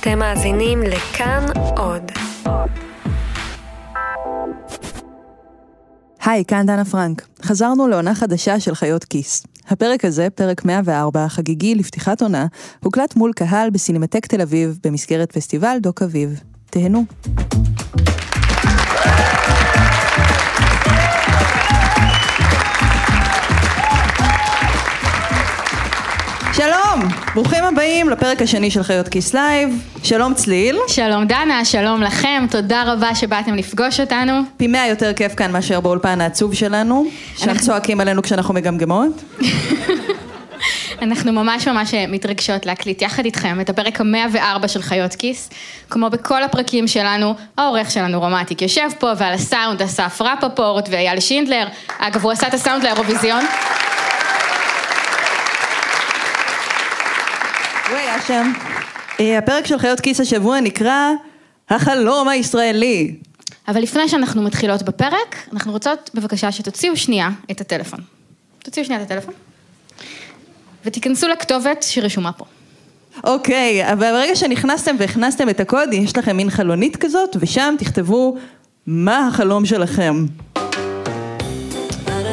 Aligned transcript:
אתם 0.00 0.18
מאזינים 0.18 0.82
לכאן 0.82 1.46
עוד. 1.76 2.02
היי, 6.24 6.44
כאן 6.44 6.66
דנה 6.66 6.84
פרנק. 6.84 7.26
חזרנו 7.42 7.88
לעונה 7.88 8.14
חדשה 8.14 8.60
של 8.60 8.74
חיות 8.74 9.04
כיס. 9.04 9.46
הפרק 9.68 10.04
הזה, 10.04 10.30
פרק 10.30 10.64
104, 10.64 11.28
חגיגי 11.28 11.74
לפתיחת 11.74 12.22
עונה, 12.22 12.46
הוקלט 12.84 13.16
מול 13.16 13.32
קהל 13.32 13.70
בסינמטק 13.70 14.26
תל 14.26 14.40
אביב 14.40 14.78
במסגרת 14.84 15.32
פסטיבל 15.32 15.78
דוק 15.80 16.02
אביב. 16.02 16.40
תהנו. 16.70 17.04
שלום! 26.58 27.08
ברוכים 27.34 27.64
הבאים 27.64 28.10
לפרק 28.10 28.42
השני 28.42 28.70
של 28.70 28.82
חיות 28.82 29.08
כיס 29.08 29.34
לייב. 29.34 29.68
שלום 30.02 30.34
צליל. 30.34 30.78
שלום 30.88 31.24
דנה, 31.24 31.64
שלום 31.64 32.02
לכם, 32.02 32.46
תודה 32.50 32.82
רבה 32.92 33.14
שבאתם 33.14 33.54
לפגוש 33.54 34.00
אותנו. 34.00 34.32
פי 34.56 34.66
מאה 34.66 34.86
יותר 34.88 35.12
כיף 35.12 35.34
כאן 35.34 35.52
מאשר 35.52 35.80
באולפן 35.80 36.20
העצוב 36.20 36.54
שלנו, 36.54 37.06
שם 37.36 37.50
אנחנו- 37.50 37.66
צועקים 37.66 38.00
עלינו 38.00 38.22
כשאנחנו 38.22 38.54
מגמגמות. 38.54 39.22
אנחנו 41.02 41.32
ממש 41.32 41.68
ממש 41.68 41.94
מתרגשות 41.94 42.66
להקליט 42.66 43.02
יחד 43.02 43.24
איתכם 43.24 43.60
את 43.60 43.70
הפרק 43.70 44.00
המאה 44.00 44.26
וארבע 44.32 44.68
של 44.68 44.82
חיות 44.82 45.14
כיס. 45.14 45.50
כמו 45.90 46.10
בכל 46.10 46.42
הפרקים 46.42 46.88
שלנו, 46.88 47.34
העורך 47.58 47.90
שלנו 47.90 48.20
רום 48.20 48.38
אטיק 48.38 48.62
יושב 48.62 48.88
פה, 48.98 49.12
ועל 49.16 49.34
הסאונד 49.34 49.82
אסף 49.82 50.20
רפפורט 50.20 50.88
ואייל 50.90 51.20
שינדלר. 51.20 51.66
אגב, 51.98 52.22
הוא 52.24 52.32
עשה 52.32 52.48
את 52.48 52.54
הסאונד 52.54 52.82
לאירוויזיון. 52.84 53.44
הוא 57.88 57.96
היה 57.96 58.17
שם. 58.28 58.52
אה, 59.20 59.38
הפרק 59.38 59.66
של 59.66 59.78
חיות 59.78 60.00
כיס 60.00 60.20
השבוע 60.20 60.60
נקרא 60.60 61.10
החלום 61.70 62.28
הישראלי. 62.28 63.14
אבל 63.68 63.80
לפני 63.80 64.08
שאנחנו 64.08 64.42
מתחילות 64.42 64.82
בפרק, 64.82 65.36
אנחנו 65.52 65.72
רוצות 65.72 66.10
בבקשה 66.14 66.52
שתוציאו 66.52 66.96
שנייה 66.96 67.30
את 67.50 67.60
הטלפון. 67.60 68.00
תוציאו 68.58 68.84
שנייה 68.84 69.02
את 69.02 69.10
הטלפון. 69.10 69.34
ותיכנסו 70.84 71.28
לכתובת 71.28 71.82
שרשומה 71.82 72.32
פה. 72.32 72.44
אוקיי, 73.24 73.92
אבל 73.92 74.10
ברגע 74.10 74.36
שנכנסתם 74.36 74.96
והכנסתם 74.98 75.48
את 75.48 75.60
הקוד, 75.60 75.92
יש 75.92 76.16
לכם 76.16 76.36
מין 76.36 76.50
חלונית 76.50 76.96
כזאת, 76.96 77.36
ושם 77.40 77.74
תכתבו 77.78 78.36
מה 78.86 79.26
החלום 79.26 79.66
שלכם. 79.66 80.24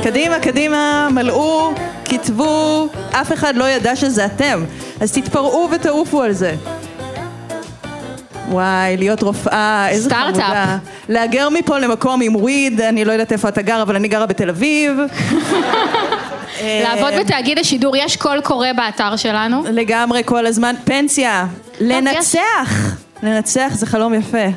קדימה, 0.04 0.40
קדימה, 0.40 1.10
מלאו, 1.12 1.74
כתבו, 2.06 2.88
אף 3.12 3.34
אחד 3.34 3.56
לא 3.56 3.70
ידע 3.70 3.96
שזה 3.96 4.26
אתם. 4.26 4.64
אז 5.00 5.12
תתפרעו 5.12 5.70
ותעופו 5.72 6.22
על 6.22 6.32
זה. 6.32 6.56
וואי, 8.50 8.98
להיות 8.98 9.22
רופאה, 9.24 9.90
איזה 9.90 10.10
סטארט-אפ. 10.10 10.42
חמודה. 10.42 10.78
להגר 11.10 11.50
מפה 11.50 11.80
למקום 11.80 12.22
עם 12.22 12.36
וויד, 12.36 12.82
אני 12.82 13.06
לא 13.06 13.12
יודעת 13.12 13.32
איפה 13.32 13.50
אתה 13.50 13.62
גר, 13.62 13.82
אבל 13.82 13.96
אני 13.96 14.08
גרה 14.08 14.26
בתל 14.26 14.50
אביב. 14.50 14.98
אה, 16.62 16.82
לעבוד 16.84 17.14
בתאגיד 17.20 17.60
השידור, 17.60 17.96
יש 17.98 18.18
קול 18.18 18.42
קורא 18.42 18.68
באתר 18.74 19.16
שלנו. 19.16 19.64
לגמרי 19.72 20.22
כל 20.26 20.46
הזמן, 20.46 20.76
פנסיה, 20.84 21.48
לנצח, 21.80 22.96
לנצח 23.24 23.72
זה 23.74 23.86
חלום 23.86 24.14
יפה. 24.14 24.48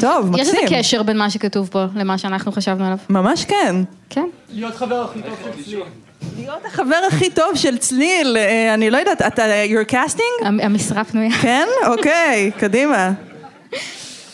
טוב, 0.00 0.34
יש 0.34 0.48
מקסים. 0.48 0.64
איזה 0.64 0.76
קשר 0.76 1.02
בין 1.02 1.18
מה 1.18 1.30
שכתוב 1.30 1.68
פה 1.72 1.84
למה 1.94 2.18
שאנחנו 2.18 2.52
חשבנו 2.52 2.84
עליו. 2.84 2.98
ממש 3.10 3.44
כן. 3.44 3.76
כן. 4.10 4.26
להיות 4.52 4.74
חבר 4.74 5.04
הכי 5.04 5.22
טוב 5.22 5.38
של 5.44 5.64
צליל. 5.64 5.82
להיות 6.38 6.64
החבר 6.66 6.96
הכי 7.08 7.30
טוב 7.30 7.54
של 7.54 7.78
צליל, 7.78 8.36
אה, 8.36 8.74
אני 8.74 8.90
לא 8.90 8.98
יודעת, 8.98 9.22
אתה, 9.22 9.42
you're 9.64 9.90
casting? 9.92 10.46
המ- 10.46 10.60
המשרה 10.60 11.04
פנויה. 11.04 11.30
כן? 11.42 11.66
אוקיי, 11.92 12.50
קדימה. 12.58 13.12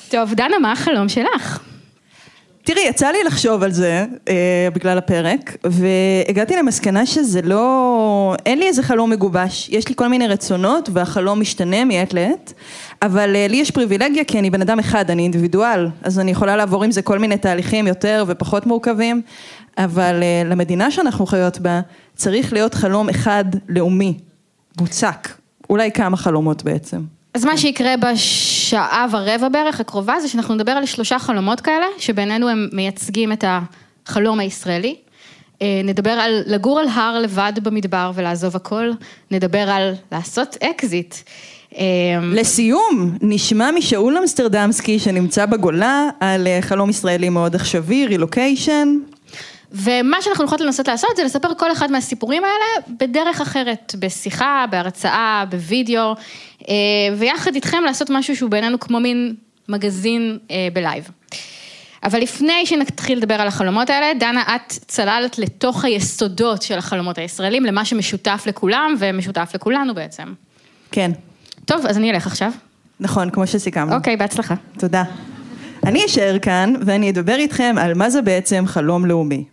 טוב, 0.09 0.35
דנה, 0.35 0.59
מה 0.59 0.73
החלום 0.73 1.09
שלך? 1.09 1.59
תראי, 2.65 2.83
יצא 2.89 3.09
לי 3.11 3.25
לחשוב 3.25 3.63
על 3.63 3.73
זה 3.73 4.05
אה, 4.29 4.35
בגלל 4.75 4.99
הפרק, 4.99 5.57
והגעתי 5.65 6.57
למסקנה 6.57 7.07
שזה 7.07 7.41
לא... 7.43 8.35
אין 8.47 8.59
לי 8.59 8.67
איזה 8.67 8.83
חלום 8.83 9.11
מגובש. 9.11 9.69
יש 9.73 9.89
לי 9.89 9.95
כל 9.95 10.09
מיני 10.09 10.27
רצונות, 10.29 10.89
והחלום 10.93 11.41
משתנה 11.41 11.85
מעת 11.85 12.15
לעת, 12.15 12.53
אבל 13.03 13.37
אה, 13.37 13.47
לי 13.49 13.57
יש 13.57 13.71
פריבילגיה 13.71 14.25
כי 14.25 14.39
אני 14.39 14.51
בן 14.51 14.61
אדם 14.61 14.79
אחד, 14.79 15.11
אני 15.11 15.23
אינדיבידואל, 15.23 15.89
אז 16.03 16.19
אני 16.19 16.31
יכולה 16.31 16.57
לעבור 16.57 16.85
עם 16.85 16.91
זה 16.91 17.03
כל 17.03 17.19
מיני 17.19 17.37
תהליכים 17.39 17.87
יותר 17.87 18.25
ופחות 18.27 18.67
מורכבים, 18.67 19.23
אבל 19.79 20.23
אה, 20.23 20.43
למדינה 20.45 20.91
שאנחנו 20.91 21.27
חיות 21.27 21.59
בה, 21.59 21.81
צריך 22.17 22.53
להיות 22.53 22.75
חלום 22.75 23.09
אחד 23.09 23.45
לאומי, 23.69 24.19
מוצק. 24.81 25.29
אולי 25.71 25.93
כמה 25.93 26.17
חלומות 26.17 26.63
בעצם. 26.63 27.01
אז 27.35 27.45
מה 27.45 27.57
שיקרה 27.57 27.95
בשעה 27.97 29.07
ורבע 29.11 29.49
בערך 29.49 29.81
הקרובה 29.81 30.15
זה 30.21 30.29
שאנחנו 30.29 30.55
נדבר 30.55 30.73
על 30.73 30.87
שלושה 30.87 31.19
חלומות 31.19 31.61
כאלה, 31.61 31.87
שבינינו 31.99 32.49
הם 32.49 32.69
מייצגים 32.73 33.33
את 33.33 33.45
החלום 34.07 34.41
הישראלי. 34.41 34.97
אה, 35.63 35.81
נדבר 35.85 36.11
על 36.11 36.43
לגור 36.47 36.81
על 36.81 36.89
הר 36.89 37.19
לבד 37.19 37.53
במדבר 37.63 38.11
ולעזוב 38.15 38.57
הכל, 38.57 38.91
נדבר 39.31 39.71
על 39.71 39.95
לעשות 40.13 40.57
אקזיט. 40.63 41.15
אה, 41.79 41.83
לסיום, 42.23 43.17
נשמע 43.23 43.71
משאול 43.71 44.17
אמסטרדמסקי 44.19 44.99
שנמצא 44.99 45.47
בגולה 45.47 46.09
על 46.21 46.47
חלום 46.61 46.91
ישראלי 46.91 47.29
מאוד 47.29 47.55
עכשווי, 47.55 48.07
רילוקיישן. 48.07 48.99
ומה 49.83 50.23
שאנחנו 50.23 50.43
הולכות 50.43 50.61
לנסות 50.61 50.89
לעשות 50.89 51.11
זה 51.17 51.25
לספר 51.25 51.49
כל 51.59 51.73
אחד 51.73 51.91
מהסיפורים 51.91 52.43
האלה 52.45 52.97
בדרך 53.01 53.41
אחרת, 53.41 53.95
בשיחה, 53.99 54.65
בהרצאה, 54.71 55.45
בווידאו, 55.51 56.15
אה, 56.69 56.75
ויחד 57.19 57.55
איתכם 57.55 57.83
לעשות 57.85 58.11
משהו 58.11 58.37
שהוא 58.37 58.51
בעינינו 58.51 58.81
כמו 58.81 59.01
מין 59.01 59.35
מגזין 59.69 60.39
אה, 60.51 60.69
בלייב. 60.73 61.11
אבל 62.05 62.21
לפני 62.21 62.67
שנתחיל 62.67 63.19
לדבר 63.19 63.35
על 63.35 63.49
החלומות 63.49 63.91
האלה, 63.91 64.15
דנה, 64.21 64.43
את 64.57 64.73
צללת 64.73 65.39
לתוך 65.39 65.85
היסודות 65.85 66.63
של 66.63 66.79
החלומות 66.79 67.19
הישראלים, 67.19 67.65
למה 67.65 67.85
שמשותף 67.85 68.45
לכולם 68.47 68.95
ומשותף 68.99 69.51
לכולנו 69.55 69.95
בעצם. 69.95 70.33
כן, 70.91 71.11
טוב, 71.65 71.87
אז 71.87 71.97
אני 71.99 72.11
אלך 72.11 72.27
עכשיו. 72.27 72.53
נכון, 73.01 73.31
כמו 73.31 73.47
שסיכמנו. 73.47 73.95
אוקיי, 73.95 74.17
בהצלחה. 74.17 74.55
תודה. 74.79 75.05
אני 75.87 76.07
אשאר 76.07 76.39
כאן 76.43 76.75
ואני 76.87 77.11
אדבר 77.11 77.35
איתכם 77.35 77.75
על 77.79 77.95
מה 77.95 78.11
זה 78.11 78.23
בעצם 78.23 78.65
חלום 78.67 79.07
לאומי. 79.07 79.45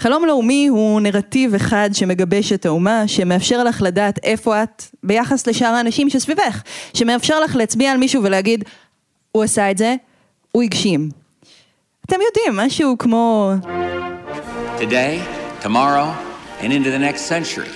חלום 0.00 0.24
לאומי 0.24 0.66
הוא 0.66 1.00
נרטיב 1.00 1.54
אחד 1.54 1.90
שמגבש 1.92 2.52
את 2.52 2.66
האומה, 2.66 3.02
שמאפשר 3.08 3.64
לך 3.64 3.82
לדעת 3.82 4.18
איפה 4.22 4.62
את 4.62 4.82
ביחס 5.02 5.46
לשאר 5.46 5.66
האנשים 5.68 6.10
שסביבך, 6.10 6.62
שמאפשר 6.94 7.40
לך 7.40 7.56
להצביע 7.56 7.92
על 7.92 7.98
מישהו 7.98 8.22
ולהגיד, 8.22 8.64
הוא 9.32 9.44
עשה 9.44 9.70
את 9.70 9.78
זה, 9.78 9.94
הוא 10.52 10.62
הגשים. 10.62 11.08
אתם 12.06 12.16
יודעים, 12.26 12.66
משהו 12.66 12.98
כמו 12.98 13.52
Today, 14.78 15.18
tomorrow, 15.62 16.08
and 16.60 16.72
into 16.72 16.90
the 16.90 16.98
next 16.98 17.22
century, 17.22 17.70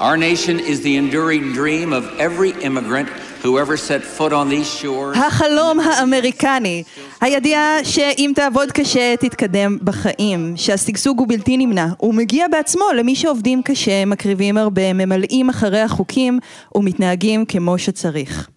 our 0.00 0.16
nation 0.16 0.58
is 0.58 0.80
the 0.82 0.96
enduring 0.96 1.52
dream 1.52 1.92
of 1.92 2.04
every 2.18 2.52
immigrant 2.66 3.08
who 3.42 3.58
ever 3.58 3.76
set 3.76 4.02
foot 4.02 4.32
on 4.32 4.48
these 4.48 4.68
shores. 4.82 5.18
החלום 5.18 5.80
האמריקני, 5.80 6.82
הידיעה 7.20 7.84
שאם 7.84 8.32
תעבוד 8.34 8.72
קשה 8.72 9.14
תתקדם 9.16 9.78
בחיים, 9.82 10.52
שהשגשוג 10.56 11.18
הוא 11.18 11.28
בלתי 11.28 11.56
נמנע, 11.56 11.86
הוא 11.98 12.14
מגיע 12.14 12.48
בעצמו 12.48 12.84
למי 12.96 13.14
שעובדים 13.14 13.62
קשה, 13.62 14.04
מקריבים 14.04 14.56
הרבה, 14.56 14.92
ממלאים 14.92 15.48
אחרי 15.48 15.80
החוקים 15.80 16.38
ומתנהגים 16.74 17.44
כמו 17.44 17.78
שצריך. 17.78 18.48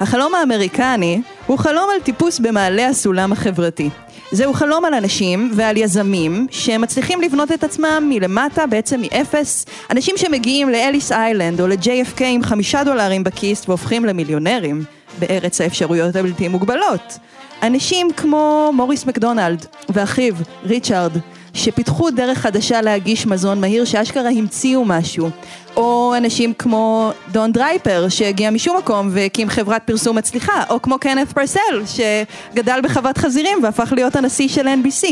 החלום 0.00 0.34
האמריקני 0.34 1.22
הוא 1.46 1.58
חלום 1.58 1.90
על 1.94 2.00
טיפוס 2.00 2.38
במעלה 2.38 2.86
הסולם 2.86 3.32
החברתי. 3.32 3.90
זהו 4.32 4.52
חלום 4.52 4.84
על 4.84 4.94
אנשים 4.94 5.50
ועל 5.54 5.76
יזמים 5.76 6.46
שמצליחים 6.50 7.20
לבנות 7.20 7.52
את 7.52 7.64
עצמם 7.64 8.06
מלמטה, 8.08 8.66
בעצם 8.66 9.00
מאפס. 9.00 9.66
אנשים 9.90 10.16
שמגיעים 10.16 10.68
לאליס 10.68 11.12
איילנד 11.12 11.60
או 11.60 11.66
ל-JFK 11.66 12.24
עם 12.24 12.42
חמישה 12.42 12.84
דולרים 12.84 13.24
בכיס 13.24 13.68
והופכים 13.68 14.04
למיליונרים 14.04 14.84
בארץ 15.18 15.60
האפשרויות 15.60 16.16
הבלתי 16.16 16.48
מוגבלות. 16.48 17.18
אנשים 17.62 18.08
כמו 18.16 18.70
מוריס 18.74 19.06
מקדונלד 19.06 19.66
ואחיו, 19.88 20.34
ריצ'ארד, 20.64 21.12
שפיתחו 21.54 22.10
דרך 22.10 22.38
חדשה 22.38 22.80
להגיש 22.80 23.26
מזון 23.26 23.60
מהיר 23.60 23.84
שאשכרה 23.84 24.30
המציאו 24.30 24.84
משהו. 24.84 25.30
או 25.76 26.14
אנשים 26.16 26.54
כמו 26.54 27.12
דון 27.32 27.52
דרייפר 27.52 28.08
שהגיע 28.08 28.50
משום 28.50 28.76
מקום 28.76 29.08
והקים 29.12 29.48
חברת 29.48 29.82
פרסום 29.84 30.18
מצליחה, 30.18 30.62
או 30.70 30.82
כמו 30.82 30.98
קנת 30.98 31.32
פרסל 31.32 31.82
שגדל 31.86 32.80
בחוות 32.82 33.18
חזירים 33.18 33.58
והפך 33.62 33.92
להיות 33.96 34.16
הנשיא 34.16 34.48
של 34.48 34.68
NBC. 34.68 35.06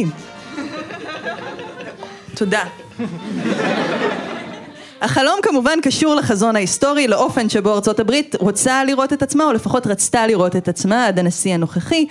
תודה. 2.34 2.64
החלום 5.00 5.38
כמובן 5.42 5.78
קשור 5.82 6.14
לחזון 6.14 6.56
ההיסטורי, 6.56 7.08
לאופן 7.08 7.48
שבו 7.48 7.74
ארצות 7.74 8.00
הברית 8.00 8.36
רוצה 8.40 8.84
לראות 8.84 9.12
את 9.12 9.22
עצמה, 9.22 9.44
או 9.44 9.52
לפחות 9.52 9.86
רצתה 9.86 10.26
לראות 10.26 10.56
את 10.56 10.68
עצמה 10.68 11.06
עד 11.06 11.18
הנשיא 11.18 11.54
הנוכחי, 11.54 12.06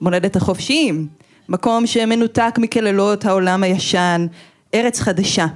מולדת 0.00 0.36
החופשיים, 0.36 1.06
מקום 1.48 1.86
שמנותק 1.86 2.54
מקללות 2.58 3.24
העולם 3.24 3.62
הישן, 3.62 4.26
ארץ 4.74 5.00
חדשה. 5.00 5.46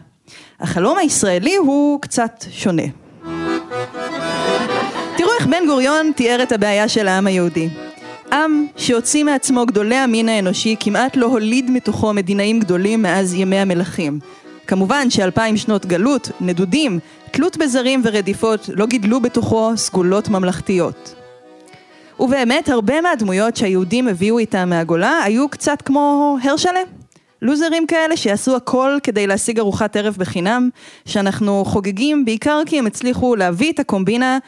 החלום 0.61 0.99
הישראלי 0.99 1.57
הוא 1.57 2.01
קצת 2.01 2.45
שונה. 2.51 2.83
תראו 5.17 5.31
איך 5.39 5.47
בן 5.47 5.67
גוריון 5.67 6.13
תיאר 6.17 6.43
את 6.43 6.53
הבעיה 6.53 6.89
של 6.89 7.09
העם 7.09 7.27
היהודי. 7.27 7.69
עם 8.33 8.67
שהוציא 8.77 9.25
מעצמו 9.25 9.67
גדולי 9.67 9.97
המין 9.97 10.29
האנושי 10.29 10.77
כמעט 10.81 11.17
לא 11.17 11.27
הוליד 11.27 11.71
מתוכו 11.71 12.13
מדינאים 12.13 12.61
גדולים 12.61 13.03
מאז 13.03 13.35
ימי 13.35 13.57
המלכים. 13.57 14.19
כמובן 14.67 15.11
שאלפיים 15.11 15.57
שנות 15.57 15.87
גלות, 15.87 16.31
נדודים, 16.41 16.99
תלות 17.31 17.57
בזרים 17.57 18.03
ורדיפות 18.05 18.69
לא 18.73 18.87
גידלו 18.87 19.21
בתוכו 19.21 19.73
סגולות 19.77 20.29
ממלכתיות. 20.29 21.15
ובאמת 22.21 22.69
הרבה 22.69 23.01
מהדמויות 23.01 23.57
שהיהודים 23.57 24.09
הביאו 24.09 24.39
איתם 24.39 24.69
מהגולה 24.71 25.23
היו 25.23 25.49
קצת 25.49 25.83
כמו 25.83 26.37
הרשלה. 26.43 26.81
לוזרים 27.43 27.87
כאלה 27.87 28.17
שיעשו 28.17 28.57
הכל 28.57 28.99
כדי 29.03 29.27
להשיג 29.27 29.59
ארוחת 29.59 29.97
ערב 29.97 30.17
בחינם, 30.19 30.69
שאנחנו 31.05 31.65
חוגגים 31.65 32.25
בעיקר 32.25 32.61
כי 32.67 32.79
הם 32.79 32.87
הצליחו 32.87 33.37
להביא 33.37 33.73
את 33.73 33.79
הקומבינה 33.79 34.39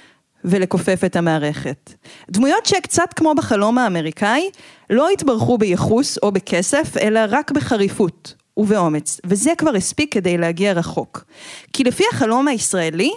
ולכופף 0.44 1.05
את 1.05 1.17
המערכת. 1.17 1.94
דמויות 2.31 2.67
שקצת 2.67 3.12
כמו 3.17 3.34
בחלום 3.34 3.78
האמריקאי, 3.78 4.50
לא 4.90 5.08
התברכו 5.08 5.58
בייחוס 5.58 6.19
או 6.22 6.32
בכסף, 6.32 6.96
אלא 6.96 7.20
רק 7.28 7.50
בחריפות 7.50 8.34
ובאומץ, 8.56 9.21
וזה 9.27 9.53
כבר 9.59 9.75
הספיק 9.75 10.15
כדי 10.15 10.39
להגיע 10.39 10.73
רחוק. 10.73 11.25
כי 11.73 11.85
לפי 11.85 12.05
החלום 12.12 12.49
הישראלי, 12.49 13.12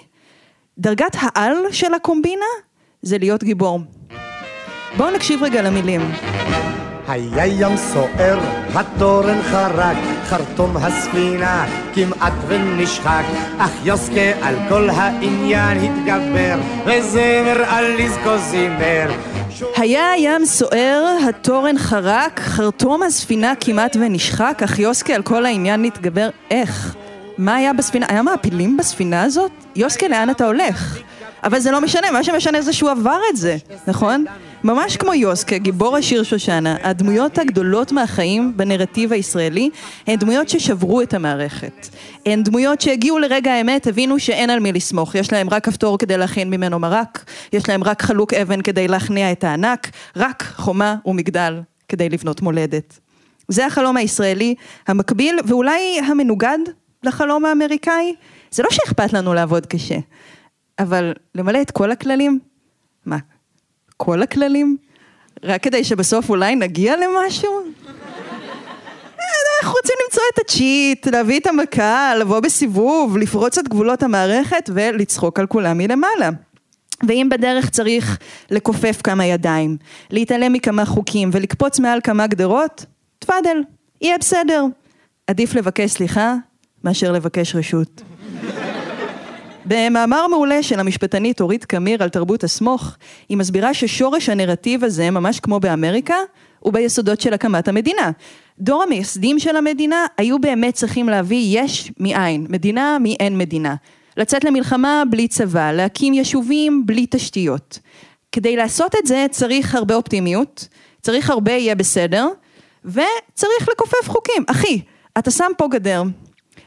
דרגת 0.77 1.15
העל 1.19 1.55
של 1.71 1.93
הקומבינה 1.93 2.45
זה 3.01 3.17
להיות 3.17 3.43
גיבור. 3.43 3.79
בואו 4.97 5.11
נקשיב 5.11 5.43
רגע 5.43 5.61
למילים. 5.61 6.01
היה 7.07 7.45
ים 7.45 7.77
סוער, 7.77 8.39
התורן 8.73 9.41
חרק, 9.41 9.97
חרטום 10.23 10.77
הספינה 10.77 11.65
כמעט 11.93 12.33
ונשחק, 12.47 13.23
אך 13.57 13.71
יוסקה 13.83 14.31
על 14.41 14.55
כל 14.69 14.89
העניין 14.89 15.77
התגבר, 15.77 16.55
וזמר 16.85 17.63
על 17.67 17.85
נזקו 17.99 18.37
זימר. 18.37 19.11
היה 19.75 20.17
ים 20.17 20.45
סוער, 20.45 21.17
התורן 21.29 21.77
חרק, 21.77 22.39
חרטום 22.39 23.03
הספינה 23.03 23.53
כמעט 23.59 23.95
ונשחק, 23.95 24.61
אך 24.63 24.79
יוסקה 24.79 25.13
על 25.15 25.21
כל 25.21 25.45
העניין 25.45 25.81
נתגבר. 25.81 26.29
איך? 26.51 26.95
מה 27.37 27.55
היה 27.55 27.73
בספינה? 27.73 28.05
היה 28.09 28.21
מעפילים 28.21 28.77
בספינה 28.77 29.23
הזאת? 29.23 29.51
יוסקה, 29.75 30.07
לאן 30.07 30.29
אתה 30.29 30.45
הולך? 30.45 30.97
אבל 31.43 31.59
זה 31.59 31.71
לא 31.71 31.81
משנה, 31.81 32.11
מה 32.11 32.23
שמשנה 32.23 32.61
זה 32.61 32.73
שהוא 32.73 32.89
עבר 32.89 33.19
את 33.31 33.37
זה, 33.37 33.57
נכון? 33.87 34.25
ממש 34.67 34.97
כמו 34.97 35.13
יוסקה, 35.13 35.57
גיבור 35.57 35.97
השיר 35.97 36.23
שושנה, 36.23 36.77
הדמויות 36.83 37.37
הגדולות 37.37 37.91
מהחיים 37.91 38.57
בנרטיב 38.57 39.13
הישראלי 39.13 39.69
הן 40.07 40.15
דמויות 40.15 40.49
ששברו 40.49 41.01
את 41.01 41.13
המערכת. 41.13 41.87
הן 42.25 42.43
דמויות 42.43 42.81
שהגיעו 42.81 43.19
לרגע 43.19 43.51
האמת, 43.53 43.87
הבינו 43.87 44.19
שאין 44.19 44.49
על 44.49 44.59
מי 44.59 44.71
לסמוך, 44.71 45.15
יש 45.15 45.33
להם 45.33 45.49
רק 45.49 45.65
כפתור 45.65 45.97
כדי 45.97 46.17
להכין 46.17 46.49
ממנו 46.49 46.79
מרק, 46.79 47.25
יש 47.53 47.69
להם 47.69 47.83
רק 47.83 48.01
חלוק 48.01 48.33
אבן 48.33 48.61
כדי 48.61 48.87
להכניע 48.87 49.31
את 49.31 49.43
הענק, 49.43 49.91
רק 50.15 50.43
חומה 50.55 50.95
ומגדל 51.05 51.61
כדי 51.89 52.09
לבנות 52.09 52.41
מולדת. 52.41 52.99
זה 53.47 53.65
החלום 53.65 53.97
הישראלי 53.97 54.55
המקביל 54.87 55.39
ואולי 55.47 55.99
המנוגד 56.07 56.59
לחלום 57.03 57.45
האמריקאי. 57.45 58.15
זה 58.51 58.63
לא 58.63 58.69
שאכפת 58.71 59.13
לנו 59.13 59.33
לעבוד 59.33 59.65
קשה, 59.65 59.97
אבל 60.79 61.13
למלא 61.35 61.61
את 61.61 61.71
כל 61.71 61.91
הכללים? 61.91 62.39
מה, 63.05 63.17
כל 63.97 64.21
הכללים? 64.21 64.77
רק 65.43 65.63
כדי 65.63 65.83
שבסוף 65.83 66.29
אולי 66.29 66.55
נגיע 66.55 66.95
למשהו? 66.97 67.61
אנחנו 69.61 69.73
רוצים 69.77 69.95
למצוא 70.05 70.23
את 70.33 70.39
הצ'יט, 70.39 71.07
להביא 71.07 71.39
את 71.39 71.47
המכה, 71.47 72.15
לבוא 72.15 72.39
בסיבוב, 72.39 73.17
לפרוץ 73.17 73.57
את 73.57 73.67
גבולות 73.67 74.03
המערכת 74.03 74.69
ולצחוק 74.73 75.39
על 75.39 75.47
כולם 75.47 75.77
מלמעלה. 75.77 76.29
ואם 77.07 77.27
בדרך 77.31 77.69
צריך 77.69 78.17
לכופף 78.51 79.01
כמה 79.03 79.25
ידיים, 79.25 79.77
להתעלם 80.11 80.53
מכמה 80.53 80.85
חוקים 80.85 81.29
ולקפוץ 81.33 81.79
מעל 81.79 81.99
כמה 82.03 82.27
גדרות, 82.27 82.85
תפאדל, 83.19 83.57
יהיה 84.01 84.17
בסדר. 84.17 84.65
עדיף 85.27 85.55
לבקש 85.55 85.91
סליחה 85.91 86.35
מאשר 86.83 87.11
לבקש 87.11 87.55
רשות. 87.55 88.01
במאמר 89.67 90.27
מעולה 90.27 90.63
של 90.63 90.79
המשפטנית 90.79 91.41
אורית 91.41 91.65
קמיר 91.65 92.03
על 92.03 92.09
תרבות 92.09 92.43
הסמוך, 92.43 92.95
היא 93.29 93.37
מסבירה 93.37 93.73
ששורש 93.73 94.29
הנרטיב 94.29 94.83
הזה, 94.83 95.11
ממש 95.11 95.39
כמו 95.39 95.59
באמריקה, 95.59 96.15
הוא 96.59 96.73
ביסודות 96.73 97.21
של 97.21 97.33
הקמת 97.33 97.67
המדינה. 97.67 98.11
דור 98.59 98.83
המייסדים 98.83 99.39
של 99.39 99.55
המדינה 99.55 100.05
היו 100.17 100.39
באמת 100.39 100.73
צריכים 100.73 101.09
להביא 101.09 101.59
יש 101.59 101.91
מאין, 101.99 102.45
מדינה 102.49 102.97
מאין 102.99 103.37
מדינה. 103.37 103.75
לצאת 104.17 104.43
למלחמה 104.43 105.03
בלי 105.09 105.27
צבא, 105.27 105.71
להקים 105.71 106.13
יישובים 106.13 106.85
בלי 106.85 107.05
תשתיות. 107.09 107.79
כדי 108.31 108.55
לעשות 108.55 108.95
את 108.99 109.05
זה 109.07 109.25
צריך 109.31 109.75
הרבה 109.75 109.95
אופטימיות, 109.95 110.67
צריך 111.01 111.29
הרבה 111.29 111.51
יהיה 111.51 111.75
בסדר, 111.75 112.27
וצריך 112.85 113.69
לכופף 113.71 114.09
חוקים. 114.09 114.43
אחי, 114.47 114.81
אתה 115.17 115.31
שם 115.31 115.51
פה 115.57 115.67
גדר, 115.71 116.03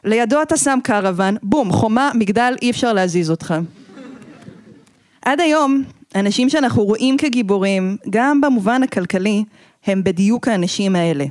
לידו 0.04 0.42
אתה 0.42 0.56
שם 0.56 0.78
קרוון, 0.84 1.36
בום, 1.42 1.72
חומה, 1.72 2.10
מגדל, 2.14 2.54
אי 2.62 2.70
אפשר 2.70 2.92
להזיז 2.92 3.30
אותך. 3.30 3.54
עד 5.22 5.40
היום, 5.40 5.82
אנשים 6.14 6.48
שאנחנו 6.48 6.82
רואים 6.84 7.16
כגיבורים, 7.18 7.96
גם 8.10 8.40
במובן 8.40 8.82
הכלכלי, 8.82 9.44
הם 9.86 10.04
בדיוק 10.04 10.48
האנשים 10.48 10.96
האלה. 10.96 11.24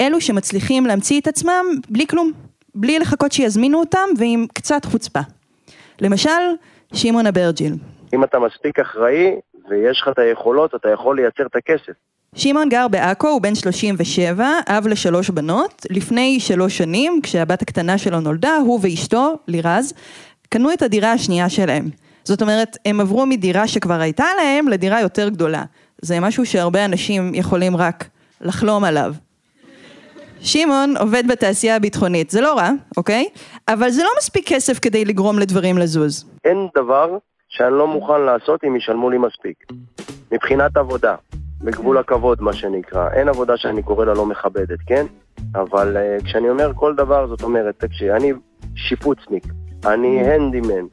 אלו 0.00 0.20
שמצליחים 0.20 0.86
להמציא 0.86 1.20
את 1.20 1.26
עצמם 1.26 1.64
בלי 1.88 2.06
כלום, 2.06 2.32
בלי 2.74 2.98
לחכות 2.98 3.32
שיזמינו 3.32 3.80
אותם 3.80 4.08
ועם 4.18 4.46
קצת 4.54 4.84
חוצפה. 4.84 5.20
למשל, 6.00 6.30
שמעון 6.94 7.26
אברג'יל. 7.26 7.74
אם 8.14 8.24
אתה 8.24 8.38
מספיק 8.38 8.78
אחראי 8.78 9.30
ויש 9.68 10.00
לך 10.02 10.08
את 10.08 10.18
היכולות, 10.18 10.74
אתה 10.74 10.88
יכול 10.90 11.16
לייצר 11.16 11.46
את 11.46 11.56
הכסף. 11.56 11.92
שמעון 12.38 12.68
גר 12.68 12.88
בעכו, 12.88 13.28
הוא 13.28 13.42
בן 13.42 13.54
37, 13.54 14.48
אב 14.66 14.86
לשלוש 14.86 15.30
בנות. 15.30 15.86
לפני 15.90 16.40
שלוש 16.40 16.78
שנים, 16.78 17.20
כשהבת 17.22 17.62
הקטנה 17.62 17.98
שלו 17.98 18.20
נולדה, 18.20 18.56
הוא 18.56 18.80
ואשתו, 18.82 19.38
לירז, 19.48 19.92
קנו 20.48 20.72
את 20.72 20.82
הדירה 20.82 21.12
השנייה 21.12 21.48
שלהם. 21.48 21.84
זאת 22.24 22.42
אומרת, 22.42 22.76
הם 22.84 23.00
עברו 23.00 23.26
מדירה 23.26 23.68
שכבר 23.68 24.00
הייתה 24.00 24.24
להם 24.36 24.68
לדירה 24.68 25.00
יותר 25.00 25.28
גדולה. 25.28 25.64
זה 26.02 26.20
משהו 26.20 26.46
שהרבה 26.46 26.84
אנשים 26.84 27.34
יכולים 27.34 27.76
רק 27.76 28.08
לחלום 28.40 28.84
עליו. 28.84 29.14
שמעון 30.40 30.96
עובד 30.96 31.22
בתעשייה 31.28 31.76
הביטחונית, 31.76 32.30
זה 32.30 32.40
לא 32.40 32.54
רע, 32.54 32.70
אוקיי? 32.96 33.28
אבל 33.68 33.90
זה 33.90 34.02
לא 34.02 34.10
מספיק 34.18 34.48
כסף 34.48 34.78
כדי 34.78 35.04
לגרום 35.04 35.38
לדברים 35.38 35.78
לזוז. 35.78 36.24
אין 36.44 36.68
דבר 36.76 37.18
שאני 37.48 37.72
לא 37.72 37.86
מוכן 37.86 38.20
לעשות 38.20 38.64
אם 38.64 38.76
ישלמו 38.76 39.10
לי 39.10 39.18
מספיק. 39.18 39.56
מבחינת 40.32 40.76
עבודה, 40.76 41.14
בגבול 41.60 41.98
הכבוד 41.98 42.42
מה 42.42 42.52
שנקרא. 42.52 43.08
אין 43.12 43.28
עבודה 43.28 43.56
שאני 43.56 43.82
קורא 43.82 44.04
לה 44.04 44.14
לא 44.14 44.26
מכבדת, 44.26 44.78
כן? 44.86 45.06
אבל 45.54 45.96
uh, 45.96 46.24
כשאני 46.24 46.50
אומר 46.50 46.72
כל 46.74 46.94
דבר, 46.94 47.26
זאת 47.26 47.42
אומרת, 47.42 47.74
תקשיב, 47.78 48.10
אני 48.10 48.32
שיפוצניק, 48.74 49.44
אני 49.86 50.20
הנדימן, 50.20 50.86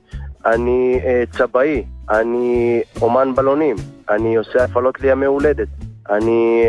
אני 0.45 0.99
uh, 1.01 1.37
צבעי, 1.37 1.85
אני 2.09 2.81
אומן 3.01 3.35
בלונים, 3.35 3.75
אני 4.09 4.35
עושה 4.35 4.63
הפעלות 4.63 5.01
לימי 5.01 5.25
הולדת, 5.25 5.67
אני 6.09 6.63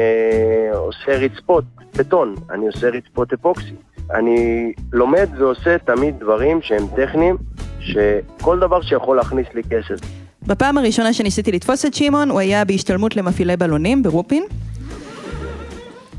uh, 0.73 0.77
עושה 0.77 1.17
רצפות 1.19 1.65
בטון, 1.99 2.35
אני 2.51 2.67
עושה 2.67 2.89
רצפות 2.89 3.33
אפוקסי. 3.33 3.75
אני 4.11 4.73
לומד 4.93 5.29
ועושה 5.39 5.79
תמיד 5.79 6.19
דברים 6.19 6.63
שהם 6.63 6.87
טכניים, 6.97 7.37
שכל 7.81 8.59
דבר 8.59 8.83
שיכול 8.83 9.17
להכניס 9.17 9.47
לי 9.55 9.63
כסף. 9.63 10.14
בפעם 10.47 10.79
הראשונה 10.79 11.13
שניסיתי 11.13 11.53
לתפוס 11.53 11.87
את 11.87 11.95
שמעון, 11.95 12.31
הוא 12.31 12.41
היה 12.41 12.65
בהשתלמות 12.65 13.17
למפעילי 13.17 13.57
בלונים 13.57 14.03
ברופין. 14.03 14.43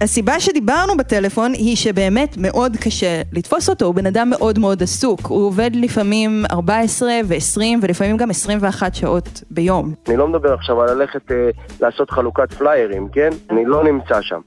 הסיבה 0.01 0.39
שדיברנו 0.39 0.98
בטלפון 0.98 1.53
היא 1.53 1.75
שבאמת 1.75 2.36
מאוד 2.38 2.77
קשה 2.77 3.22
לתפוס 3.32 3.70
אותו, 3.70 3.86
הוא 3.86 3.96
בן 3.96 4.05
אדם 4.05 4.29
מאוד 4.29 4.60
מאוד 4.60 4.84
עסוק, 4.84 5.20
הוא 5.27 5.48
עובד 5.48 5.70
לפעמים 5.74 6.44
14 6.51 7.12
ו-20 7.25 7.62
ולפעמים 7.82 8.17
גם 8.17 8.29
21 8.29 8.96
שעות 8.96 9.44
ביום. 9.51 9.94
אני 10.08 10.17
לא 10.17 10.27
מדבר 10.27 10.53
עכשיו 10.53 10.82
על 10.82 10.94
ללכת 10.94 11.32
אה, 11.32 11.50
לעשות 11.82 12.12
חלוקת 12.12 12.53
פליירים, 12.53 13.08
כן? 13.13 13.29
אני 13.50 13.65
לא 13.65 13.84
נמצא 13.84 14.22
שם. 14.22 14.39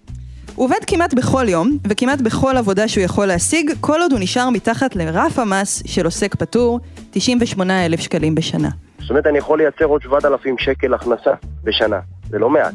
הוא 0.54 0.64
עובד 0.64 0.85
כמעט 0.87 1.14
בכל 1.14 1.49
יום, 1.49 1.78
וכמעט 1.88 2.20
בכל 2.20 2.56
עבודה 2.56 2.88
שהוא 2.88 3.04
יכול 3.04 3.26
להשיג, 3.26 3.70
כל 3.80 4.00
עוד 4.00 4.12
הוא 4.12 4.20
נשאר 4.20 4.50
מתחת 4.50 4.97
לרף 4.97 5.38
המס 5.38 5.82
של 5.87 6.04
עוסק 6.04 6.35
פטור, 6.35 6.80
98 7.11 7.87
אלף 7.87 8.00
שקלים 8.00 8.35
בשנה. 8.35 8.68
זאת 9.09 9.11
אומרת, 9.11 9.27
אני 9.27 9.38
יכול 9.38 9.59
לייצר 9.59 9.85
עוד 9.85 10.03
7,000 10.03 10.59
שקל 10.59 10.95
הכנסה 10.95 11.31
בשנה, 11.65 12.00
זה 12.31 12.38
לא 12.38 12.50
מעט. 12.50 12.75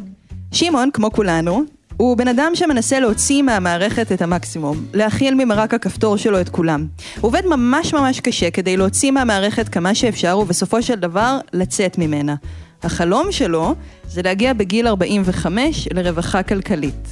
שמעון, 0.52 0.90
כמו 0.94 1.12
כולנו, 1.12 1.63
הוא 1.98 2.18
בן 2.18 2.28
אדם 2.28 2.52
שמנסה 2.56 3.00
להוציא 3.00 3.42
מהמערכת 3.42 4.12
את 4.12 4.22
המקסימום, 4.22 4.78
להכיל 4.94 5.34
ממרק 5.34 5.74
הכפתור 5.74 6.18
שלו 6.18 6.42
את 6.42 6.50
כולם. 6.50 6.86
הוא 7.20 7.28
עובד 7.28 7.42
ממש 7.46 7.94
ממש 7.94 8.20
קשה 8.20 8.52
כדי 8.52 8.78
להוציא 8.78 9.12
מהמערכת 9.12 9.70
כמה 9.70 9.96
שאפשר 9.96 10.38
ובסופו 10.38 10.82
של 10.82 10.96
דבר 10.96 11.38
לצאת 11.54 11.98
ממנה. 11.98 12.36
החלום 12.84 13.32
שלו 13.32 13.75
זה 14.08 14.22
להגיע 14.22 14.54
בגיל 14.54 14.88
45 14.88 15.88
לרווחה 15.94 16.44
כלכלית. 16.44 17.08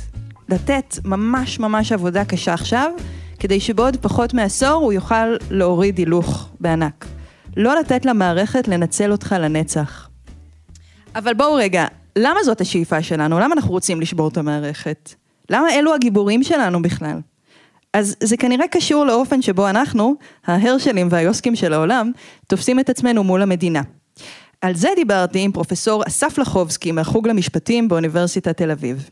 לתת 0.50 0.96
ממש 1.06 1.60
ממש 1.60 1.92
עבודה 1.92 2.26
קשה 2.26 2.54
עכשיו, 2.54 2.92
כדי 3.40 3.60
שבעוד 3.60 3.98
פחות 3.98 4.34
מעשור 4.34 4.74
הוא 4.74 4.94
יוכל 4.94 5.36
להוריד 5.50 5.98
הילוך 5.98 6.50
בענק. 6.60 7.21
לא 7.58 7.76
לתת 7.80 8.06
למערכת 8.06 8.68
לנצל 8.68 9.12
אותך 9.12 9.36
לנצח. 9.40 10.10
אבל 11.16 11.34
בואו 11.34 11.54
רגע, 11.54 11.86
למה 12.16 12.44
זאת 12.44 12.62
השאיפה 12.62 13.04
שלנו? 13.04 13.40
למה 13.40 13.54
אנחנו 13.56 13.72
רוצים 13.72 14.02
לשבור 14.02 14.28
את 14.28 14.38
המערכת? 14.38 15.14
למה 15.50 15.74
אלו 15.74 15.94
הגיבורים 15.94 16.44
שלנו 16.44 16.82
בכלל? 16.82 17.20
אז 17.94 18.16
זה 18.24 18.38
כנראה 18.38 18.68
קשור 18.68 19.06
לאופן 19.06 19.42
שבו 19.42 19.70
אנחנו, 19.70 20.16
ההרשלים 20.46 21.08
והיוסקים 21.12 21.56
של 21.56 21.74
העולם, 21.74 22.12
תופסים 22.48 22.80
את 22.80 22.90
עצמנו 22.90 23.24
מול 23.24 23.42
המדינה. 23.42 23.82
על 24.62 24.76
זה 24.76 24.90
דיברתי 24.96 25.40
עם 25.40 25.52
פרופסור 25.52 26.04
אסף 26.08 26.38
לחובסקי 26.38 26.92
מהחוג 26.92 27.28
למשפטים 27.28 27.88
באוניברסיטת 27.88 28.58
תל 28.58 28.72
אביב. 28.72 29.10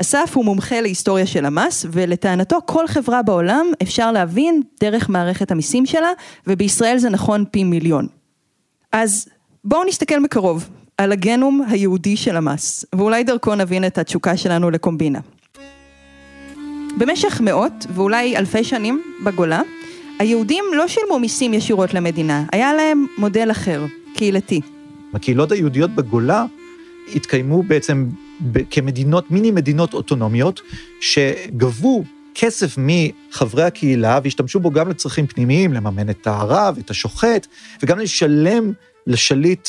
אסף 0.00 0.32
הוא 0.34 0.44
מומחה 0.44 0.80
להיסטוריה 0.80 1.26
של 1.26 1.44
המס, 1.44 1.86
ולטענתו 1.92 2.58
כל 2.66 2.86
חברה 2.86 3.22
בעולם 3.22 3.66
אפשר 3.82 4.12
להבין 4.12 4.62
דרך 4.80 5.08
מערכת 5.08 5.50
המיסים 5.50 5.86
שלה, 5.86 6.10
ובישראל 6.46 6.98
זה 6.98 7.10
נכון 7.10 7.44
פי 7.50 7.64
מיליון. 7.64 8.06
אז 8.92 9.28
בואו 9.64 9.84
נסתכל 9.84 10.20
מקרוב 10.20 10.68
על 10.98 11.12
הגנום 11.12 11.62
היהודי 11.68 12.16
של 12.16 12.36
המס, 12.36 12.84
ואולי 12.94 13.24
דרכו 13.24 13.54
נבין 13.54 13.86
את 13.86 13.98
התשוקה 13.98 14.36
שלנו 14.36 14.70
לקומבינה. 14.70 15.20
במשך 16.98 17.40
מאות 17.40 17.86
ואולי 17.94 18.36
אלפי 18.36 18.64
שנים 18.64 19.02
בגולה, 19.24 19.62
היהודים 20.18 20.64
לא 20.72 20.88
שילמו 20.88 21.18
מיסים 21.18 21.54
ישירות 21.54 21.94
למדינה, 21.94 22.44
היה 22.52 22.74
להם 22.74 23.06
מודל 23.18 23.50
אחר, 23.50 23.86
קהילתי. 24.14 24.60
הקהילות 25.14 25.52
היהודיות 25.52 25.90
בגולה 25.90 26.44
התקיימו 27.14 27.62
בעצם 27.62 28.08
כמדינות, 28.70 29.30
מיני 29.30 29.50
מדינות 29.50 29.94
אוטונומיות, 29.94 30.60
שגבו 31.00 32.04
כסף 32.34 32.76
מחברי 32.78 33.62
הקהילה 33.62 34.20
והשתמשו 34.24 34.60
בו 34.60 34.70
גם 34.70 34.88
לצרכים 34.88 35.26
פנימיים, 35.26 35.72
לממן 35.72 36.10
את 36.10 36.26
הרב, 36.26 36.78
את 36.84 36.90
השוחט, 36.90 37.46
וגם 37.82 37.98
לשלם 37.98 38.72
לשליט 39.06 39.68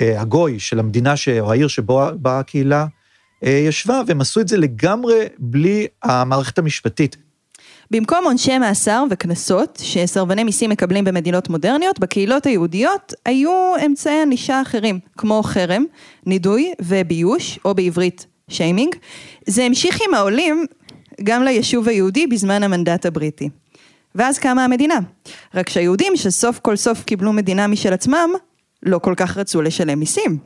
אה, 0.00 0.20
הגוי 0.20 0.58
של 0.58 0.78
המדינה 0.78 1.16
ש... 1.16 1.28
או 1.28 1.52
העיר 1.52 1.68
שבו 1.68 2.02
באה 2.14 2.38
הקהילה 2.38 2.86
אה, 3.44 3.50
ישבה, 3.50 4.02
והם 4.06 4.20
עשו 4.20 4.40
את 4.40 4.48
זה 4.48 4.56
לגמרי 4.56 5.26
בלי 5.38 5.86
המערכת 6.02 6.58
המשפטית. 6.58 7.16
במקום 7.90 8.24
עונשי 8.24 8.58
מאסר 8.58 9.04
וקנסות 9.10 9.78
שסרבני 9.82 10.44
מיסים 10.44 10.70
מקבלים 10.70 11.04
במדינות 11.04 11.48
מודרניות, 11.48 11.98
בקהילות 11.98 12.46
היהודיות 12.46 13.14
היו 13.24 13.72
אמצעי 13.86 14.22
ענישה 14.22 14.62
אחרים, 14.62 14.98
כמו 15.16 15.42
חרם, 15.42 15.84
נידוי 16.26 16.72
וביוש, 16.80 17.58
או 17.64 17.74
בעברית 17.74 18.26
שיימינג. 18.48 18.94
זה 19.46 19.64
המשיך 19.64 19.98
עם 20.08 20.14
העולים 20.14 20.66
גם 21.22 21.42
ליישוב 21.42 21.88
היהודי 21.88 22.26
בזמן 22.26 22.62
המנדט 22.62 23.06
הבריטי. 23.06 23.48
ואז 24.14 24.38
קמה 24.38 24.64
המדינה. 24.64 24.98
רק 25.54 25.68
שהיהודים 25.68 26.16
שסוף 26.16 26.58
כל 26.58 26.76
סוף 26.76 27.04
קיבלו 27.04 27.32
מדינה 27.32 27.66
משל 27.66 27.92
עצמם, 27.92 28.30
לא 28.82 28.98
כל 28.98 29.14
כך 29.16 29.36
רצו 29.36 29.62
לשלם 29.62 29.98
מיסים. 29.98 30.38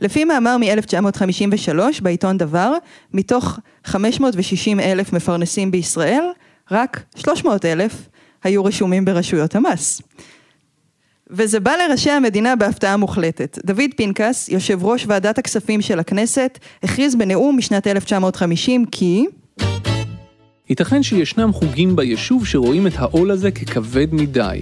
לפי 0.00 0.24
מאמר 0.24 0.56
מ-1953 0.56 2.02
בעיתון 2.02 2.38
דבר, 2.38 2.72
מתוך 3.12 3.58
560 3.84 4.80
אלף 4.80 5.12
מפרנסים 5.12 5.70
בישראל, 5.70 6.24
רק 6.70 7.02
300 7.16 7.64
אלף 7.64 8.08
היו 8.44 8.64
רשומים 8.64 9.04
ברשויות 9.04 9.54
המס. 9.54 10.02
וזה 11.30 11.60
בא 11.60 11.72
לראשי 11.72 12.10
המדינה 12.10 12.56
בהפתעה 12.56 12.96
מוחלטת. 12.96 13.58
דוד 13.64 13.90
פנקס, 13.96 14.48
יושב 14.48 14.84
ראש 14.84 15.04
ועדת 15.08 15.38
הכספים 15.38 15.82
של 15.82 15.98
הכנסת, 15.98 16.58
הכריז 16.82 17.14
בנאום 17.14 17.58
משנת 17.58 17.86
1950 17.86 18.84
כי... 18.90 19.24
ייתכן 20.68 21.02
שישנם 21.02 21.52
חוגים 21.52 21.96
ביישוב 21.96 22.46
שרואים 22.46 22.86
את 22.86 22.92
העול 22.96 23.30
הזה 23.30 23.50
ככבד 23.50 24.14
מדי, 24.14 24.60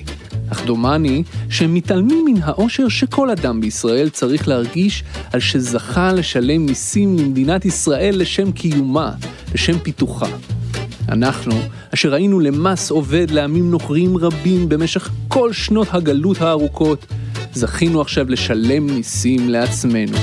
אך 0.53 0.65
דומני 0.65 1.23
שהם 1.51 1.75
מתעלמים 1.75 2.25
מן 2.25 2.43
העושר 2.43 2.89
שכל 2.89 3.31
אדם 3.31 3.61
בישראל 3.61 4.09
צריך 4.09 4.49
להרגיש 4.49 5.05
על 5.33 5.41
שזכה 5.41 6.13
לשלם 6.13 6.67
מיסים 6.67 7.19
למדינת 7.19 7.65
ישראל 7.65 8.15
לשם 8.19 8.53
קיומה, 8.53 9.13
לשם 9.55 9.79
פיתוחה. 9.79 10.29
אנחנו, 11.09 11.53
אשר 11.95 12.15
היינו 12.15 12.41
למס 12.41 12.91
עובד 12.91 13.31
לעמים 13.31 13.71
נוכרים 13.71 14.17
רבים 14.17 14.69
במשך 14.69 15.11
כל 15.29 15.53
שנות 15.53 15.89
הגלות 15.91 16.41
הארוכות, 16.41 17.07
זכינו 17.53 18.01
עכשיו 18.01 18.31
לשלם 18.31 18.87
מיסים 18.87 19.49
לעצמנו. 19.49 20.17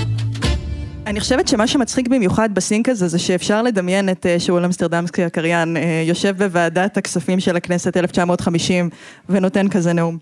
אני 1.07 1.19
חושבת 1.19 1.47
שמה 1.47 1.67
שמצחיק 1.67 2.07
במיוחד 2.07 2.49
בסינק 2.53 2.89
הזה 2.89 3.07
זה 3.07 3.19
שאפשר 3.19 3.61
לדמיין 3.61 4.09
את 4.09 4.25
אה, 4.25 4.39
שאול 4.39 4.65
אמסטרדמסקי 4.65 5.23
הקריין 5.23 5.77
אה, 5.77 6.03
יושב 6.07 6.35
בוועדת 6.37 6.97
הכספים 6.97 7.39
של 7.39 7.55
הכנסת 7.55 7.97
1950 7.97 8.89
ונותן 9.29 9.69
כזה 9.69 9.93
נאום. 9.93 10.17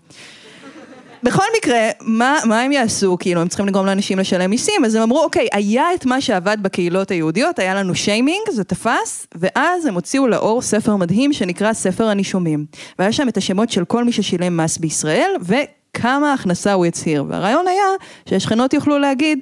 בכל 1.23 1.43
מקרה, 1.57 1.89
מה, 2.01 2.37
מה 2.45 2.61
הם 2.61 2.71
יעשו? 2.71 3.17
כאילו, 3.19 3.41
הם 3.41 3.47
צריכים 3.47 3.67
לגרום 3.67 3.85
לאנשים 3.85 4.19
לשלם 4.19 4.49
מיסים, 4.49 4.85
אז 4.85 4.95
הם 4.95 5.01
אמרו, 5.01 5.23
אוקיי, 5.23 5.47
היה 5.53 5.93
את 5.93 6.05
מה 6.05 6.21
שעבד 6.21 6.57
בקהילות 6.61 7.11
היהודיות, 7.11 7.59
היה 7.59 7.75
לנו 7.75 7.95
שיימינג, 7.95 8.49
זה 8.51 8.63
תפס, 8.63 9.27
ואז 9.35 9.85
הם 9.85 9.93
הוציאו 9.93 10.27
לאור 10.27 10.61
ספר 10.61 10.95
מדהים 10.95 11.33
שנקרא 11.33 11.73
ספר 11.73 12.07
הנישומים. 12.07 12.65
והיה 12.99 13.11
שם 13.11 13.27
את 13.29 13.37
השמות 13.37 13.69
של 13.69 13.85
כל 13.85 14.03
מי 14.03 14.11
ששילם 14.11 14.57
מס 14.57 14.77
בישראל, 14.77 15.31
וכמה 15.41 16.33
הכנסה 16.33 16.73
הוא 16.73 16.85
הצהיר. 16.85 17.25
והרעיון 17.27 17.67
היה 17.67 17.85
שהשכנות 18.29 18.73
יוכלו 18.73 18.97
להגיד, 18.97 19.39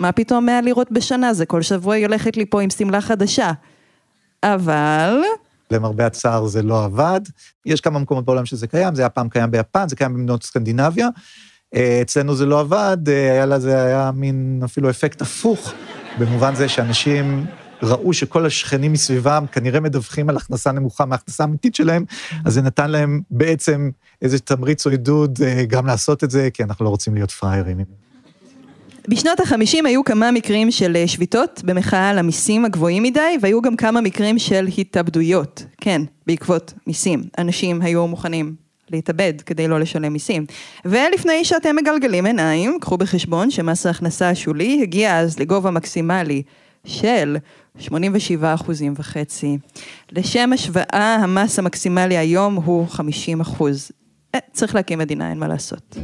מה 0.00 0.12
פתאום 0.12 0.46
100 0.46 0.60
לירות 0.60 0.92
בשנה, 0.92 1.34
זה 1.34 1.46
כל 1.46 1.62
שבוע 1.62 1.94
היא 1.94 2.06
הולכת 2.06 2.36
לי 2.36 2.46
פה 2.46 2.62
עם 2.62 2.70
שמלה 2.70 3.00
חדשה. 3.00 3.52
אבל... 4.42 5.22
למרבה 5.70 6.06
הצער 6.06 6.46
זה 6.46 6.62
לא 6.62 6.84
עבד. 6.84 7.20
יש 7.66 7.80
כמה 7.80 7.98
מקומות 7.98 8.24
בעולם 8.24 8.46
שזה 8.46 8.66
קיים, 8.66 8.94
זה 8.94 9.02
היה 9.02 9.08
פעם 9.08 9.28
קיים 9.28 9.50
ביפן, 9.50 9.88
זה 9.88 9.96
קיים 9.96 10.14
במדינות 10.14 10.42
סקנדינביה. 10.42 11.08
אה, 11.74 11.98
אצלנו 12.02 12.34
זה 12.34 12.46
לא 12.46 12.60
עבד, 12.60 12.98
אה, 13.08 13.32
היה 13.32 13.46
לזה, 13.46 13.82
היה 13.82 14.10
מין 14.14 14.60
אפילו 14.64 14.90
אפקט 14.90 15.22
הפוך, 15.22 15.72
במובן 16.18 16.54
זה 16.54 16.68
שאנשים 16.68 17.46
ראו 17.82 18.12
שכל 18.12 18.46
השכנים 18.46 18.92
מסביבם 18.92 19.44
כנראה 19.52 19.80
מדווחים 19.80 20.28
על 20.28 20.36
הכנסה 20.36 20.72
נמוכה 20.72 21.06
מההכנסה 21.06 21.44
האמיתית 21.44 21.74
שלהם, 21.74 22.04
אז 22.44 22.54
זה 22.54 22.62
נתן 22.62 22.90
להם 22.90 23.20
בעצם 23.30 23.90
איזה 24.22 24.38
תמריץ 24.38 24.86
או 24.86 24.90
עידוד 24.90 25.38
אה, 25.44 25.64
גם 25.64 25.86
לעשות 25.86 26.24
את 26.24 26.30
זה, 26.30 26.48
כי 26.54 26.62
אנחנו 26.62 26.84
לא 26.84 26.90
רוצים 26.90 27.14
להיות 27.14 27.30
פראיירים. 27.30 28.05
בשנות 29.08 29.40
החמישים 29.40 29.86
היו 29.86 30.04
כמה 30.04 30.30
מקרים 30.30 30.70
של 30.70 30.96
אה, 30.96 31.08
שביתות 31.08 31.62
במחאה 31.64 32.10
על 32.10 32.18
המיסים 32.18 32.64
הגבוהים 32.64 33.02
מדי, 33.02 33.36
והיו 33.40 33.62
גם 33.62 33.76
כמה 33.76 34.00
מקרים 34.00 34.38
של 34.38 34.68
התאבדויות, 34.78 35.64
כן, 35.80 36.02
בעקבות 36.26 36.72
מיסים. 36.86 37.22
אנשים 37.38 37.82
היו 37.82 38.06
מוכנים 38.06 38.54
להתאבד 38.90 39.32
כדי 39.46 39.68
לא 39.68 39.80
לשלם 39.80 40.12
מיסים. 40.12 40.46
ולפני 40.84 41.44
שאתם 41.44 41.76
מגלגלים 41.76 42.26
עיניים, 42.26 42.78
קחו 42.80 42.96
בחשבון 42.96 43.50
שמס 43.50 43.86
ההכנסה 43.86 44.30
השולי 44.30 44.80
הגיע 44.82 45.18
אז 45.18 45.38
לגובה 45.38 45.70
מקסימלי 45.70 46.42
של 46.84 47.36
87 47.78 48.54
אחוזים 48.54 48.94
וחצי. 48.96 49.58
לשם 50.12 50.52
השוואה, 50.52 51.18
המס 51.22 51.58
המקסימלי 51.58 52.16
היום 52.16 52.54
הוא 52.54 52.88
50 52.88 53.40
אחוז. 53.40 53.90
אה, 54.34 54.40
צריך 54.52 54.74
להקים 54.74 54.98
מדינה, 54.98 55.30
אין 55.30 55.38
מה 55.38 55.48
לעשות. 55.48 55.96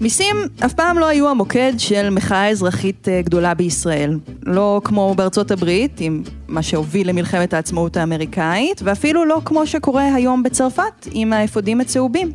מיסים 0.00 0.36
אף 0.64 0.72
פעם 0.72 0.98
לא 0.98 1.06
היו 1.06 1.28
המוקד 1.28 1.72
של 1.78 2.10
מחאה 2.10 2.48
אזרחית 2.48 3.08
אה, 3.08 3.22
גדולה 3.22 3.54
בישראל. 3.54 4.18
לא 4.42 4.80
כמו 4.84 5.14
בארצות 5.14 5.50
הברית, 5.50 6.00
עם 6.00 6.22
מה 6.48 6.62
שהוביל 6.62 7.08
למלחמת 7.08 7.54
העצמאות 7.54 7.96
האמריקאית, 7.96 8.80
ואפילו 8.84 9.24
לא 9.24 9.40
כמו 9.44 9.66
שקורה 9.66 10.14
היום 10.14 10.42
בצרפת, 10.42 11.06
עם 11.12 11.32
האפודים 11.32 11.80
הצהובים. 11.80 12.32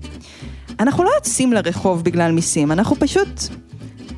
אנחנו 0.79 1.03
לא 1.03 1.09
יוצאים 1.15 1.53
לרחוב 1.53 2.03
בגלל 2.03 2.31
מיסים, 2.31 2.71
אנחנו 2.71 2.95
פשוט 2.95 3.41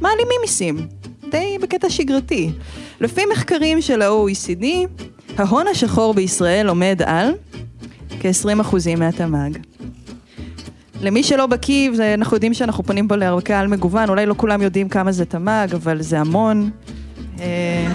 מעלימים 0.01 0.37
מיסים. 0.41 0.87
די 1.31 1.57
בקטע 1.61 1.89
שגרתי. 1.89 2.51
לפי 3.01 3.21
מחקרים 3.31 3.81
של 3.81 4.01
ה-OECD, 4.01 4.65
ההון 5.37 5.67
השחור 5.67 6.13
בישראל 6.13 6.67
עומד 6.69 7.01
על 7.05 7.33
כ-20% 8.19 8.75
מהתמ"ג. 8.97 9.57
למי 11.01 11.23
שלא 11.23 11.45
בקיא, 11.45 11.91
אנחנו 12.13 12.35
יודעים 12.35 12.53
שאנחנו 12.53 12.83
פונים 12.83 13.07
פה 13.07 13.15
לקהל 13.15 13.67
מגוון, 13.67 14.09
אולי 14.09 14.25
לא 14.25 14.33
כולם 14.37 14.61
יודעים 14.61 14.89
כמה 14.89 15.11
זה 15.11 15.25
תמ"ג, 15.25 15.67
אבל 15.73 16.01
זה 16.01 16.19
המון. 16.19 16.69
אה, 17.39 17.87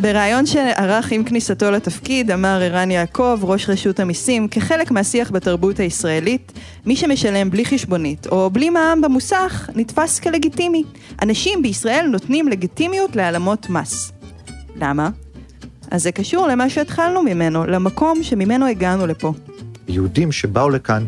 בריאיון 0.00 0.46
שערך 0.46 1.12
עם 1.12 1.24
כניסתו 1.24 1.70
לתפקיד, 1.70 2.30
אמר 2.30 2.60
ערן 2.62 2.90
יעקב, 2.90 3.38
ראש 3.42 3.68
רשות 3.68 4.00
המיסים, 4.00 4.48
כחלק 4.48 4.90
מהשיח 4.90 5.30
בתרבות 5.30 5.80
הישראלית, 5.80 6.52
מי 6.86 6.96
שמשלם 6.96 7.50
בלי 7.50 7.64
חשבונית 7.64 8.26
או 8.26 8.50
בלי 8.50 8.70
מע"מ 8.70 9.00
במוסך, 9.00 9.70
נתפס 9.74 10.20
כלגיטימי. 10.20 10.82
אנשים 11.22 11.62
בישראל 11.62 12.06
נותנים 12.06 12.48
לגיטימיות 12.48 13.16
להעלמות 13.16 13.70
מס. 13.70 14.12
למה? 14.76 15.10
אז 15.90 16.02
זה 16.02 16.12
קשור 16.12 16.46
למה 16.46 16.70
שהתחלנו 16.70 17.22
ממנו, 17.22 17.66
למקום 17.66 18.22
שממנו 18.22 18.66
הגענו 18.66 19.06
לפה. 19.06 19.32
יהודים 19.88 20.32
שבאו 20.32 20.70
לכאן 20.70 21.04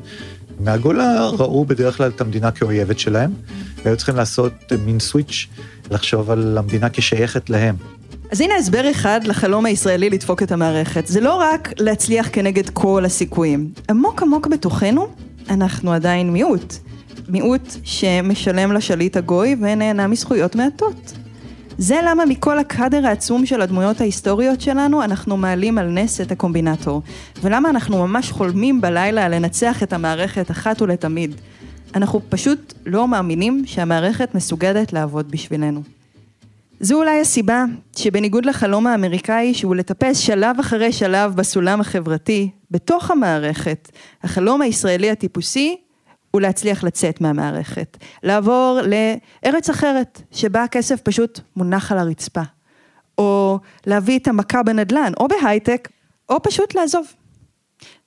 מהגולה 0.61 1.27
ראו 1.27 1.65
בדרך 1.65 1.97
כלל 1.97 2.09
את 2.09 2.21
המדינה 2.21 2.51
כאויבת 2.51 2.99
שלהם, 2.99 3.31
והיו 3.85 3.97
צריכים 3.97 4.17
לעשות 4.17 4.53
מין 4.85 5.01
סוויץ', 5.01 5.47
לחשוב 5.91 6.31
על 6.31 6.59
המדינה 6.59 6.89
כשייכת 6.89 7.51
להם. 7.51 7.77
אז 8.31 8.41
הנה 8.41 8.55
הסבר 8.55 8.91
אחד 8.91 9.21
לחלום 9.25 9.67
הישראלי 9.67 10.11
לדפוק 10.11 10.43
את 10.43 10.53
המערכת. 10.53 11.07
זה 11.07 11.21
לא 11.21 11.35
רק 11.35 11.73
להצליח 11.79 12.29
כנגד 12.33 12.69
כל 12.69 13.05
הסיכויים. 13.05 13.71
עמוק 13.91 14.23
עמוק 14.23 14.47
בתוכנו, 14.47 15.09
אנחנו 15.51 15.93
עדיין 15.93 16.33
מיעוט. 16.33 16.75
מיעוט 17.29 17.77
שמשלם 17.85 18.73
לשליט 18.73 19.17
הגוי 19.17 19.57
ונהנה 19.61 20.07
מזכויות 20.07 20.57
מעטות. 20.57 21.13
זה 21.79 22.01
למה 22.05 22.25
מכל 22.27 22.59
הקאדר 22.59 23.07
העצום 23.07 23.47
של 23.47 23.61
הדמויות 23.61 24.01
ההיסטוריות 24.01 24.61
שלנו, 24.61 25.05
אנחנו 25.05 25.37
מעלים 25.37 25.79
על 25.79 25.89
נס 25.89 26.21
את 26.21 26.33
הקומבינטור. 26.33 27.03
ולמה 27.43 27.71
אנחנו 27.71 28.07
ממש 28.07 28.31
חולמים 28.31 28.81
בלילה 28.81 29.29
לנצח 29.29 29.83
את 29.83 29.93
המערכת 29.93 30.51
אחת 30.51 30.83
ולתמיד. 30.83 31.35
אנחנו 31.95 32.21
פשוט 32.29 32.75
לא 32.87 33.09
מאמינים 33.09 33.63
שהמערכת 33.67 34.35
מסוגלת 34.35 34.93
לעבוד 34.93 35.31
בשבילנו. 35.31 35.83
זו 36.81 36.97
אולי 36.99 37.21
הסיבה 37.21 37.65
שבניגוד 37.97 38.47
לחלום 38.47 38.87
האמריקאי 38.87 39.55
שהוא 39.55 39.75
לטפס 39.75 40.19
שלב 40.19 40.57
אחרי 40.61 40.93
שלב 40.93 41.35
בסולם 41.35 41.81
החברתי 41.81 42.51
בתוך 42.71 43.11
המערכת, 43.11 43.89
החלום 44.23 44.63
הישראלי 44.63 45.11
הטיפוסי 45.11 45.77
הוא 46.31 46.41
להצליח 46.41 46.85
לצאת 46.85 47.21
מהמערכת, 47.21 47.97
לעבור 48.23 48.81
לארץ 48.83 49.71
אחרת 49.71 50.23
שבה 50.31 50.65
הכסף 50.65 51.01
פשוט 51.01 51.41
מונח 51.57 51.93
על 51.93 51.99
הרצפה, 51.99 52.43
או 53.19 53.59
להביא 53.87 54.19
את 54.19 54.29
המכה 54.29 54.63
בנדל"ן, 54.63 55.13
או 55.21 55.29
בהייטק, 55.29 55.89
או 56.29 56.43
פשוט 56.43 56.75
לעזוב. 56.75 57.07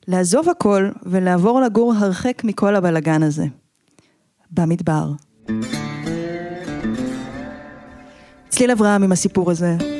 לעזוב 0.07 0.49
הכל 0.49 0.89
ולעבור 1.03 1.61
לגור 1.61 1.93
הרחק 1.93 2.43
מכל 2.43 2.75
הבלגן 2.75 3.23
הזה. 3.23 3.45
במדבר. 4.51 5.11
צליל 8.49 8.71
אברהם 8.71 9.03
עם 9.03 9.11
הסיפור 9.11 9.51
הזה. 9.51 9.90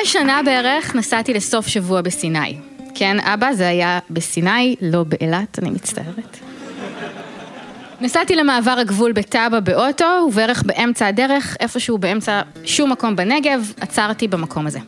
לפני 0.00 0.12
שנה 0.12 0.40
בערך 0.44 0.94
נסעתי 0.94 1.34
לסוף 1.34 1.66
שבוע 1.66 2.00
בסיני. 2.00 2.58
כן, 2.94 3.20
אבא, 3.20 3.52
זה 3.52 3.68
היה 3.68 3.98
בסיני, 4.10 4.76
לא 4.80 5.04
באילת, 5.04 5.58
אני 5.58 5.70
מצטערת. 5.70 6.38
נסעתי 8.00 8.36
למעבר 8.36 8.70
הגבול 8.70 9.12
בטאבה 9.12 9.60
באוטו, 9.60 10.04
ובערך 10.28 10.62
באמצע 10.62 11.06
הדרך, 11.06 11.56
איפשהו 11.60 11.98
באמצע 11.98 12.42
שום 12.64 12.92
מקום 12.92 13.16
בנגב, 13.16 13.72
עצרתי 13.80 14.28
במקום 14.28 14.66
הזה. 14.66 14.78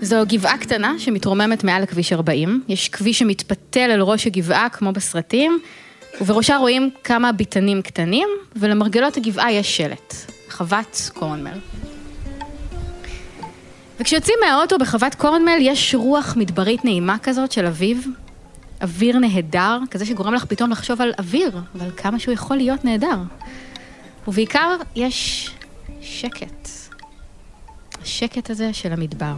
זו 0.00 0.16
גבעה 0.26 0.58
קטנה 0.58 0.94
שמתרוממת 0.98 1.64
מעל 1.64 1.82
לכביש 1.82 2.12
40, 2.12 2.62
יש 2.68 2.88
כביש 2.88 3.18
שמתפתל 3.18 3.90
על 3.90 4.00
ראש 4.00 4.26
הגבעה 4.26 4.68
כמו 4.68 4.92
בסרטים, 4.92 5.58
ובראשה 6.20 6.56
רואים 6.56 6.90
כמה 7.04 7.32
ביתנים 7.32 7.82
קטנים, 7.82 8.28
ולמרגלות 8.56 9.16
הגבעה 9.16 9.52
יש 9.52 9.76
שלט, 9.76 10.14
חוות 10.50 11.10
קורנמל. 11.14 11.58
וכשיוצאים 14.00 14.38
מהאוטו 14.46 14.78
בחוות 14.78 15.14
קורנמל 15.14 15.58
יש 15.60 15.94
רוח 15.94 16.36
מדברית 16.36 16.84
נעימה 16.84 17.18
כזאת 17.18 17.52
של 17.52 17.66
אביב, 17.66 18.06
אוויר 18.82 19.18
נהדר, 19.18 19.78
כזה 19.90 20.06
שגורם 20.06 20.34
לך 20.34 20.44
פתאום 20.44 20.70
לחשוב 20.70 21.00
על 21.02 21.12
אוויר, 21.18 21.58
ועל 21.74 21.90
כמה 21.96 22.18
שהוא 22.18 22.34
יכול 22.34 22.56
להיות 22.56 22.84
נהדר. 22.84 23.18
ובעיקר 24.28 24.76
יש 24.96 25.50
שקט. 26.00 26.68
השקט 28.02 28.50
הזה 28.50 28.72
של 28.72 28.92
המדבר. 28.92 29.34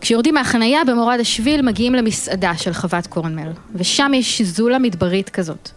כשיורדים 0.00 0.34
מהחנייה 0.34 0.84
במורד 0.84 1.20
השביל 1.20 1.62
מגיעים 1.62 1.94
למסעדה 1.94 2.56
של 2.56 2.72
חוות 2.72 3.06
קורנמל, 3.06 3.52
ושם 3.74 4.12
יש 4.14 4.42
זולה 4.42 4.78
מדברית 4.78 5.30
כזאת. 5.30 5.70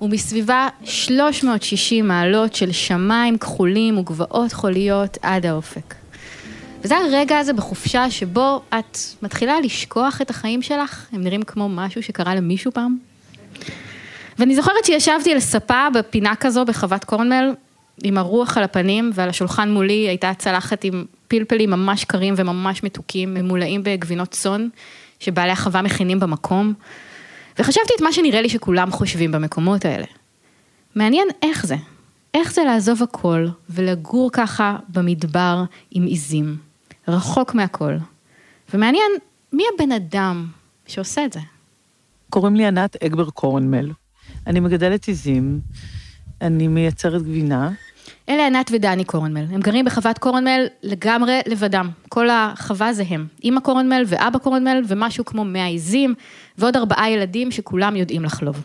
ומסביבה 0.00 0.68
360 0.84 2.08
מעלות 2.08 2.54
של 2.54 2.72
שמיים 2.72 3.38
כחולים 3.38 3.98
וגבעות 3.98 4.52
חוליות 4.52 5.18
עד 5.22 5.46
האופק. 5.46 5.99
וזה 6.84 6.96
הרגע 6.96 7.38
הזה 7.38 7.52
בחופשה 7.52 8.10
שבו 8.10 8.62
את 8.68 8.98
מתחילה 9.22 9.60
לשכוח 9.60 10.20
את 10.22 10.30
החיים 10.30 10.62
שלך, 10.62 11.06
הם 11.12 11.24
נראים 11.24 11.42
כמו 11.42 11.68
משהו 11.68 12.02
שקרה 12.02 12.34
למישהו 12.34 12.72
פעם. 12.72 12.96
ואני 14.38 14.56
זוכרת 14.56 14.84
שישבתי 14.84 15.32
על 15.32 15.40
ספה 15.40 15.86
בפינה 15.94 16.34
כזו 16.36 16.64
בחוות 16.64 17.04
קורנמל, 17.04 17.54
עם 18.02 18.18
הרוח 18.18 18.56
על 18.56 18.64
הפנים, 18.64 19.10
ועל 19.14 19.28
השולחן 19.28 19.70
מולי 19.70 20.08
הייתה 20.08 20.32
צלחת 20.38 20.84
עם 20.84 21.04
פלפלים 21.28 21.70
ממש 21.70 22.04
קרים 22.04 22.34
וממש 22.36 22.82
מתוקים, 22.82 23.34
ממולאים 23.34 23.82
בגבינות 23.82 24.28
צאן, 24.28 24.68
שבעלי 25.20 25.52
החווה 25.52 25.82
מכינים 25.82 26.20
במקום. 26.20 26.72
וחשבתי 27.58 27.92
את 27.96 28.02
מה 28.02 28.12
שנראה 28.12 28.42
לי 28.42 28.48
שכולם 28.48 28.90
חושבים 28.90 29.32
במקומות 29.32 29.84
האלה. 29.84 30.06
מעניין 30.94 31.28
איך 31.42 31.66
זה, 31.66 31.76
איך 32.34 32.52
זה 32.52 32.64
לעזוב 32.64 33.02
הכל 33.02 33.46
ולגור 33.70 34.30
ככה 34.32 34.76
במדבר 34.88 35.64
עם 35.90 36.06
עיזים, 36.06 36.56
רחוק 37.08 37.54
מהכל. 37.54 37.96
ומעניין, 38.74 39.12
מי 39.52 39.62
הבן 39.74 39.92
אדם 39.92 40.46
שעושה 40.86 41.24
את 41.24 41.32
זה? 41.32 41.40
קוראים 42.30 42.56
לי 42.56 42.66
ענת 42.66 43.02
אגבר 43.02 43.30
קורנמל. 43.30 43.90
אני 44.46 44.60
מגדלת 44.60 45.08
עיזים, 45.08 45.60
אני 46.40 46.68
מייצרת 46.68 47.22
גבינה. 47.22 47.70
אלה 48.28 48.46
ענת 48.46 48.70
ודני 48.74 49.04
קורנמל, 49.04 49.44
הם 49.50 49.60
גרים 49.60 49.84
בחוות 49.84 50.18
קורנמל 50.18 50.66
לגמרי 50.82 51.40
לבדם. 51.46 51.90
כל 52.08 52.30
החווה 52.30 52.92
זה 52.92 53.04
הם, 53.08 53.26
אמא 53.44 53.60
קורנמל 53.60 54.02
ואבא 54.06 54.38
קורנמל 54.38 54.82
ומשהו 54.88 55.24
כמו 55.24 55.44
100 55.44 55.66
עיזים 55.66 56.14
ועוד 56.58 56.76
ארבעה 56.76 57.10
ילדים 57.10 57.50
שכולם 57.50 57.96
יודעים 57.96 58.24
לחלוב. 58.24 58.62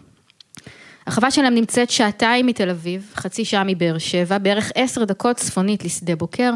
החווה 1.08 1.32
שלהם 1.32 1.56
נמצאת 1.56 1.90
שעתיים 1.90 2.46
מתל 2.46 2.70
אביב, 2.70 3.12
חצי 3.16 3.46
שעה 3.46 3.64
מבאר 3.64 3.98
שבע, 3.98 4.38
בערך 4.38 4.72
עשר 4.76 5.04
דקות 5.04 5.36
צפונית 5.36 5.86
לשדה 5.86 6.16
בוקר, 6.16 6.54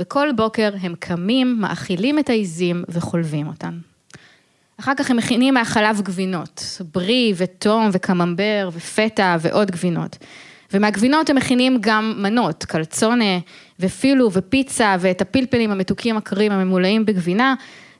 וכל 0.00 0.28
בוקר 0.36 0.70
הם 0.80 0.94
קמים, 0.98 1.56
מאכילים 1.60 2.18
את 2.18 2.30
העיזים 2.30 2.84
וחולבים 2.88 3.46
אותן. 3.46 3.78
אחר 4.80 4.92
כך 4.96 5.10
הם 5.10 5.16
מכינים 5.16 5.54
מהחלב 5.54 6.00
גבינות, 6.00 6.80
ברי 6.94 7.32
ותום 7.36 7.88
וקממבר 7.92 8.68
ופטה 8.72 9.36
ועוד 9.40 9.70
גבינות. 9.70 10.16
ומהגבינות 10.72 11.30
הם 11.30 11.36
מכינים 11.36 11.78
גם 11.80 12.14
מנות, 12.18 12.64
קלצונה 12.64 13.38
ופילו 13.80 14.32
ופיצה 14.32 14.96
ואת 15.00 15.20
הפלפלים 15.20 15.70
המתוקים 15.70 16.16
הקרים 16.16 16.52
הממולאים 16.52 17.06
בגבינה, 17.06 17.54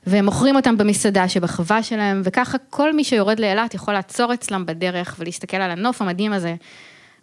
והם 0.07 0.25
מוכרים 0.25 0.55
אותם 0.55 0.77
במסעדה 0.77 1.27
שבחווה 1.29 1.83
שלהם, 1.83 2.21
וככה 2.23 2.57
כל 2.69 2.93
מי 2.93 3.03
שיורד 3.03 3.39
לאילת 3.39 3.73
יכול 3.73 3.93
לעצור 3.93 4.33
אצלם 4.33 4.65
בדרך 4.65 5.15
ולהסתכל 5.19 5.57
על 5.57 5.71
הנוף 5.71 6.01
המדהים 6.01 6.33
הזה, 6.33 6.55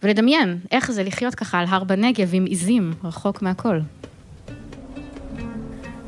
ולדמיין 0.03 0.59
איך 0.73 0.91
זה 0.91 1.03
לחיות 1.03 1.35
ככה 1.35 1.59
על 1.59 1.67
הר 1.69 1.85
בנגב 1.85 2.31
עם 2.33 2.45
עיזים, 2.45 2.93
רחוק 3.05 3.43
מהכל. 3.43 3.79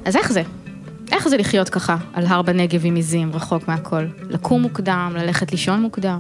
אז 0.05 0.17
איך 0.17 0.33
זה? 0.33 0.43
איך 1.13 1.29
זה 1.29 1.37
לחיות 1.37 1.69
ככה 1.69 1.97
על 2.13 2.27
הר 2.27 2.43
בנגב 2.43 2.81
עם 2.85 2.95
עיזים, 2.95 3.31
רחוק 3.35 3.69
מהכל? 3.69 4.07
לקום 4.31 4.63
מוקדם, 4.63 5.13
ללכת 5.17 5.53
לישון 5.53 5.83
מוקדם, 5.83 6.19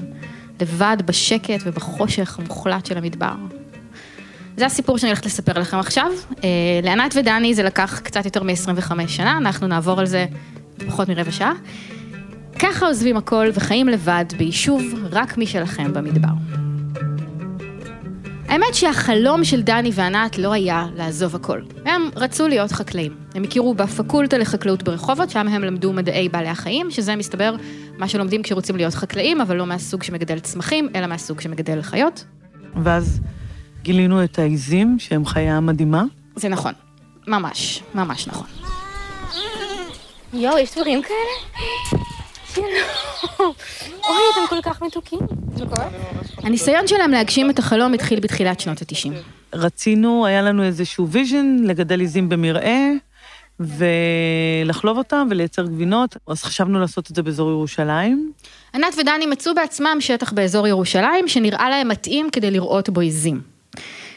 לבד 0.60 0.96
בשקט 1.06 1.60
ובחושך 1.64 2.38
המוחלט 2.38 2.86
של 2.86 2.98
המדבר. 2.98 3.34
זה 4.56 4.66
הסיפור 4.66 4.98
שאני 4.98 5.10
הולכת 5.10 5.26
לספר 5.26 5.58
לכם 5.58 5.78
עכשיו. 5.78 6.10
אה, 6.44 6.48
לענת 6.82 7.14
ודני 7.16 7.54
זה 7.54 7.62
לקח 7.62 8.00
קצת 8.04 8.24
יותר 8.24 8.42
מ-25 8.42 8.92
שנה, 9.08 9.36
אנחנו 9.38 9.66
נעבור 9.66 10.00
על 10.00 10.06
זה 10.06 10.26
פחות 10.86 11.08
מרבע 11.08 11.30
שעה. 11.30 11.52
ככה 12.58 12.86
עוזבים 12.86 13.16
הכל 13.16 13.50
וחיים 13.54 13.88
לבד 13.88 14.24
ביישוב 14.38 14.82
רק 15.10 15.38
משלכם 15.38 15.92
במדבר. 15.92 16.67
האמת 18.48 18.74
שהחלום 18.74 19.44
של 19.44 19.62
דני 19.62 19.90
וענת 19.94 20.38
לא 20.38 20.52
היה 20.52 20.86
לעזוב 20.94 21.34
הכל. 21.36 21.60
הם 21.84 22.10
רצו 22.16 22.48
להיות 22.48 22.72
חקלאים. 22.72 23.16
הם 23.34 23.44
הכירו 23.44 23.74
בפקולטה 23.74 24.38
לחקלאות 24.38 24.82
ברחובות, 24.82 25.30
שם 25.30 25.48
הם 25.48 25.64
למדו 25.64 25.92
מדעי 25.92 26.28
בעלי 26.28 26.48
החיים, 26.48 26.90
שזה 26.90 27.16
מסתבר 27.16 27.54
מה 27.98 28.08
שלומדים 28.08 28.42
כשרוצים 28.42 28.76
להיות 28.76 28.94
חקלאים, 28.94 29.40
אבל 29.40 29.56
לא 29.56 29.66
מהסוג 29.66 30.02
שמגדל 30.02 30.38
צמחים, 30.38 30.88
אלא 30.94 31.06
מהסוג 31.06 31.40
שמגדל 31.40 31.82
חיות. 31.82 32.24
ואז 32.82 33.20
גילינו 33.82 34.24
את 34.24 34.38
העיזים, 34.38 34.96
שהם 34.98 35.26
חיה 35.26 35.60
מדהימה. 35.60 36.04
זה 36.36 36.48
נכון, 36.48 36.72
ממש, 37.26 37.82
ממש 37.94 38.28
נכון. 38.28 38.46
יואו, 40.32 40.58
יש 40.58 40.74
דברים 40.74 41.02
כאלה? 41.02 42.00
שלום. 42.54 43.52
אוי, 44.08 44.22
אתם 44.32 44.40
כל 44.48 44.62
כך 44.62 44.82
מתוקים. 44.82 45.37
הניסיון 46.42 46.86
שלהם 46.86 47.10
להגשים 47.10 47.50
את 47.50 47.58
החלום 47.58 47.94
התחיל 47.94 48.20
בתחילת 48.20 48.60
שנות 48.60 48.82
ה-90. 48.82 49.12
רצינו, 49.52 50.26
היה 50.26 50.42
לנו 50.42 50.62
איזשהו 50.62 51.08
vision 51.08 51.56
לגדל 51.64 52.00
עיזים 52.00 52.28
במרעה, 52.28 52.90
ולחלוב 53.60 54.98
אותם 54.98 55.26
ולייצר 55.30 55.66
גבינות, 55.66 56.16
אז 56.26 56.42
חשבנו 56.42 56.80
לעשות 56.80 57.10
את 57.10 57.16
זה 57.16 57.22
באזור 57.22 57.50
ירושלים. 57.50 58.32
ענת 58.74 58.94
ודני 58.98 59.26
מצאו 59.26 59.54
בעצמם 59.54 59.96
שטח 60.00 60.32
באזור 60.32 60.66
ירושלים, 60.66 61.28
שנראה 61.28 61.70
להם 61.70 61.88
מתאים 61.88 62.30
כדי 62.32 62.50
לראות 62.50 62.90
בו 62.90 63.00
עיזים. 63.00 63.40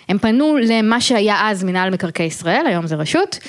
הם 0.10 0.18
פנו 0.18 0.58
למה 0.68 1.02
שהיה 1.02 1.50
אז 1.50 1.64
מנהל 1.64 1.90
מקרקעי 1.90 2.26
ישראל, 2.26 2.66
היום 2.68 2.88
זה 2.88 2.96
רשות, 2.96 3.40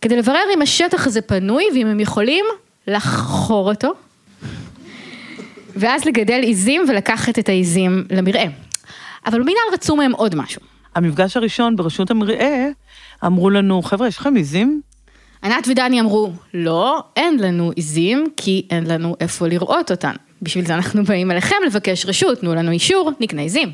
כדי 0.00 0.16
לברר 0.16 0.44
אם 0.54 0.62
השטח 0.62 1.06
הזה 1.06 1.20
פנוי 1.20 1.64
ואם 1.74 1.86
הם 1.86 2.00
יכולים 2.00 2.44
לחכור 2.86 3.70
אותו, 3.70 3.92
ואז 5.76 6.04
לגדל 6.04 6.40
עיזים 6.42 6.82
ולקחת 6.88 7.38
את 7.38 7.48
העיזים 7.48 8.04
למרעה. 8.10 8.46
אבל 9.26 9.38
במינהל 9.38 9.62
רצו 9.72 9.96
מהם 9.96 10.12
עוד 10.12 10.34
משהו. 10.34 10.60
המפגש 10.94 11.36
הראשון 11.36 11.76
ברשות 11.76 12.10
המרעה 12.10 12.66
אמרו 13.26 13.50
לנו, 13.50 13.82
חבר'ה, 13.82 14.08
יש 14.08 14.18
לכם 14.18 14.34
עיזים? 14.34 14.80
ענת 15.42 15.68
ודני 15.68 16.00
אמרו, 16.00 16.32
לא, 16.54 17.02
אין 17.16 17.38
לנו 17.38 17.72
עיזים, 17.76 18.26
כי 18.36 18.66
אין 18.70 18.86
לנו 18.86 19.16
איפה 19.20 19.48
לראות 19.48 19.90
אותן. 19.90 20.12
בשביל 20.42 20.66
זה 20.66 20.74
אנחנו 20.74 21.04
באים 21.04 21.30
אליכם 21.30 21.56
לבקש 21.66 22.06
רשות, 22.06 22.38
תנו 22.38 22.54
לנו 22.54 22.70
אישור, 22.70 23.12
נקנה 23.20 23.42
עיזים. 23.42 23.72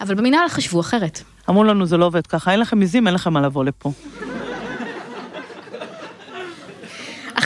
אבל 0.00 0.14
במינהל 0.14 0.48
חשבו 0.48 0.80
אחרת. 0.80 1.22
אמרו 1.50 1.64
לנו, 1.64 1.86
זה 1.86 1.96
לא 1.96 2.04
עובד 2.04 2.26
ככה, 2.26 2.52
אין 2.52 2.60
לכם 2.60 2.80
עיזים, 2.80 3.06
אין 3.06 3.14
לכם 3.14 3.32
מה 3.32 3.40
לבוא 3.40 3.64
לפה. 3.64 3.92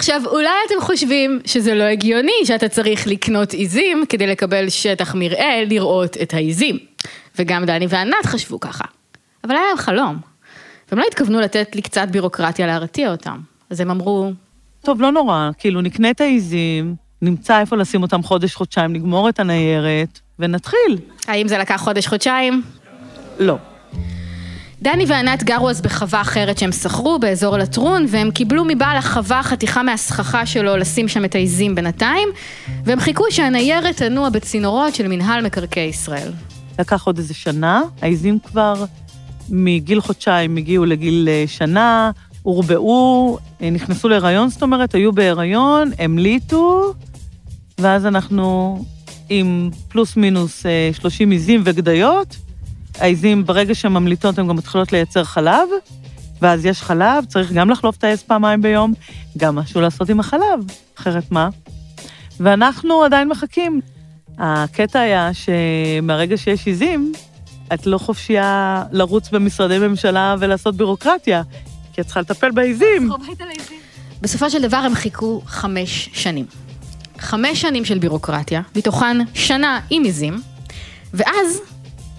עכשיו, 0.05 0.23
אולי 0.27 0.49
אתם 0.67 0.75
חושבים 0.81 1.41
שזה 1.45 1.75
לא 1.75 1.85
הגיוני 1.85 2.33
שאתה 2.45 2.69
צריך 2.69 3.07
לקנות 3.07 3.53
עיזים 3.53 4.05
כדי 4.09 4.27
לקבל 4.27 4.69
שטח 4.69 5.15
מרעה 5.15 5.65
לראות 5.65 6.17
את 6.23 6.35
העיזים. 6.35 6.79
וגם 7.39 7.65
דני 7.65 7.87
וענת 7.89 8.27
חשבו 8.27 8.61
ככה. 8.61 8.85
אבל 9.45 9.55
היה 9.55 9.65
להם 9.69 9.77
חלום. 9.77 10.19
והם 10.89 10.99
לא 10.99 11.05
התכוונו 11.09 11.41
לתת 11.41 11.77
לי 11.77 11.83
קצת 11.83 12.09
בירוקרטיה 12.11 12.67
להרתיע 12.67 13.11
אותם. 13.11 13.39
אז 13.71 13.81
הם 13.81 13.91
אמרו, 13.91 14.33
טוב, 14.83 15.03
לא 15.03 15.13
נורא, 15.13 15.51
כאילו, 15.59 15.81
נקנה 15.81 16.11
את 16.11 16.21
העיזים, 16.21 16.95
נמצא 17.23 17.61
איפה 17.61 17.77
לשים 17.77 18.03
אותם 18.03 18.23
חודש-חודשיים, 18.23 18.93
נגמור 18.93 19.29
את 19.29 19.41
הניירת, 19.41 20.21
ונתחיל. 20.39 20.99
האם 21.27 21.49
זה 21.49 21.59
לקח 21.59 21.77
חודש-חודשיים? 21.77 22.63
לא. 23.39 23.57
דני 24.85 25.05
וענת 25.09 25.43
גרו 25.43 25.71
אז 25.71 25.81
בחווה 25.81 26.21
אחרת 26.21 26.59
שהם 26.59 26.73
שכרו 26.73 27.19
באזור 27.19 27.57
לטרון, 27.57 28.07
והם 28.09 28.31
קיבלו 28.31 28.65
מבעל 28.65 28.97
החווה 28.97 29.43
חתיכה 29.43 29.83
מהסככה 29.83 30.47
שלו 30.47 30.77
לשים 30.77 31.09
שם 31.09 31.25
את 31.25 31.35
העיזים 31.35 31.75
בינתיים, 31.75 32.29
והם 32.85 33.01
חיכו 33.01 33.25
שהניירת 33.31 33.97
תנוע 33.97 34.29
בצינורות 34.29 34.95
של 34.95 35.09
מינהל 35.09 35.45
מקרקעי 35.45 35.89
ישראל. 35.89 36.33
לקח 36.79 37.07
עוד 37.07 37.19
איזה 37.19 37.35
שנה, 37.35 37.83
העיזים 38.03 38.39
כבר 38.39 38.85
מגיל 39.49 40.01
חודשיים 40.01 40.57
הגיעו 40.57 40.85
לגיל 40.85 41.29
אה, 41.29 41.45
שנה, 41.47 42.11
הורבעו, 42.43 43.39
אה, 43.63 43.71
נכנסו 43.71 44.09
להיריון, 44.09 44.49
זאת 44.49 44.63
אומרת, 44.63 44.95
היו 44.95 45.13
בהיריון, 45.13 45.91
המליטו, 45.99 46.95
ואז 47.79 48.07
אנחנו 48.07 48.79
עם 49.29 49.71
פלוס 49.89 50.17
מינוס 50.17 50.67
אה, 50.67 50.91
30 50.93 51.31
עיזים 51.31 51.63
וגדיות. 51.65 52.44
העיזים, 52.99 53.47
ברגע 53.47 53.75
שהן 53.75 53.93
ממליטות, 53.93 54.39
הן 54.39 54.49
גם 54.49 54.57
מתחילות 54.57 54.93
לייצר 54.93 55.25
חלב, 55.25 55.69
ואז 56.43 56.65
יש 56.65 56.83
חלב, 56.83 57.25
צריך 57.25 57.53
גם 57.53 57.71
לחלוף 57.71 57.97
את 57.97 58.05
העז 58.05 58.23
פעמיים 58.23 58.63
ביום, 58.63 58.95
גם 59.37 59.55
משהו 59.55 59.81
לעשות 59.81 60.09
עם 60.09 60.21
החלב, 60.21 60.61
אחרת 60.99 61.33
מה? 61.33 61.49
ואנחנו 62.41 63.05
עדיין 63.05 63.29
מחכים. 63.29 63.81
הקטע 64.39 65.01
היה 65.01 65.31
שמהרגע 65.33 66.37
שיש 66.37 66.67
עיזים, 66.67 67.13
את 67.75 67.87
לא 67.87 67.99
חופשייה 67.99 68.85
לרוץ 68.93 69.31
במשרדי 69.31 69.79
ממשלה 69.79 70.37
ולעשות 70.39 70.77
בירוקרטיה, 70.77 71.43
כי 71.93 72.01
את 72.01 72.07
צריכה 72.07 72.21
לטפל 72.21 72.51
בעיזים. 72.51 73.11
בסופו 74.21 74.51
של 74.51 74.63
דבר 74.63 74.77
הם 74.77 74.95
חיכו 74.95 75.43
חמש 75.47 76.11
שנים. 76.13 76.47
חמש 77.19 77.61
שנים 77.61 77.85
של 77.85 77.99
בירוקרטיה, 77.99 78.63
מתוכן 78.77 79.17
שנה 79.35 79.81
עם 79.91 80.03
עיזים, 80.03 80.41
ואז 81.15 81.61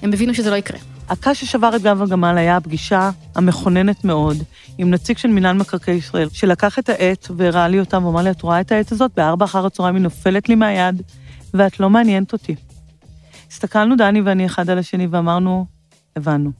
הם 0.06 0.14
הבינו 0.14 0.34
שזה 0.34 0.50
לא 0.50 0.56
יקרה. 0.56 0.80
הקש 1.10 1.42
ששבר 1.42 1.76
את 1.76 1.82
גב 1.82 2.02
הגמל 2.02 2.38
היה 2.38 2.58
הפגישה 2.58 3.10
המכוננת 3.36 4.06
מאוד 4.06 4.38
עם 4.78 4.90
נציג 4.90 5.18
של 5.18 5.28
מינהל 5.28 5.58
מקרקעי 5.58 5.96
ישראל, 5.96 6.30
שלקח 6.30 6.80
את 6.80 6.90
העט 6.90 7.28
והראה 7.38 7.68
לי 7.68 7.80
אותה 7.80 8.06
ואמר 8.06 8.22
לי, 8.22 8.32
את 8.32 8.42
רואה 8.42 8.62
את 8.62 8.72
העט 8.72 8.92
הזאת? 8.92 9.12
בארבע 9.16 9.46
אחר 9.46 9.66
הצהריים 9.66 9.96
היא 9.96 10.04
נופלת 10.04 10.50
לי 10.50 10.56
מהיד, 10.56 11.02
ואת 11.54 11.80
לא 11.80 11.90
מעניינת 11.90 12.34
אותי. 12.34 12.56
הסתכלנו 13.52 13.96
דני 13.96 14.22
ואני 14.22 14.46
אחד 14.46 14.70
על 14.70 14.78
השני 14.78 15.08
ואמרנו, 15.08 15.66
הבנו. 16.16 16.52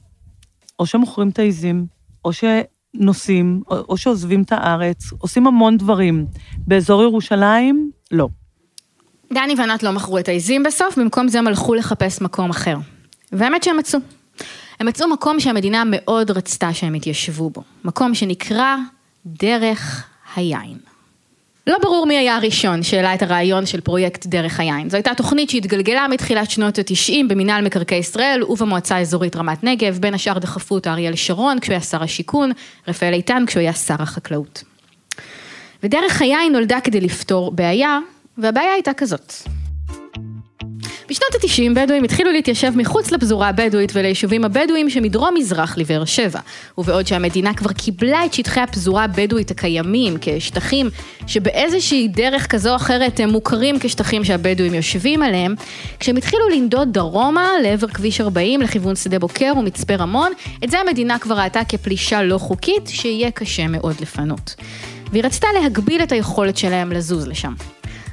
או 0.78 0.86
שמוכרים 0.86 1.28
את 1.28 1.38
העיזים, 1.38 1.86
או 2.24 2.30
שנוסעים, 2.32 3.62
או, 3.70 3.76
או 3.88 3.96
שעוזבים 3.96 4.42
את 4.42 4.52
הארץ, 4.52 5.12
עושים 5.18 5.46
המון 5.46 5.76
דברים. 5.76 6.26
באזור 6.58 7.02
ירושלים, 7.02 7.90
לא. 8.10 8.28
דני 9.32 9.54
וענת 9.58 9.82
לא 9.82 9.92
מכרו 9.92 10.18
את 10.18 10.28
העיזים 10.28 10.62
בסוף, 10.62 10.98
במקום 10.98 11.28
זה 11.28 11.38
הם 11.38 11.46
הלכו 11.46 11.74
לחפש 11.74 12.20
מקום 12.20 12.50
אחר. 12.50 12.76
והאמת 13.32 13.62
שהם 13.62 13.76
מצאו. 13.76 13.98
הם 14.80 14.86
מצאו 14.86 15.08
מקום 15.08 15.40
שהמדינה 15.40 15.82
מאוד 15.86 16.30
רצתה 16.30 16.74
שהם 16.74 16.94
יתיישבו 16.94 17.50
בו. 17.50 17.62
מקום 17.84 18.14
שנקרא 18.14 18.76
דרך 19.26 20.04
היין. 20.36 20.78
לא 21.66 21.76
ברור 21.82 22.06
מי 22.06 22.18
היה 22.18 22.36
הראשון 22.36 22.82
שהעלה 22.82 23.14
את 23.14 23.22
הרעיון 23.22 23.66
של 23.66 23.80
פרויקט 23.80 24.26
דרך 24.26 24.60
היין. 24.60 24.90
זו 24.90 24.96
הייתה 24.96 25.14
תוכנית 25.14 25.50
שהתגלגלה 25.50 26.08
מתחילת 26.08 26.50
שנות 26.50 26.78
ה-90 26.78 27.12
במינהל 27.28 27.64
מקרקעי 27.64 27.98
ישראל 27.98 28.42
ובמועצה 28.48 28.96
האזורית 28.96 29.36
רמת 29.36 29.64
נגב, 29.64 29.98
בין 29.98 30.14
השאר 30.14 30.38
דחפו 30.38 30.74
אותה 30.74 30.92
אריאל 30.92 31.16
שרון 31.16 31.60
כשהוא 31.60 31.72
היה 31.72 31.80
שר 31.80 32.02
השיכון, 32.02 32.52
רפאל 32.88 33.12
איתן 33.12 33.44
כשהוא 33.46 33.60
היה 33.60 33.72
שר 33.72 34.02
החקלאות. 34.02 34.64
ודרך 35.82 36.22
היין 36.22 36.52
נולדה 36.52 36.80
כדי 36.80 37.00
לפתור 37.00 37.50
בעיה, 37.50 37.98
והבעיה 38.38 38.72
הייתה 38.72 38.92
כזאת. 38.92 39.32
בשנות 41.10 41.34
ה-90 41.34 41.74
בדואים 41.74 42.04
התחילו 42.04 42.32
להתיישב 42.32 42.72
מחוץ 42.76 43.12
לפזורה 43.12 43.48
הבדואית 43.48 43.92
וליישובים 43.94 44.44
הבדואים 44.44 44.90
שמדרום 44.90 45.34
מזרח 45.34 45.78
לבאר 45.78 46.04
שבע. 46.04 46.40
ובעוד 46.78 47.06
שהמדינה 47.06 47.54
כבר 47.54 47.72
קיבלה 47.72 48.24
את 48.24 48.34
שטחי 48.34 48.60
הפזורה 48.60 49.04
הבדואית 49.04 49.50
הקיימים 49.50 50.16
כשטחים 50.20 50.90
שבאיזושהי 51.26 52.08
דרך 52.08 52.46
כזו 52.46 52.70
או 52.70 52.76
אחרת 52.76 53.20
הם 53.20 53.30
מוכרים 53.30 53.78
כשטחים 53.80 54.24
שהבדואים 54.24 54.74
יושבים 54.74 55.22
עליהם, 55.22 55.54
כשהם 56.00 56.16
התחילו 56.16 56.48
לנדוד 56.48 56.92
דרומה 56.92 57.50
לעבר 57.62 57.88
כביש 57.88 58.20
40 58.20 58.60
לכיוון 58.60 58.96
שדה 58.96 59.18
בוקר 59.18 59.52
ומצפה 59.58 59.94
רמון, 59.94 60.32
את 60.64 60.70
זה 60.70 60.80
המדינה 60.80 61.18
כבר 61.18 61.34
ראתה 61.34 61.60
כפלישה 61.68 62.22
לא 62.22 62.38
חוקית 62.38 62.88
שיהיה 62.88 63.30
קשה 63.30 63.66
מאוד 63.66 63.94
לפנות. 64.00 64.54
והיא 65.12 65.24
רצתה 65.24 65.48
להגביל 65.60 66.02
את 66.02 66.12
היכולת 66.12 66.56
שלהם 66.56 66.92
לזוז 66.92 67.26
לשם. 67.26 67.52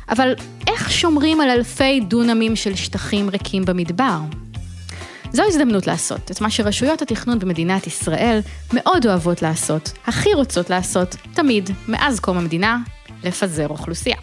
אבל 0.09 0.33
איך 0.67 0.91
שומרים 0.91 1.41
על 1.41 1.49
אלפי 1.49 1.99
דונמים 1.99 2.55
של 2.55 2.75
שטחים 2.75 3.29
ריקים 3.29 3.65
במדבר? 3.65 4.17
זו 5.33 5.43
הזדמנות 5.47 5.87
לעשות 5.87 6.31
את 6.31 6.41
מה 6.41 6.49
שרשויות 6.49 7.01
התכנון 7.01 7.39
במדינת 7.39 7.87
ישראל 7.87 8.39
מאוד 8.73 9.07
אוהבות 9.07 9.41
לעשות, 9.41 9.91
הכי 10.07 10.33
רוצות 10.33 10.69
לעשות, 10.69 11.15
תמיד, 11.33 11.69
מאז 11.87 12.19
קום 12.19 12.37
המדינה, 12.37 12.77
לפזר 13.23 13.67
אוכלוסייה. 13.67 14.17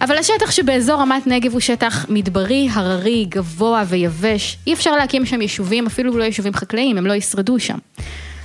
אבל 0.00 0.18
השטח 0.18 0.50
שבאזור 0.50 1.00
רמת 1.00 1.26
נגב 1.26 1.52
הוא 1.52 1.60
שטח 1.60 2.06
מדברי, 2.08 2.68
הררי, 2.72 3.24
גבוה 3.28 3.82
ויבש. 3.86 4.58
אי 4.66 4.72
אפשר 4.72 4.90
להקים 4.90 5.26
שם 5.26 5.42
יישובים, 5.42 5.86
אפילו 5.86 6.18
לא 6.18 6.24
יישובים 6.24 6.54
חקלאיים, 6.54 6.98
הם 6.98 7.06
לא 7.06 7.12
ישרדו 7.12 7.60
שם. 7.60 7.78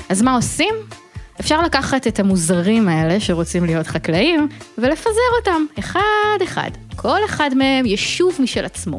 אז 0.09 0.21
מה 0.21 0.35
עושים? 0.35 0.75
אפשר 1.39 1.61
לקחת 1.61 2.07
את 2.07 2.19
המוזרים 2.19 2.87
האלה 2.87 3.19
שרוצים 3.19 3.65
להיות 3.65 3.87
חקלאים 3.87 4.47
ולפזר 4.77 5.31
אותם 5.39 5.65
אחד 5.79 6.37
אחד, 6.43 6.69
כל 6.95 7.19
אחד 7.25 7.49
מהם 7.55 7.85
יישוב 7.85 8.35
משל 8.39 8.65
עצמו. 8.65 8.97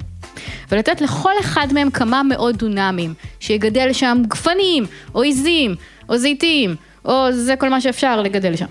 ולתת 0.71 1.01
לכל 1.01 1.33
אחד 1.41 1.67
מהם 1.73 1.91
כמה 1.91 2.23
מאות 2.23 2.57
דונמים, 2.57 3.15
שיגדל 3.41 3.93
שם 3.93 4.23
גפנים, 4.29 4.85
או 5.15 5.23
עיזים, 5.23 5.75
או 6.09 6.19
זיתים, 6.19 6.77
או 7.05 7.33
זה 7.33 7.57
כל 7.57 7.69
מה 7.69 7.81
שאפשר 7.81 8.23
לגדל 8.23 8.57
שם. 8.57 8.67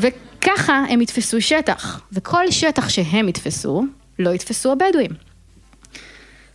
וככה 0.00 0.84
הם 0.88 1.00
יתפסו 1.00 1.40
שטח, 1.40 2.00
וכל 2.12 2.50
שטח 2.50 2.88
שהם 2.88 3.28
יתפסו, 3.28 3.84
לא 4.18 4.30
יתפסו 4.30 4.72
הבדואים. 4.72 5.27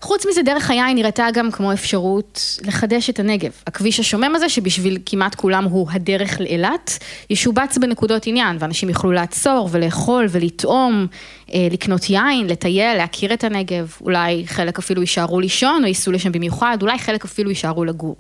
חוץ 0.04 0.26
מזה, 0.26 0.42
דרך 0.44 0.70
היין 0.70 0.98
נראתה 0.98 1.28
גם 1.34 1.52
כמו 1.52 1.74
אפשרות 1.74 2.60
לחדש 2.66 3.10
את 3.10 3.20
הנגב. 3.20 3.52
הכביש 3.68 4.00
השומם 4.00 4.36
הזה, 4.36 4.50
שבשביל 4.50 4.98
כמעט 5.06 5.36
כולם 5.36 5.64
הוא 5.64 5.88
הדרך 5.92 6.42
לאילת, 6.42 7.00
ישובץ 7.30 7.78
בנקודות 7.78 8.28
עניין, 8.28 8.58
ואנשים 8.60 8.90
יוכלו 8.90 9.12
לעצור 9.12 9.70
ולאכול 9.72 10.26
ולטעום, 10.30 11.08
אה, 11.54 11.68
לקנות 11.72 12.10
יין, 12.10 12.48
לטייל, 12.48 12.98
להכיר 12.98 13.34
את 13.34 13.44
הנגב, 13.44 13.92
אולי 14.02 14.44
חלק 14.48 14.80
אפילו 14.80 15.02
יישארו 15.02 15.40
לישון 15.40 15.84
או 15.84 15.88
ייסעו 15.88 16.14
לשם 16.14 16.32
במיוחד, 16.32 16.78
אולי 16.82 17.00
חלק 17.00 17.26
אפילו 17.26 17.50
יישארו 17.50 17.86
לגור. 17.86 18.16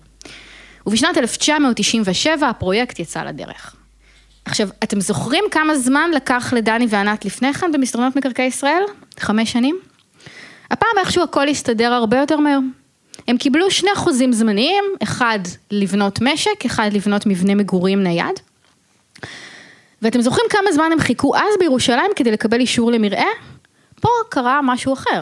ובשנת 0.87 1.17
1997 1.17 2.49
הפרויקט 2.49 2.99
יצא 2.99 3.23
לדרך. 3.23 3.75
עכשיו, 4.45 4.69
אתם 4.83 5.01
זוכרים 5.01 5.43
כמה 5.51 5.77
זמן 5.77 6.11
לקח 6.15 6.53
לדני 6.55 6.87
וענת 6.89 7.25
לפני 7.25 7.53
כן 7.53 7.71
במסדרונות 7.71 8.15
מקרקעי 8.15 8.45
ישראל? 8.45 8.83
חמש 9.19 9.51
שנים? 9.51 9.92
הפעם 10.73 10.97
איכשהו 10.99 11.23
הכל 11.23 11.47
הסתדר 11.47 11.93
הרבה 11.93 12.17
יותר 12.17 12.37
מהר. 12.37 12.59
הם 13.27 13.37
קיבלו 13.37 13.71
שני 13.71 13.89
חוזים 13.95 14.33
זמניים, 14.33 14.83
אחד 15.03 15.39
לבנות 15.71 16.21
משק, 16.21 16.65
אחד 16.65 16.89
לבנות 16.93 17.25
מבנה 17.25 17.55
מגורים 17.55 18.03
נייד. 18.03 18.39
ואתם 20.01 20.21
זוכרים 20.21 20.45
כמה 20.49 20.71
זמן 20.73 20.89
הם 20.91 20.99
חיכו 20.99 21.35
אז 21.35 21.53
בירושלים 21.59 22.11
כדי 22.15 22.31
לקבל 22.31 22.59
אישור 22.59 22.91
למרעה? 22.91 23.27
פה 24.01 24.09
קרה 24.29 24.59
משהו 24.63 24.93
אחר. 24.93 25.21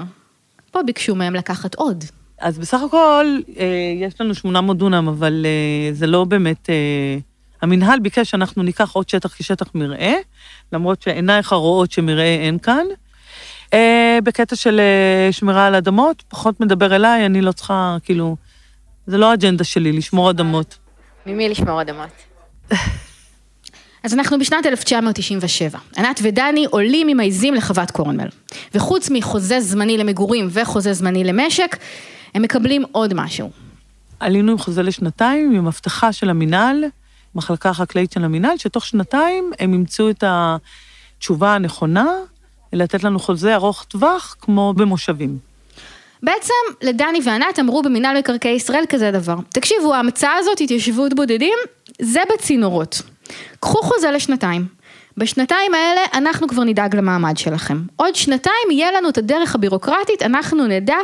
פה 0.72 0.84
ביקשו 0.84 1.16
מהם 1.16 1.36
לקחת 1.36 1.76
עוד. 1.76 2.04
אז 2.40 2.60
בסך 2.60 2.82
הכל, 2.82 3.40
אה, 3.60 3.66
יש 3.96 4.22
לנו 4.22 4.36
800 4.36 4.78
דונם, 4.78 5.08
אבל 5.08 5.46
אה, 5.46 5.94
זה 5.94 6.08
לא 6.08 6.24
באמת... 6.24 6.70
אה, 6.70 7.18
המינהל 7.62 8.00
ביקש 8.00 8.32
שאנחנו 8.32 8.64
ניקח 8.64 8.92
עוד 8.92 9.10
שטח 9.10 9.36
כשטח 9.36 9.68
מרעה, 9.76 10.14
למרות 10.74 11.02
שעינייך 11.02 11.54
רואות 11.54 11.92
שמרעה 11.92 12.36
אין 12.36 12.60
כאן. 12.60 12.86
אה, 13.74 14.20
בקטע 14.24 14.56
של 14.56 14.80
אה, 14.80 15.32
שמירה 15.32 15.68
על 15.68 15.76
אדמות, 15.76 16.24
פחות 16.28 16.60
מדבר 16.60 16.96
אליי, 16.96 17.26
אני 17.26 17.42
לא 17.42 17.52
צריכה, 17.52 17.98
כאילו, 18.04 18.36
זה 19.08 19.18
לא 19.18 19.32
האג'נדה 19.32 19.64
שלי, 19.64 19.92
לשמור 19.92 20.30
אדמות. 20.30 20.78
ממי 21.26 21.50
לשמור 21.50 21.82
אדמות? 21.82 22.10
אז 24.04 24.14
אנחנו 24.14 24.40
בשנת 24.40 24.66
1997. 24.66 25.80
ענת 25.98 26.20
ודני 26.24 26.66
עולים 26.70 27.08
עם 27.08 27.20
העיזים 27.20 27.54
לחוות 27.54 27.92
קורנמל. 27.92 28.28
וחוץ 28.74 29.10
מחוזה 29.10 29.60
זמני 29.60 29.98
למגורים 29.98 30.48
וחוזה 30.52 30.94
זמני 30.94 31.24
למשק, 31.24 31.78
הם 32.36 32.42
מקבלים 32.42 32.84
עוד 32.92 33.14
משהו. 33.14 33.50
עלינו 34.20 34.52
עם 34.52 34.58
חוזה 34.58 34.84
לשנתיים, 34.84 35.52
עם 35.52 35.68
הבטחה 35.68 36.14
של 36.14 36.30
המינהל, 36.30 36.84
מחלקה 37.36 37.70
החקלאית 37.70 38.12
של 38.12 38.24
המינהל, 38.24 38.58
שתוך 38.58 38.86
שנתיים 38.86 39.52
הם 39.60 39.74
ימצאו 39.74 40.10
את 40.10 40.24
התשובה 40.28 41.56
הנכונה, 41.56 42.08
לתת 42.74 43.04
לנו 43.04 43.20
חוזה 43.20 43.56
ארוך 43.56 43.84
טווח, 43.84 44.36
כמו 44.42 44.74
במושבים. 44.74 45.38
בעצם 46.24 46.54
לדני 46.82 47.20
וענת 47.26 47.60
אמרו 47.60 47.82
במינהל 47.82 48.18
מקרקעי 48.18 48.56
ישראל 48.56 48.84
כזה 48.90 49.12
דבר. 49.12 49.36
תקשיבו, 49.50 49.94
ההמצאה 49.94 50.36
הזאת, 50.36 50.62
התיישבות 50.62 51.14
בודדים, 51.14 51.58
זה 52.02 52.20
בצינורות. 52.34 53.02
קחו 53.60 53.78
חוזה 53.82 54.12
לשנתיים. 54.12 54.66
בשנתיים 55.18 55.74
האלה 55.74 56.02
אנחנו 56.14 56.48
כבר 56.48 56.64
נדאג 56.64 56.96
למעמד 56.96 57.38
שלכם. 57.38 57.82
עוד 57.96 58.16
שנתיים 58.16 58.72
יהיה 58.72 58.92
לנו 58.92 59.10
את 59.10 59.18
הדרך 59.18 59.56
הבירוקרטית, 59.56 60.22
אנחנו 60.22 60.68
נדע 60.68 60.96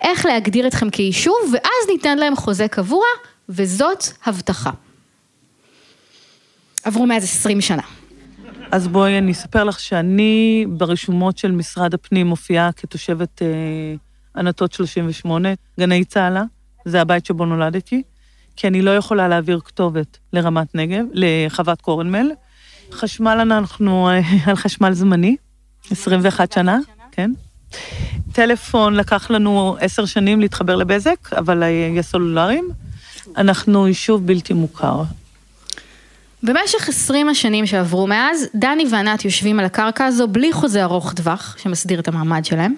איך 0.00 0.26
להגדיר 0.26 0.66
אתכם 0.66 0.90
כיישוב, 0.90 1.36
ואז 1.52 1.88
ניתן 1.88 2.18
להם 2.18 2.36
חוזה 2.36 2.68
קבוע, 2.68 3.04
וזאת 3.48 4.04
הבטחה. 4.26 4.70
עברו 6.84 7.06
מאז 7.06 7.24
20 7.24 7.60
שנה. 7.60 7.82
אז 8.70 8.88
בואי 8.88 9.18
אני 9.18 9.32
אספר 9.32 9.64
לך 9.64 9.80
שאני 9.80 10.66
ברשומות 10.68 11.38
של 11.38 11.52
משרד 11.52 11.94
הפנים 11.94 12.26
מופיעה 12.26 12.72
כתושבת 12.72 13.42
אה, 13.42 13.48
ענתות 14.36 14.72
38, 14.72 15.48
גני 15.80 16.04
צהלה, 16.04 16.42
זה 16.84 17.00
הבית 17.00 17.26
שבו 17.26 17.46
נולדתי, 17.46 18.02
כי 18.56 18.66
אני 18.68 18.82
לא 18.82 18.96
יכולה 18.96 19.28
להעביר 19.28 19.60
כתובת 19.64 20.18
לרמת 20.32 20.74
נגב, 20.74 21.04
לחוות 21.12 21.80
קורנמל. 21.80 22.30
חשמל 22.92 23.38
אנחנו 23.42 24.08
אה, 24.08 24.20
על 24.50 24.56
חשמל 24.56 24.92
זמני, 24.92 25.36
21 25.90 26.52
שנה, 26.52 26.78
כן. 27.12 27.30
טלפון 28.32 28.94
לקח 28.94 29.30
לנו 29.30 29.76
עשר 29.80 30.04
שנים 30.04 30.40
להתחבר 30.40 30.76
לבזק, 30.76 31.32
אבל 31.32 31.62
יש 31.94 32.06
סלולריים. 32.06 32.68
אנחנו 33.36 33.88
יישוב 33.88 34.26
בלתי 34.26 34.52
מוכר. 34.52 35.02
במשך 36.42 36.88
20 36.88 37.28
השנים 37.28 37.66
שעברו 37.66 38.06
מאז, 38.06 38.48
דני 38.54 38.84
וענת 38.90 39.24
יושבים 39.24 39.58
על 39.58 39.64
הקרקע 39.64 40.04
הזו 40.04 40.28
בלי 40.28 40.52
חוזה 40.52 40.82
ארוך 40.82 41.12
טווח 41.12 41.56
שמסדיר 41.62 42.00
את 42.00 42.08
המעמד 42.08 42.44
שלהם. 42.44 42.74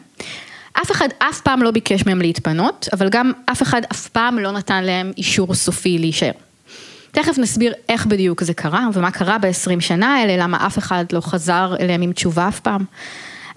אף 0.73 0.91
אחד 0.91 1.09
אף 1.19 1.41
פעם 1.41 1.63
לא 1.63 1.71
ביקש 1.71 2.07
מהם 2.07 2.21
להתפנות, 2.21 2.89
אבל 2.93 3.09
גם 3.09 3.33
אף 3.47 3.63
אחד 3.63 3.83
אף 3.93 4.09
פעם 4.09 4.39
לא 4.39 4.53
נתן 4.53 4.85
להם 4.85 5.13
אישור 5.17 5.55
סופי 5.55 5.99
להישאר. 5.99 6.31
תכף 7.13 7.39
נסביר 7.39 7.73
איך 7.89 8.07
בדיוק 8.07 8.43
זה 8.43 8.55
קרה, 8.55 8.89
ומה 8.95 9.11
קרה 9.11 9.39
ב-20 9.39 9.81
שנה 9.81 10.15
האלה, 10.15 10.37
למה 10.45 10.67
אף 10.67 10.79
אחד 10.79 11.05
לא 11.13 11.21
חזר 11.21 11.75
אליהם 11.81 12.03
עם 12.03 12.13
תשובה 12.13 12.49
אף 12.49 12.61
פעם. 12.61 12.85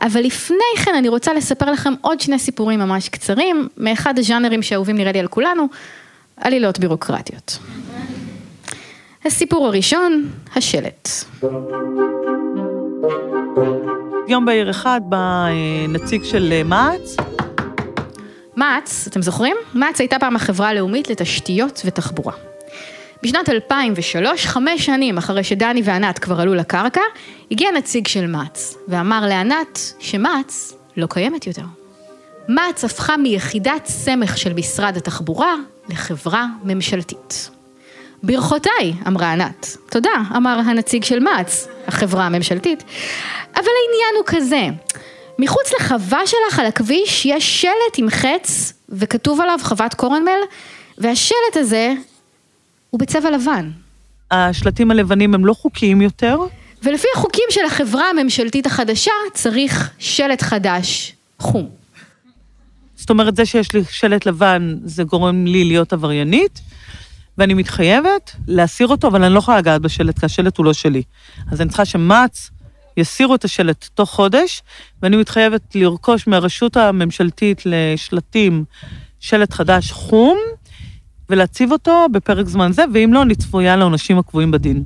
אבל 0.01 0.21
לפני 0.21 0.57
כן 0.83 0.95
אני 0.97 1.09
רוצה 1.09 1.33
לספר 1.33 1.71
לכם 1.71 1.93
עוד 2.01 2.21
שני 2.21 2.39
סיפורים 2.39 2.79
ממש 2.79 3.09
קצרים, 3.09 3.67
מאחד 3.77 4.19
הז'אנרים 4.19 4.61
שאהובים 4.61 4.97
נראה 4.97 5.11
לי 5.11 5.19
על 5.19 5.27
כולנו, 5.27 5.67
עלילות 6.37 6.79
בירוקרטיות. 6.79 7.59
הסיפור 9.25 9.67
הראשון, 9.67 10.29
השלט. 10.55 11.09
יום 14.27 14.45
בהיר 14.45 14.69
אחד 14.69 15.01
בא 15.03 15.17
אה, 15.17 15.87
נציג 15.89 16.23
של 16.23 16.49
אה, 16.51 16.63
מע"צ. 16.63 17.15
מע"צ, 18.55 19.07
אתם 19.07 19.21
זוכרים? 19.21 19.55
מע"צ 19.73 19.99
הייתה 19.99 20.19
פעם 20.19 20.35
החברה 20.35 20.69
הלאומית 20.69 21.09
לתשתיות 21.09 21.81
ותחבורה. 21.85 22.33
בשנת 23.23 23.49
2003, 23.49 24.45
חמש 24.45 24.85
שנים 24.85 25.17
אחרי 25.17 25.43
שדני 25.43 25.81
וענת 25.85 26.19
כבר 26.19 26.41
עלו 26.41 26.53
לקרקע, 26.53 27.01
הגיע 27.51 27.71
נציג 27.71 28.07
של 28.07 28.27
מע"צ, 28.27 28.77
ואמר 28.87 29.25
לענת 29.27 29.79
שמע"צ 29.99 30.73
לא 30.97 31.07
קיימת 31.09 31.47
יותר. 31.47 31.65
מע"צ 32.47 32.83
הפכה 32.83 33.17
מיחידת 33.17 33.85
סמך 33.85 34.37
של 34.37 34.53
משרד 34.53 34.97
התחבורה 34.97 35.55
לחברה 35.89 36.45
ממשלתית. 36.63 37.60
ברכותיי, 38.23 38.93
אמרה 39.07 39.31
ענת. 39.31 39.77
תודה, 39.89 40.09
אמר 40.37 40.59
הנציג 40.65 41.03
של 41.03 41.19
מע"צ, 41.19 41.67
החברה 41.87 42.25
הממשלתית. 42.25 42.83
אבל 43.53 43.57
העניין 43.57 44.15
הוא 44.17 44.23
כזה, 44.25 44.67
מחוץ 45.39 45.73
לחווה 45.79 46.19
שלך 46.27 46.59
על 46.59 46.65
הכביש 46.65 47.25
יש 47.25 47.61
שלט 47.61 47.97
עם 47.97 48.09
חץ 48.09 48.73
וכתוב 48.89 49.41
עליו 49.41 49.59
חוות 49.63 49.93
קורנמל, 49.93 50.39
והשלט 50.97 51.55
הזה 51.55 51.93
הוא 52.89 52.99
בצבע 52.99 53.31
לבן. 53.31 53.71
השלטים 54.31 54.91
הלבנים 54.91 55.33
הם 55.33 55.45
לא 55.45 55.53
חוקיים 55.53 56.01
יותר. 56.01 56.37
ולפי 56.83 57.07
החוקים 57.15 57.45
של 57.49 57.65
החברה 57.65 58.09
הממשלתית 58.09 58.65
החדשה, 58.65 59.11
צריך 59.33 59.89
שלט 59.99 60.41
חדש, 60.41 61.13
חום. 61.39 61.69
זאת 62.95 63.09
אומרת, 63.09 63.35
זה 63.35 63.45
שיש 63.45 63.73
לי 63.73 63.83
שלט 63.89 64.25
לבן, 64.25 64.75
זה 64.83 65.03
גורם 65.03 65.45
לי 65.45 65.63
להיות 65.63 65.93
עבריינית, 65.93 66.61
ואני 67.37 67.53
מתחייבת 67.53 68.35
להסיר 68.47 68.87
אותו, 68.87 69.07
אבל 69.07 69.23
אני 69.23 69.33
לא 69.33 69.39
יכולה 69.39 69.57
לגעת 69.57 69.81
בשלט, 69.81 70.19
כי 70.19 70.25
השלט 70.25 70.57
הוא 70.57 70.65
לא 70.65 70.73
שלי. 70.73 71.03
אז 71.51 71.61
אני 71.61 71.69
צריכה 71.69 71.85
שמע"צ 71.85 72.49
יסירו 72.97 73.35
את 73.35 73.45
השלט 73.45 73.89
תוך 73.93 74.09
חודש, 74.09 74.61
ואני 75.01 75.17
מתחייבת 75.17 75.75
לרכוש 75.75 76.27
מהרשות 76.27 76.77
הממשלתית 76.77 77.61
לשלטים 77.65 78.63
שלט 79.19 79.53
חדש 79.53 79.91
חום, 79.91 80.37
ולהציב 81.29 81.71
אותו 81.71 82.05
בפרק 82.11 82.47
זמן 82.47 82.71
זה, 82.71 82.83
ואם 82.93 83.13
לא, 83.13 83.21
אני 83.21 83.35
צפויה 83.35 83.75
לעונשים 83.75 84.17
הקבועים 84.17 84.51
בדין. 84.51 84.83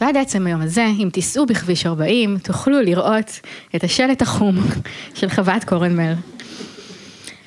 ועד 0.00 0.16
עצם 0.16 0.46
היום 0.46 0.60
הזה, 0.60 0.86
אם 0.98 1.08
תיסעו 1.12 1.46
בכביש 1.46 1.86
40, 1.86 2.38
תוכלו 2.38 2.80
לראות 2.80 3.40
את 3.76 3.84
השלט 3.84 4.22
החום 4.22 4.56
של 5.18 5.28
חוות 5.28 5.64
קורנמל. 5.64 6.14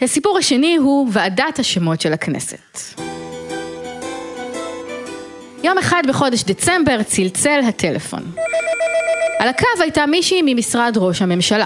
הסיפור 0.02 0.38
השני 0.38 0.76
הוא 0.76 1.10
ועדת 1.14 1.60
השמות 1.60 2.02
של 2.02 2.14
הכנסת. 2.14 3.17
יום 5.64 5.78
אחד 5.78 6.04
בחודש 6.08 6.44
דצמבר 6.44 7.04
צלצל 7.04 7.60
הטלפון. 7.68 8.32
על 9.40 9.48
הקו 9.48 9.66
הייתה 9.80 10.06
מישהי 10.06 10.42
ממשרד 10.46 10.94
ראש 10.98 11.22
הממשלה. 11.22 11.66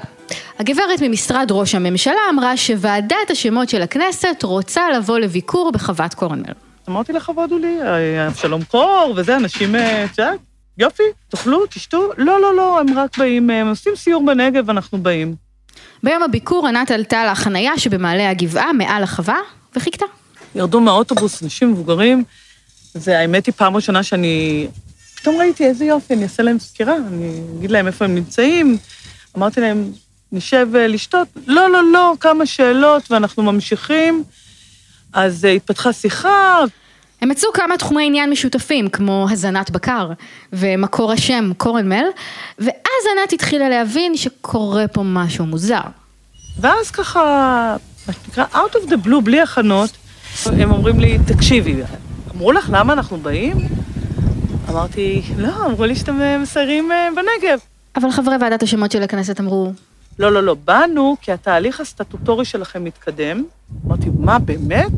הגברת 0.59 1.01
ממשרד 1.01 1.47
ראש 1.51 1.75
הממשלה 1.75 2.19
אמרה 2.33 2.57
שוועדת 2.57 3.29
השמות 3.29 3.69
של 3.69 3.81
הכנסת 3.81 4.43
רוצה 4.43 4.89
לבוא 4.89 5.19
לביקור 5.19 5.71
בחוות 5.71 6.13
קורנמל. 6.13 6.53
אמרתי 6.89 7.13
לכבוד 7.13 7.51
הוא 7.51 7.59
לי, 7.59 7.81
אה, 7.81 8.27
אבשלום 8.27 8.63
קור 8.63 9.13
וזה, 9.15 9.37
אנשים, 9.37 9.75
אה, 9.75 10.05
את 10.05 10.17
יודעת, 10.17 10.39
יופי, 10.77 11.03
תאכלו, 11.29 11.65
תשתו. 11.65 12.09
לא, 12.17 12.41
לא, 12.41 12.55
לא, 12.55 12.79
הם 12.79 12.97
רק 12.97 13.17
באים, 13.17 13.49
הם 13.49 13.67
עושים 13.67 13.95
סיור 13.95 14.25
בנגב, 14.25 14.69
אנחנו 14.69 14.97
באים. 14.97 15.35
ביום 16.03 16.23
הביקור 16.23 16.67
ענת 16.67 16.91
עלתה 16.91 17.25
לחנייה 17.25 17.77
שבמעלה 17.77 18.29
הגבעה, 18.29 18.73
מעל 18.73 19.03
החווה, 19.03 19.39
וחיכתה. 19.75 20.05
ירדו 20.55 20.81
מהאוטובוס 20.81 21.43
נשים 21.43 21.71
מבוגרים, 21.71 22.23
זה 22.93 23.19
האמת 23.19 23.45
היא 23.45 23.53
פעם 23.57 23.75
ראשונה 23.75 24.03
שאני... 24.03 24.67
פתאום 25.15 25.37
ראיתי 25.37 25.65
איזה 25.65 25.85
יופי, 25.85 26.13
אני 26.13 26.23
אעשה 26.23 26.43
להם 26.43 26.59
סקירה, 26.59 26.95
אני 26.95 27.41
אגיד 27.57 27.71
להם 27.71 27.87
איפה 27.87 28.05
הם 28.05 28.15
נמצאים. 28.15 28.77
אמרתי 29.37 29.61
להם, 29.61 29.91
נשב 30.31 30.67
אה, 30.75 30.87
לשתות? 30.87 31.27
לא, 31.47 31.69
לא, 31.69 31.91
לא, 31.91 32.13
כמה 32.19 32.45
שאלות 32.45 33.11
ואנחנו 33.11 33.43
ממשיכים. 33.43 34.23
אז 35.13 35.45
אה, 35.45 35.51
התפתחה 35.51 35.93
שיחה. 35.93 36.63
הם 37.21 37.29
מצאו 37.29 37.49
כמה 37.53 37.77
תחומי 37.77 38.05
עניין 38.05 38.29
משותפים, 38.29 38.89
כמו 38.89 39.27
הזנת 39.31 39.69
בקר 39.69 40.11
ומקור 40.53 41.11
השם 41.11 41.51
קורנמל, 41.57 42.05
ואז 42.59 43.03
ענת 43.17 43.33
התחילה 43.33 43.69
להבין 43.69 44.17
שקורה 44.17 44.87
פה 44.87 45.01
משהו 45.03 45.45
מוזר. 45.45 45.81
ואז 46.59 46.91
ככה, 46.91 47.75
מה 48.07 48.13
שנקרא, 48.13 48.45
out 48.53 48.75
of 48.75 48.89
the 48.89 49.07
blue, 49.07 49.21
בלי 49.23 49.41
הכנות, 49.41 49.89
הם 50.45 50.71
אומרים 50.71 50.99
לי, 50.99 51.17
תקשיבי, 51.27 51.75
אמרו 52.41 52.51
לך 52.51 52.69
למה 52.73 52.93
אנחנו 52.93 53.17
באים? 53.17 53.57
אמרתי, 54.69 55.21
לא, 55.37 55.65
אמרו 55.65 55.85
לי 55.85 55.95
שאתם 55.95 56.41
מסיירים 56.41 56.91
אה, 56.91 57.07
בנגב. 57.15 57.59
אבל 57.95 58.11
חברי 58.11 58.35
ועדת 58.41 58.63
השמות 58.63 58.91
של 58.91 59.03
הכנסת 59.03 59.39
אמרו, 59.39 59.71
לא, 60.19 60.31
לא, 60.31 60.43
לא, 60.43 60.55
באנו 60.65 61.15
כי 61.21 61.31
התהליך 61.31 61.79
הסטטוטורי 61.79 62.45
שלכם 62.45 62.83
מתקדם. 62.83 63.43
אמרתי, 63.87 64.09
מה, 64.19 64.39
באמת? 64.39 64.91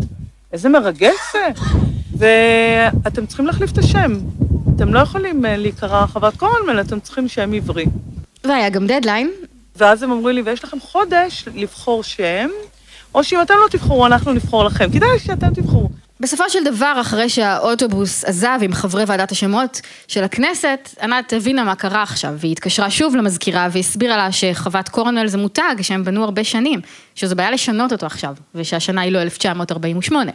איזה 0.53 0.69
מרגש 0.69 1.15
זה. 1.33 1.47
ואתם 2.17 3.25
צריכים 3.25 3.45
להחליף 3.45 3.71
את 3.71 3.77
השם. 3.77 4.13
אתם 4.75 4.93
לא 4.93 4.99
יכולים 4.99 5.45
אה, 5.45 5.57
להיקרא 5.57 6.05
חוות 6.05 6.35
קורנמל, 6.37 6.81
אתם 6.81 6.99
צריכים 6.99 7.27
שם 7.27 7.53
עברי. 7.53 7.85
והיה 8.43 8.69
גם 8.69 8.87
דדליין. 8.87 9.31
ואז 9.75 10.03
הם 10.03 10.11
אמרו 10.11 10.29
לי, 10.29 10.41
ויש 10.41 10.63
לכם 10.63 10.79
חודש 10.79 11.45
לבחור 11.55 12.03
שם, 12.03 12.49
או 13.15 13.23
שאם 13.23 13.41
אתם 13.41 13.53
לא 13.63 13.69
תבחרו, 13.69 14.05
אנחנו 14.05 14.33
נבחור 14.33 14.63
לכם. 14.63 14.91
כדאי 14.91 15.19
שאתם 15.19 15.53
תבחרו. 15.53 15.89
בסופו 16.19 16.49
של 16.49 16.63
דבר, 16.63 16.97
אחרי 17.01 17.29
שהאוטובוס 17.29 18.25
עזב 18.25 18.59
עם 18.61 18.73
חברי 18.73 19.03
ועדת 19.07 19.31
השמות 19.31 19.81
של 20.07 20.23
הכנסת, 20.23 20.89
ענת 21.01 21.33
הבינה 21.33 21.63
מה 21.63 21.75
קרה 21.75 22.03
עכשיו, 22.03 22.33
והיא 22.37 22.51
התקשרה 22.51 22.89
שוב 22.89 23.15
למזכירה 23.15 23.67
והסבירה 23.71 24.17
לה 24.17 24.31
שחוות 24.31 24.89
קורנל 24.89 25.27
זה 25.27 25.37
מותג 25.37 25.75
שהם 25.81 26.03
בנו 26.03 26.23
הרבה 26.23 26.43
שנים, 26.43 26.79
שזו 27.15 27.35
בעיה 27.35 27.51
לשנות 27.51 27.91
אותו 27.91 28.05
עכשיו, 28.05 28.35
ושהשנה 28.55 29.01
היא 29.01 29.11
לא 29.11 29.21
1948. 29.21 30.31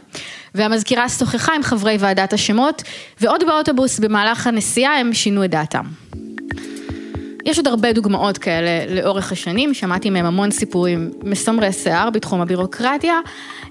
והמזכירה 0.55 1.09
שוחחה 1.09 1.55
עם 1.55 1.63
חברי 1.63 1.97
ועדת 1.99 2.33
השמות, 2.33 2.83
ועוד 3.21 3.43
באוטובוס 3.47 3.99
במהלך 3.99 4.47
הנסיעה 4.47 4.99
הם 4.99 5.13
שינו 5.13 5.45
את 5.45 5.49
דעתם. 5.49 5.85
יש 7.45 7.57
עוד 7.57 7.67
הרבה 7.67 7.93
דוגמאות 7.93 8.37
כאלה 8.37 8.95
לאורך 8.95 9.31
השנים, 9.31 9.73
שמעתי 9.73 10.09
מהם 10.09 10.25
המון 10.25 10.51
סיפורים 10.51 11.11
מסמרי 11.23 11.73
שיער 11.73 12.09
בתחום 12.09 12.41
הבירוקרטיה. 12.41 13.19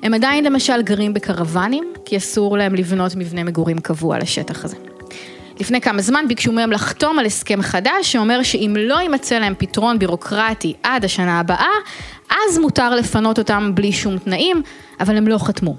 הם 0.03 0.15
עדיין 0.15 0.45
למשל 0.45 0.83
גרים 0.83 1.15
בקרוונים, 1.15 1.85
כי 2.05 2.17
אסור 2.17 2.59
להם 2.59 2.75
לבנות 2.75 3.17
מבנה 3.17 3.45
מגורים 3.45 3.79
קבוע 3.79 4.19
לשטח 4.19 4.65
הזה. 4.65 4.77
לפני 5.61 5.81
כמה 5.81 6.03
זמן 6.03 6.25
ביקשו 6.29 6.53
מהם 6.53 6.73
לחתום 6.73 7.19
על 7.19 7.27
הסכם 7.27 7.63
חדש 7.63 8.13
שאומר 8.13 8.43
שאם 8.43 8.77
לא 8.79 9.01
יימצא 9.01 9.39
להם 9.39 9.55
פתרון 9.59 9.99
בירוקרטי 9.99 10.75
עד 10.83 11.05
השנה 11.05 11.41
הבאה, 11.41 11.71
אז 12.31 12.59
מותר 12.59 12.95
לפנות 12.95 13.39
אותם 13.39 13.71
בלי 13.75 13.93
שום 13.93 14.19
תנאים, 14.19 14.63
אבל 15.01 15.17
הם 15.17 15.29
לא 15.29 15.39
חתמו. 15.39 15.77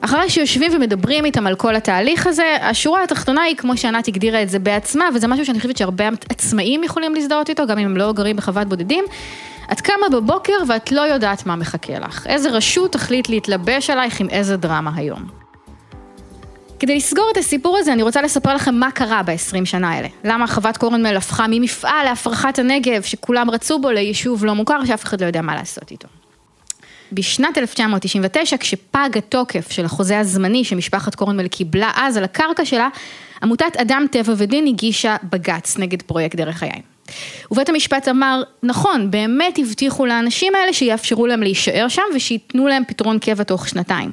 אחרי 0.00 0.30
שיושבים 0.30 0.72
ומדברים 0.74 1.24
איתם 1.24 1.46
על 1.46 1.54
כל 1.54 1.76
התהליך 1.76 2.26
הזה, 2.26 2.56
השורה 2.60 3.02
התחתונה 3.04 3.42
היא 3.42 3.56
כמו 3.56 3.76
שענת 3.76 4.08
הגדירה 4.08 4.42
את 4.42 4.48
זה 4.48 4.58
בעצמה, 4.58 5.04
וזה 5.14 5.28
משהו 5.28 5.44
שאני 5.46 5.58
חושבת 5.60 5.76
שהרבה 5.76 6.08
עצמאים 6.28 6.84
יכולים 6.84 7.14
להזדהות 7.14 7.48
איתו, 7.48 7.66
גם 7.66 7.78
אם 7.78 7.84
הם 7.84 7.96
לא 7.96 8.12
גרים 8.12 8.36
בחוות 8.36 8.68
בודדים. 8.68 9.04
את 9.72 9.80
קמה 9.80 10.08
בבוקר 10.12 10.52
ואת 10.68 10.92
לא 10.92 11.00
יודעת 11.00 11.46
מה 11.46 11.56
מחכה 11.56 11.98
לך. 11.98 12.26
איזה 12.26 12.50
רשות 12.50 12.92
תחליט 12.92 13.28
להתלבש 13.28 13.90
עלייך 13.90 14.20
עם 14.20 14.28
איזה 14.30 14.56
דרמה 14.56 14.90
היום. 14.96 15.22
כדי 16.78 16.96
לסגור 16.96 17.28
את 17.32 17.36
הסיפור 17.36 17.78
הזה, 17.78 17.92
אני 17.92 18.02
רוצה 18.02 18.22
לספר 18.22 18.54
לכם 18.54 18.74
מה 18.74 18.90
קרה 18.90 19.22
ב-20 19.22 19.64
שנה 19.64 19.90
האלה. 19.90 20.08
למה 20.24 20.46
חוות 20.46 20.76
קורנמל 20.76 21.16
הפכה 21.16 21.46
ממפעל 21.48 22.04
להפרחת 22.04 22.58
הנגב, 22.58 23.02
שכולם 23.02 23.50
רצו 23.50 23.78
בו, 23.78 23.90
ליישוב 23.90 24.44
לא 24.44 24.54
מוכר, 24.54 24.84
שאף 24.84 25.04
אחד 25.04 25.20
לא 25.20 25.26
יודע 25.26 25.42
מה 25.42 25.54
לעשות 25.54 25.90
איתו. 25.90 26.08
בשנת 27.12 27.58
1999, 27.58 28.56
כשפג 28.56 29.08
התוקף 29.18 29.70
של 29.70 29.84
החוזה 29.84 30.18
הזמני 30.18 30.64
שמשפחת 30.64 31.14
קורנמל 31.14 31.48
קיבלה 31.48 31.90
אז 31.96 32.16
על 32.16 32.24
הקרקע 32.24 32.64
שלה, 32.64 32.88
עמותת 33.42 33.76
אדם 33.76 34.06
טבע 34.10 34.34
ודין 34.36 34.66
הגישה 34.66 35.16
בג"ץ 35.30 35.78
נגד 35.78 36.02
פרויקט 36.02 36.36
דרך 36.36 36.62
היין. 36.62 36.82
ובית 37.50 37.68
המשפט 37.68 38.08
אמר, 38.08 38.42
נכון, 38.62 39.10
באמת 39.10 39.58
הבטיחו 39.58 40.06
לאנשים 40.06 40.54
האלה 40.54 40.72
שיאפשרו 40.72 41.26
להם 41.26 41.42
להישאר 41.42 41.88
שם 41.88 42.02
ושייתנו 42.14 42.66
להם 42.68 42.82
פתרון 42.88 43.18
קבע 43.18 43.44
תוך 43.44 43.68
שנתיים. 43.68 44.12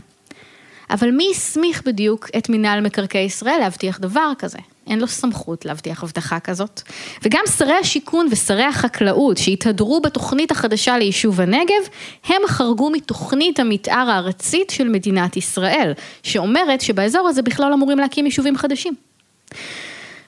אבל 0.89 1.11
מי 1.11 1.27
הסמיך 1.31 1.83
בדיוק 1.85 2.29
את 2.37 2.49
מינהל 2.49 2.81
מקרקעי 2.81 3.25
ישראל 3.25 3.57
להבטיח 3.59 3.99
דבר 3.99 4.31
כזה? 4.39 4.59
אין 4.87 4.99
לו 4.99 5.07
סמכות 5.07 5.65
להבטיח 5.65 6.03
הבטחה 6.03 6.39
כזאת. 6.39 6.81
וגם 7.23 7.43
שרי 7.57 7.73
השיכון 7.73 8.27
ושרי 8.31 8.63
החקלאות 8.63 9.37
שהתהדרו 9.37 10.01
בתוכנית 10.01 10.51
החדשה 10.51 10.97
ליישוב 10.97 11.41
הנגב, 11.41 11.83
הם 12.25 12.41
חרגו 12.47 12.89
מתוכנית 12.89 13.59
המתאר 13.59 14.09
הארצית 14.09 14.69
של 14.69 14.89
מדינת 14.89 15.37
ישראל, 15.37 15.93
שאומרת 16.23 16.81
שבאזור 16.81 17.27
הזה 17.27 17.41
בכלל 17.41 17.69
לא 17.69 17.75
אמורים 17.75 17.99
להקים 17.99 18.25
יישובים 18.25 18.57
חדשים. 18.57 18.93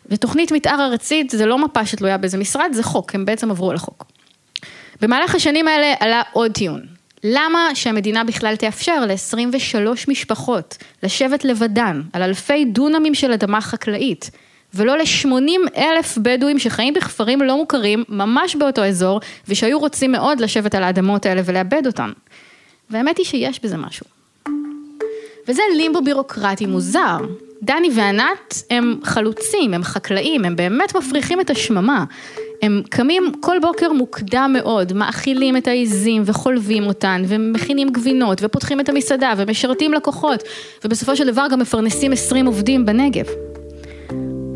ותוכנית 0.10 0.52
מתאר 0.52 0.88
ארצית 0.92 1.30
זה 1.30 1.46
לא 1.46 1.58
מפה 1.58 1.86
שתלויה 1.86 2.18
באיזה 2.18 2.38
משרד, 2.38 2.70
זה 2.72 2.84
חוק, 2.84 3.16
הם 3.16 3.26
בעצם 3.26 3.52
עברו 3.52 3.70
על 3.70 3.76
החוק. 3.76 4.06
במהלך 5.02 5.36
השנים 5.36 5.68
האלה 5.68 5.94
עלה 6.00 6.22
עוד 6.32 6.52
טיעון. 6.52 6.95
למה 7.28 7.70
שהמדינה 7.74 8.24
בכלל 8.24 8.56
תאפשר 8.56 9.06
ל-23 9.06 10.06
משפחות 10.08 10.78
לשבת 11.04 11.46
לבדן 11.46 12.02
על 12.14 12.22
אלפי 12.22 12.66
דונמים 12.66 13.16
של 13.16 13.32
אדמה 13.32 13.62
חקלאית, 13.62 14.32
ולא 14.74 14.98
ל-80 14.98 15.78
אלף 15.78 16.18
בדואים 16.18 16.60
שחיים 16.60 16.94
בכפרים 16.94 17.42
לא 17.42 17.58
מוכרים, 17.58 18.04
ממש 18.10 18.56
באותו 18.56 18.86
אזור, 18.86 19.20
ושהיו 19.48 19.80
רוצים 19.80 20.12
מאוד 20.12 20.40
לשבת 20.40 20.76
על 20.76 20.84
האדמות 20.84 21.26
האלה 21.26 21.42
ולאבד 21.46 21.88
אותן. 21.88 22.12
והאמת 22.90 23.18
היא 23.18 23.26
שיש 23.26 23.60
בזה 23.64 23.78
משהו. 23.78 24.06
וזה 25.48 25.62
לימבו 25.78 26.02
בירוקרטי 26.02 26.66
מוזר. 26.66 27.18
דני 27.62 27.90
וענת 27.96 28.64
הם 28.70 29.00
חלוצים, 29.04 29.74
הם 29.74 29.84
חקלאים, 29.84 30.46
הם 30.46 30.56
באמת 30.56 30.96
מפריחים 30.96 31.42
את 31.42 31.50
השממה. 31.50 32.06
הם 32.62 32.82
קמים 32.90 33.32
כל 33.40 33.58
בוקר 33.62 33.94
מוקדם 33.94 34.52
מאוד, 34.54 34.94
מאכילים 34.94 35.58
את 35.58 35.68
העיזים 35.68 36.24
וחולבים 36.26 36.88
אותן, 36.88 37.24
ומכינים 37.28 37.90
גבינות, 37.90 38.42
ופותחים 38.44 38.80
את 38.80 38.90
המסעדה, 38.90 39.34
ומשרתים 39.38 39.94
לקוחות, 39.94 40.44
ובסופו 40.86 41.16
של 41.16 41.28
דבר 41.28 41.46
גם 41.52 41.60
מפרנסים 41.60 42.12
20 42.12 42.46
עובדים 42.46 42.86
בנגב. 42.86 43.26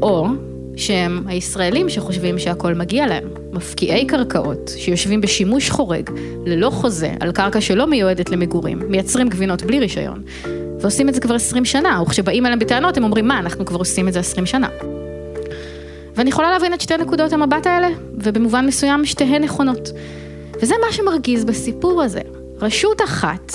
או 0.01 0.27
שהם 0.75 1.23
הישראלים 1.27 1.89
שחושבים 1.89 2.39
שהכל 2.39 2.73
מגיע 2.73 3.07
להם, 3.07 3.29
מפקיעי 3.53 4.05
קרקעות, 4.05 4.71
שיושבים 4.77 5.21
בשימוש 5.21 5.69
חורג, 5.69 6.09
ללא 6.45 6.69
חוזה, 6.69 7.11
על 7.19 7.31
קרקע 7.31 7.61
שלא 7.61 7.87
מיועדת 7.87 8.29
למגורים, 8.29 8.79
מייצרים 8.87 9.29
גבינות 9.29 9.61
בלי 9.61 9.79
רישיון, 9.79 10.23
ועושים 10.79 11.09
את 11.09 11.13
זה 11.13 11.21
כבר 11.21 11.35
20 11.35 11.65
שנה, 11.65 12.01
וכשבאים 12.01 12.45
אליהם 12.45 12.59
בטענות 12.59 12.97
הם 12.97 13.03
אומרים, 13.03 13.27
מה, 13.27 13.39
אנחנו 13.39 13.65
כבר 13.65 13.77
עושים 13.77 14.07
את 14.07 14.13
זה 14.13 14.19
20 14.19 14.45
שנה. 14.45 14.67
ואני 16.19 16.29
יכולה 16.29 16.51
להבין 16.51 16.73
את 16.73 16.81
שתי 16.81 16.97
נקודות 16.97 17.33
המבט 17.33 17.67
האלה, 17.67 17.87
ובמובן 18.13 18.65
מסוים 18.65 19.05
שתיהן 19.05 19.43
נכונות. 19.43 19.89
וזה 20.61 20.75
מה 20.85 20.93
שמרגיז 20.93 21.45
בסיפור 21.45 22.03
הזה. 22.03 22.21
רשות 22.61 23.01
אחת, 23.01 23.51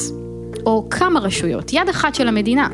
או 0.66 0.88
כמה 0.90 1.20
רשויות, 1.20 1.72
יד 1.72 1.88
אחת 1.88 2.14
של 2.14 2.28
המדינה, 2.28 2.68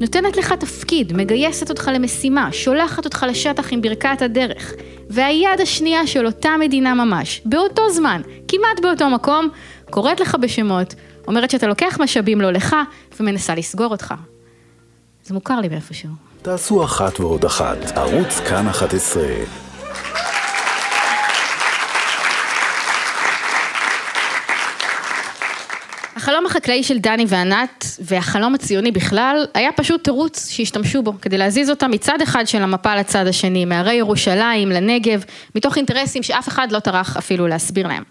נותנת 0.00 0.36
לך 0.36 0.52
תפקיד, 0.52 1.12
מגייסת 1.12 1.70
אותך 1.70 1.90
למשימה, 1.94 2.52
שולחת 2.52 3.04
אותך 3.04 3.26
לשטח 3.28 3.72
עם 3.72 3.82
ברכת 3.82 4.22
הדרך. 4.22 4.72
והיד 5.10 5.60
השנייה 5.62 6.06
של 6.06 6.26
אותה 6.26 6.50
מדינה 6.60 6.94
ממש, 6.94 7.42
באותו 7.44 7.90
זמן, 7.90 8.22
כמעט 8.48 8.80
באותו 8.82 9.10
מקום, 9.10 9.48
קוראת 9.90 10.20
לך 10.20 10.36
בשמות, 10.40 10.94
אומרת 11.28 11.50
שאתה 11.50 11.66
לוקח 11.66 11.98
משאבים 12.00 12.40
לא 12.40 12.50
לך, 12.50 12.76
ומנסה 13.20 13.54
לסגור 13.54 13.90
אותך. 13.90 14.14
זה 15.24 15.34
מוכר 15.34 15.60
לי 15.60 15.68
מאיפשהו. 15.68 16.33
תעשו 16.44 16.84
אחת 16.84 17.20
ועוד 17.20 17.44
אחת, 17.44 17.96
ערוץ 17.96 18.40
כאן 18.48 18.68
11. 18.68 19.22
החלום 26.16 26.46
החקלאי 26.46 26.82
של 26.82 26.98
דני 26.98 27.24
וענת, 27.28 27.84
והחלום 28.00 28.54
הציוני 28.54 28.90
בכלל, 28.90 29.46
היה 29.54 29.72
פשוט 29.72 30.04
תירוץ 30.04 30.48
שהשתמשו 30.48 31.02
בו, 31.02 31.12
כדי 31.22 31.38
להזיז 31.38 31.70
אותם 31.70 31.90
מצד 31.90 32.20
אחד 32.22 32.44
של 32.46 32.62
המפה 32.62 32.94
לצד 32.94 33.26
השני, 33.26 33.64
מהרי 33.64 33.94
ירושלים 33.94 34.68
לנגב, 34.68 35.24
מתוך 35.54 35.76
אינטרסים 35.76 36.22
שאף 36.22 36.48
אחד 36.48 36.72
לא 36.72 36.78
טרח 36.78 37.16
אפילו 37.16 37.46
להסביר 37.46 37.86
להם. 37.86 38.02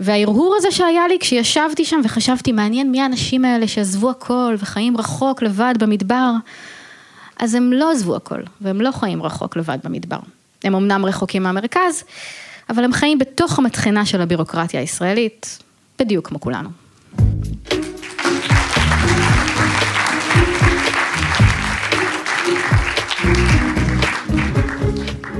וההרהור 0.00 0.54
הזה 0.58 0.70
שהיה 0.70 1.08
לי 1.08 1.16
כשישבתי 1.20 1.84
שם 1.84 2.00
וחשבתי, 2.04 2.52
מעניין 2.52 2.90
מי 2.90 3.00
האנשים 3.00 3.44
האלה 3.44 3.68
שעזבו 3.68 4.10
הכל 4.10 4.54
וחיים 4.58 4.96
רחוק 4.96 5.42
לבד 5.42 5.74
במדבר, 5.78 6.30
אז 7.38 7.54
הם 7.54 7.72
לא 7.72 7.90
עזבו 7.92 8.16
הכל, 8.16 8.40
והם 8.60 8.80
לא 8.80 8.90
חיים 8.90 9.22
רחוק 9.22 9.56
לבד 9.56 9.78
במדבר. 9.84 10.18
הם 10.64 10.74
אמנם 10.74 11.04
רחוקים 11.04 11.42
מהמרכז, 11.42 12.04
אבל 12.70 12.84
הם 12.84 12.92
חיים 12.92 13.18
בתוך 13.18 13.58
המטחנה 13.58 14.06
של 14.06 14.20
הבירוקרטיה 14.20 14.80
הישראלית, 14.80 15.58
בדיוק 15.98 16.28
כמו 16.28 16.40
כולנו. 16.40 16.68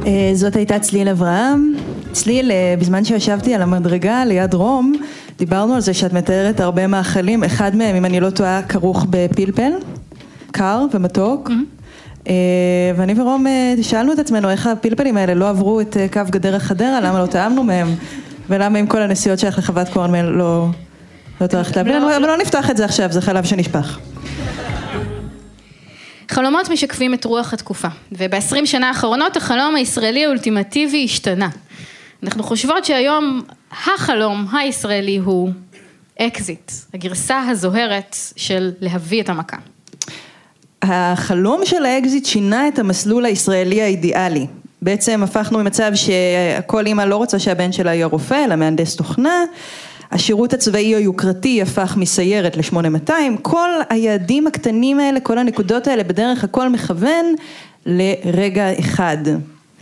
אה, 0.07 0.31
זאת 0.35 0.57
הייתה 0.57 0.79
צליל 0.79 1.09
אברהם. 1.09 1.75
צליל, 2.13 2.51
אה, 2.51 2.75
בזמן 2.79 3.05
שישבתי 3.05 3.55
על 3.55 3.63
המדרגה 3.63 4.25
ליד 4.25 4.55
רום, 4.55 4.95
דיברנו 5.39 5.75
על 5.75 5.81
זה 5.81 5.95
שאת 5.95 6.13
מתארת 6.13 6.61
הרבה 6.61 6.87
מאכלים, 6.87 7.45
אחד 7.45 7.77
מהם, 7.77 7.97
אם 7.97 8.05
אני 8.05 8.21
לא 8.21 8.31
טועה, 8.31 8.63
כרוך 8.63 9.07
בפלפל, 9.11 9.73
קר 10.51 10.85
ומתוק. 10.95 11.51
Mm-hmm. 11.51 11.78
ואני 12.97 13.21
ורום 13.21 13.47
שאלנו 13.83 14.13
את 14.13 14.19
עצמנו 14.19 14.51
איך 14.51 14.67
הפלפלים 14.67 15.17
האלה 15.17 15.35
לא 15.35 15.49
עברו 15.49 15.81
את 15.81 15.97
קו 16.13 16.21
גדרה 16.31 16.59
חדרה, 16.59 17.01
למה 17.01 17.19
לא 17.19 17.27
טעמנו 17.27 17.65
מהם, 17.65 17.95
ולמה 18.49 18.79
עם 18.79 18.87
כל 18.87 19.03
הנסיעות 19.03 19.39
שלך 19.39 19.59
לחוות 19.59 19.89
קורנמל 19.89 20.23
לא, 20.23 20.67
לא 21.41 21.47
טרחת 21.47 21.77
להביא 21.77 21.93
לנו, 21.93 22.17
אבל 22.17 22.27
לא 22.27 22.37
נפתח 22.37 22.71
את 22.71 22.77
זה 22.77 22.85
עכשיו, 22.85 23.13
זה 23.13 23.21
חלב 23.21 23.45
שנשפך. 23.45 23.99
חלומות 26.31 26.71
משקפים 26.71 27.15
את 27.15 27.25
רוח 27.25 27.53
התקופה, 27.53 27.89
וב-20 28.13 28.67
שנה 28.67 28.89
האחרונות 28.89 29.37
החלום 29.37 29.75
הישראלי 29.75 30.25
האולטימטיבי 30.25 31.05
השתנה. 31.05 31.49
אנחנו 32.23 32.43
חושבות 32.43 32.85
שהיום 32.85 33.43
החלום 33.73 34.47
הישראלי 34.57 35.17
הוא 35.17 35.51
אקזיט, 36.19 36.73
הגרסה 36.95 37.41
הזוהרת 37.41 38.17
של 38.37 38.71
להביא 38.81 39.23
את 39.23 39.29
המכה. 39.29 39.57
החלום 40.83 41.61
של 41.65 41.85
האקזיט 41.85 42.27
שינה 42.27 42.69
את 42.69 42.79
המסלול 42.79 43.25
הישראלי 43.25 43.83
האידיאלי. 43.83 44.47
בעצם 44.83 45.23
הפכנו 45.23 45.59
ממצב 45.59 45.93
שכל 45.95 46.87
אימא 46.87 47.03
לא 47.03 47.17
רוצה 47.17 47.39
שהבן 47.39 47.73
שלה 47.73 47.95
יהיה 47.95 48.07
רופא, 48.07 48.45
אלא 48.45 48.57
מהנדס 48.57 48.97
תוכנה. 48.97 49.45
השירות 50.13 50.53
הצבאי 50.53 50.95
היוקרתי 50.95 51.63
הפך 51.63 51.97
מסיירת 51.97 52.57
ל-8200, 52.57 53.13
כל 53.43 53.71
היעדים 53.89 54.47
הקטנים 54.47 55.01
האלה, 55.01 55.21
כל 55.21 55.39
הנקודות 55.39 55.87
האלה, 55.87 56.05
בדרך 56.05 56.45
הכל 56.45 56.69
מכוון 56.69 57.27
לרגע 57.87 58.79
אחד. 58.81 59.17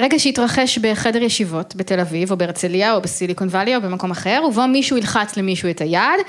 רגע 0.01 0.19
שהתרחש 0.19 0.79
בחדר 0.79 1.23
ישיבות 1.23 1.77
בתל 1.77 2.01
אביב, 2.01 2.31
או 2.31 2.37
בהרצליה, 2.37 2.95
או 2.95 3.01
בסיליקון 3.01 3.49
וואלי, 3.49 3.77
או 3.77 3.81
במקום 3.81 4.11
אחר, 4.11 4.43
ובו 4.49 4.67
מישהו 4.67 4.97
ילחץ 4.97 5.37
למישהו 5.37 5.71
את 5.71 5.81
היד, 5.81 6.21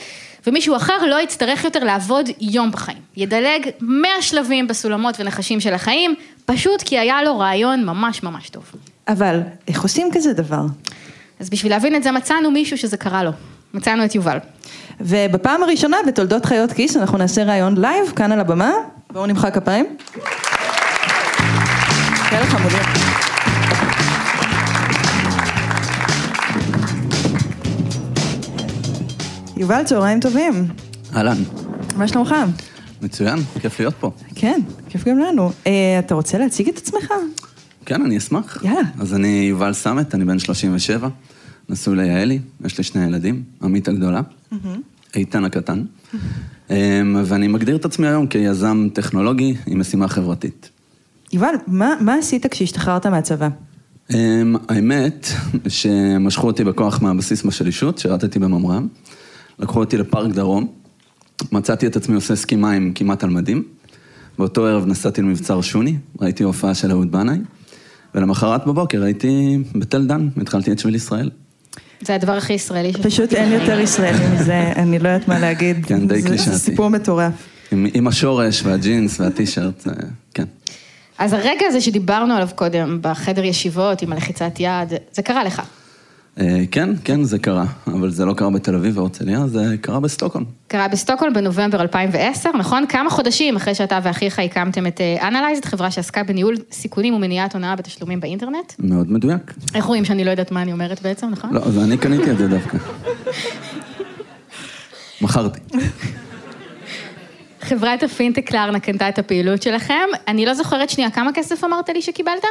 ומישהו 0.48 0.76
אחר 0.76 1.06
לא 1.06 1.22
יצטרך 1.22 1.64
יותר 1.64 1.84
לעבוד 1.84 2.30
יום 2.42 2.72
בחיים. 2.72 2.98
ידלג 3.18 3.70
100 3.82 4.10
שלבים 4.22 4.68
בסולמות 4.68 5.20
ונחשים 5.20 5.60
של 5.60 5.74
החיים, 5.74 6.16
פשוט 6.46 6.82
כי 6.82 7.00
היה 7.00 7.24
לו 7.24 7.40
רעיון 7.40 7.86
ממש 7.86 8.24
ממש 8.24 8.50
טוב. 8.50 8.64
אבל 9.08 9.40
איך 9.68 9.84
עושים 9.84 10.10
כזה 10.14 10.34
דבר? 10.34 10.62
אז 11.40 11.50
בשביל 11.50 11.72
להבין 11.72 11.96
את 11.96 12.04
זה 12.04 12.12
מצאנו 12.12 12.52
מישהו 12.52 12.78
שזה 12.78 12.98
קרה 12.98 13.24
לו. 13.24 13.32
מצאנו 13.74 14.06
את 14.06 14.16
יובל. 14.16 14.38
ובפעם 15.02 15.64
הראשונה 15.64 15.98
בתולדות 16.08 16.46
חיות 16.46 16.72
כיס 16.72 16.98
אנחנו 16.98 17.18
נעשה 17.18 17.44
ראיון 17.44 17.78
לייב 17.78 18.12
כאן 18.16 18.32
על 18.32 18.40
הבמה. 18.40 18.72
בואו 19.12 19.26
נמחא 19.26 19.50
כפיים. 19.50 19.86
כאלה 22.30 22.46
חמודים. 22.46 23.07
יובל, 29.60 29.84
צהריים 29.84 30.20
טובים. 30.20 30.68
אהלן, 31.16 31.38
מה 31.96 32.08
שלומך? 32.08 32.36
מצוין, 33.02 33.40
כיף 33.62 33.80
להיות 33.80 33.94
פה. 34.00 34.12
כן, 34.36 34.60
כיף 34.90 35.08
גם 35.08 35.20
לנו. 35.20 35.52
אה, 35.68 36.00
אתה 36.00 36.16
רוצה 36.16 36.38
להציג 36.38 36.70
את 36.70 36.78
עצמך? 36.78 37.14
כן, 37.86 38.02
אני 38.02 38.18
אשמח. 38.18 38.64
יאללה. 38.64 38.82
אז 39.00 39.14
אני 39.14 39.48
יובל 39.50 39.74
סמט, 39.74 40.16
אני 40.16 40.26
בן 40.26 40.40
37, 40.40 41.10
נשוי 41.70 41.96
ליעלי, 41.96 42.40
יש 42.66 42.78
לי 42.78 42.84
שני 42.84 43.06
ילדים, 43.06 43.44
עמית 43.64 43.88
הגדולה, 43.88 44.22
איתן 45.16 45.46
הקטן, 45.46 45.84
אמ, 46.70 46.76
ואני 47.26 47.48
מגדיר 47.48 47.76
את 47.76 47.86
עצמי 47.86 48.08
היום 48.08 48.28
כיזם 48.28 48.88
טכנולוגי 48.94 49.56
עם 49.68 49.80
משימה 49.80 50.08
חברתית. 50.08 50.70
יובל, 51.34 51.56
מה, 51.68 51.94
מה 52.00 52.16
עשית 52.16 52.46
כשהשתחררת 52.46 53.06
מהצבא? 53.06 53.48
אמ, 54.14 54.56
האמת, 54.70 55.28
שמשכו 55.68 56.48
אותי 56.48 56.64
בכוח 56.64 57.02
מהבסיס 57.02 57.44
בשלישות, 57.44 57.98
שירתתי 57.98 58.40
בממר"ם, 58.40 58.88
לקחו 59.60 59.80
אותי 59.80 59.98
לפארק 59.98 60.32
דרום, 60.32 60.68
מצאתי 61.52 61.88
את 61.88 61.96
עצמי 61.96 62.16
עושה 62.16 62.36
סקי 62.36 62.56
מים 62.56 62.94
כמעט 62.94 63.24
על 63.24 63.30
מדים, 63.30 63.64
באותו 64.38 64.66
ערב 64.66 64.86
נסעתי 64.86 65.22
למבצר 65.22 65.62
שוני, 65.62 65.96
ראיתי 66.22 66.44
הופעה 66.44 66.74
של 66.76 66.92
אהוד 66.92 67.12
בנאי, 67.12 67.38
ולמחרת 68.16 68.66
בבוקר 68.68 69.04
הייתי 69.04 69.58
בתל 69.76 70.06
דן, 70.08 70.28
התחלתי 70.42 70.72
את 70.72 70.80
שביל 70.80 70.96
ישראל. 70.96 71.30
זה 72.02 72.16
הדבר 72.16 72.32
הכי 72.32 72.54
ישראלי. 72.54 72.94
פשוט 72.94 73.34
אין 73.34 73.52
יותר 73.52 73.80
ישראלי 73.80 74.28
מזה, 74.36 74.60
אני 74.82 75.00
לא 75.00 75.10
יודעת 75.10 75.28
מה 75.28 75.40
להגיד. 75.40 75.86
כן, 75.86 76.08
די 76.08 76.22
קלישאתי. 76.22 76.52
זה 76.52 76.60
סיפור 76.60 76.90
מטורף. 76.90 77.34
עם, 77.72 77.88
עם 77.94 78.08
השורש 78.08 78.62
והג'ינס 78.66 79.20
והטישרט, 79.20 79.80
זה- 79.82 79.92
כן. 80.34 80.46
אז 81.18 81.34
הרגע 81.34 81.66
הזה 81.68 81.82
שדיברנו 81.82 82.34
עליו 82.34 82.50
קודם, 82.56 83.00
בחדר 83.02 83.44
ישיבות 83.44 84.02
עם 84.02 84.14
הלחיצת 84.14 84.52
יד, 84.60 84.90
זה 85.12 85.22
קרה 85.22 85.44
לך. 85.44 85.62
אה, 86.40 86.64
כן, 86.72 86.90
כן, 87.04 87.24
זה 87.24 87.40
קרה, 87.40 87.66
אבל 87.88 88.10
זה 88.10 88.26
לא 88.26 88.34
קרה 88.34 88.50
בתל 88.50 88.76
אביב 88.76 88.98
והרצליה, 88.98 89.48
זה 89.48 89.76
קרה 89.82 90.00
בסטוקהולם. 90.00 90.46
קרה 90.68 90.88
בסטוקהולם 90.88 91.34
בנובמבר 91.34 91.82
2010, 91.82 92.50
נכון? 92.60 92.86
כמה 92.90 93.10
חודשים 93.10 93.56
אחרי 93.56 93.76
שאתה 93.76 94.00
ואחיך 94.04 94.40
הקמתם 94.40 94.88
את 94.88 95.02
אנלייזד, 95.22 95.66
חברה 95.66 95.92
שעסקה 95.92 96.24
בניהול 96.24 96.56
סיכונים 96.72 97.14
ומניעת 97.14 97.54
הונאה 97.54 97.76
בתשלומים 97.76 98.20
באינטרנט. 98.20 98.74
מאוד 98.80 99.12
מדויק. 99.12 99.54
איך 99.76 99.86
רואים 99.86 100.06
שאני 100.06 100.24
לא 100.24 100.32
יודעת 100.32 100.52
מה 100.52 100.62
אני 100.62 100.72
אומרת 100.72 101.02
בעצם, 101.02 101.28
נכון? 101.30 101.54
לא, 101.54 101.60
אז 101.60 101.78
אני 101.78 101.98
קניתי 101.98 102.32
את 102.32 102.38
זה 102.38 102.48
דווקא. 102.48 102.78
מכרתי. 105.22 105.60
חברת 107.62 108.04
הפינטק 108.04 108.48
קלרנה 108.48 108.80
קנתה 108.80 109.10
את 109.10 109.20
הפעילות 109.20 109.62
שלכם. 109.62 110.08
אני 110.28 110.46
לא 110.46 110.54
זוכרת 110.54 110.90
שנייה, 110.90 111.12
כמה 111.12 111.34
כסף 111.34 111.64
אמרת 111.64 111.90
לי 111.90 112.02
שקיבלת? 112.02 112.44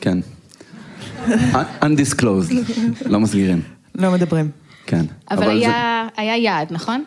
כן. 0.00 0.18
undisclosed, 1.84 2.54
לא 3.06 3.20
מסגירים. 3.20 3.62
לא 3.94 4.10
מדברים. 4.10 4.50
כן. 4.86 5.04
אבל 5.30 5.48
היה 6.16 6.36
יעד, 6.36 6.72
נכון? 6.72 7.04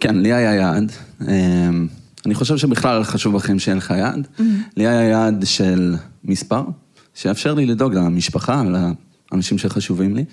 כן, 0.00 0.16
לי 0.18 0.32
היה 0.32 0.54
יעד. 0.54 0.92
אמ, 1.20 1.86
אני 2.26 2.34
חושב 2.34 2.56
שבכלל 2.56 3.04
חשוב 3.04 3.34
בחיים 3.34 3.58
שאין 3.58 3.76
לך 3.76 3.94
יעד. 3.98 4.28
לי 4.76 4.86
היה 4.86 5.02
יעד 5.02 5.44
של 5.46 5.96
מספר, 6.24 6.64
שיאפשר 7.14 7.54
לי 7.54 7.66
לדאוג 7.66 7.94
למשפחה, 7.94 8.62
לאנשים 9.32 9.58
שחשובים 9.58 10.16
לי, 10.16 10.24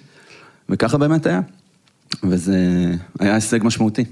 וככה 0.69 0.97
באמת 0.97 1.25
היה. 1.25 1.41
וזה 2.23 2.57
היה 3.19 3.35
הישג 3.35 3.59
משמעותי. 3.63 4.03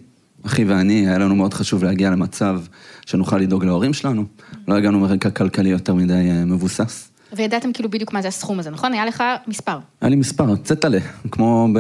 אחי 0.46 0.64
ואני, 0.64 1.08
היה 1.08 1.18
לנו 1.18 1.36
מאוד 1.36 1.54
חשוב 1.54 1.84
להגיע 1.84 2.10
למצב 2.10 2.62
שנוכל 3.06 3.38
לדאוג 3.38 3.66
להורים 3.66 3.94
שלנו. 3.94 4.26
לא 4.68 4.76
הגענו 4.76 5.00
מרקע 5.00 5.30
כלכלי 5.30 5.70
יותר 5.70 5.94
מדי 5.94 6.30
אה, 6.30 6.46
מבוסס. 6.46 7.11
וידעתם 7.36 7.74
כאילו 7.74 7.90
בדיוק 7.90 8.14
מה 8.14 8.22
זה 8.22 8.28
הסכום 8.28 8.60
הזה, 8.60 8.70
נכון? 8.70 8.94
היה 8.94 9.06
לך 9.06 9.24
מספר. 9.48 9.78
היה 10.02 10.10
לי 10.10 10.16
מספר, 10.16 10.56
צטלה, 10.56 11.00
כמו 11.32 11.68
ב... 11.74 11.78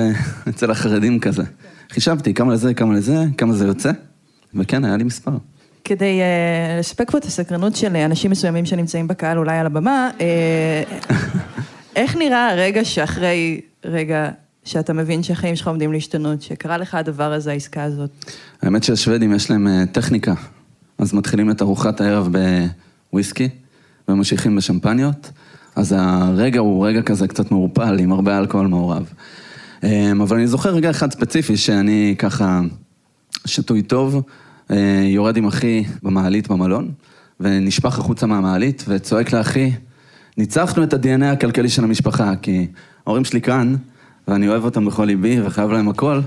אצל 0.49 0.72
החרדים 0.72 1.20
כזה. 1.20 1.43
חישבתי 1.89 2.34
כמה 2.34 2.54
לזה, 2.54 2.74
כמה 2.74 2.93
לזה, 2.93 3.26
כמה 3.38 3.54
זה 3.54 3.66
יוצא, 3.66 3.91
וכן, 4.56 4.86
היה 4.86 4.97
לי 4.97 5.04
מספר. 5.04 5.32
כדי 5.84 6.20
uh, 6.22 6.80
לספק 6.80 7.12
פה 7.12 7.18
את 7.18 7.26
הסקרנות 7.26 7.76
של 7.76 7.95
אנשים 7.95 8.32
מסוימים 8.32 8.66
שנמצאים 8.66 9.08
בקהל, 9.08 9.38
אולי 9.38 9.58
על 9.58 9.66
הבמה, 9.66 10.10
uh, 10.18 11.12
איך 11.95 12.16
נראה 12.16 12.49
הרגע 12.49 12.86
שאחרי 12.86 13.62
רגע 13.86 14.30
שאתה 14.64 14.93
מבין 14.93 15.24
שהחיים 15.24 15.56
שלך 15.56 15.68
עומדים 15.68 15.93
להשתנות, 15.93 16.41
שקרה 16.41 16.78
לך 16.78 16.95
הדבר 16.95 17.34
הזה, 17.34 17.52
העסקה 17.52 17.84
הזאת? 17.84 18.10
האמת 18.62 18.84
שהשוודים 18.84 19.34
יש 19.34 19.52
להם 19.52 19.68
אה, 19.68 19.84
טכניקה, 19.91 20.34
אז 20.97 21.14
מתחילים 21.14 21.52
את 21.52 21.62
ארוחת 21.62 22.02
הערב 22.02 22.30
בוויסקי, 23.12 23.49
וממשיכים 24.08 24.56
בשמפניות, 24.56 25.32
אז 25.76 25.95
הרגע 25.97 26.59
הוא 26.59 26.88
רגע 26.88 27.01
כזה 27.01 27.28
קצת 27.28 27.51
מעורפל, 27.51 27.99
עם 27.99 28.11
הרבה 28.11 28.38
אלכוהול 28.38 28.67
מעורב. 28.67 29.13
אה, 29.84 30.11
אבל 30.22 30.38
אני 30.38 30.47
זוכר 30.47 30.69
רגע 30.69 30.89
אחד 30.89 31.11
ספציפי 31.11 31.57
שאני 31.57 32.15
ככה 32.17 32.61
שתוי 33.45 33.82
טוב, 33.82 34.22
אה, 34.72 35.03
יורד 35.05 35.38
עם 35.38 35.47
אחי 35.47 35.84
במעלית 36.03 36.47
במלון, 36.47 36.91
ונשפך 37.39 37.99
החוצה 37.99 38.26
מהמעלית, 38.26 38.86
וצועק 38.88 39.34
לאחי, 39.34 39.72
ניצחנו 40.38 40.84
את 40.84 40.93
ה-DNA 40.93 41.26
הכלכלי 41.26 41.69
של 41.69 41.84
המשפחה, 41.84 42.36
כי 42.41 42.67
ההורים 43.05 43.26
שלי 43.26 43.41
כאן, 43.41 43.76
ואני 44.28 44.47
אוהב 44.47 44.65
אותם 44.65 44.86
בכל 44.86 45.05
ליבי 45.05 45.41
וחייב 45.41 45.72
להם 45.72 45.89
הכל, 45.89 46.22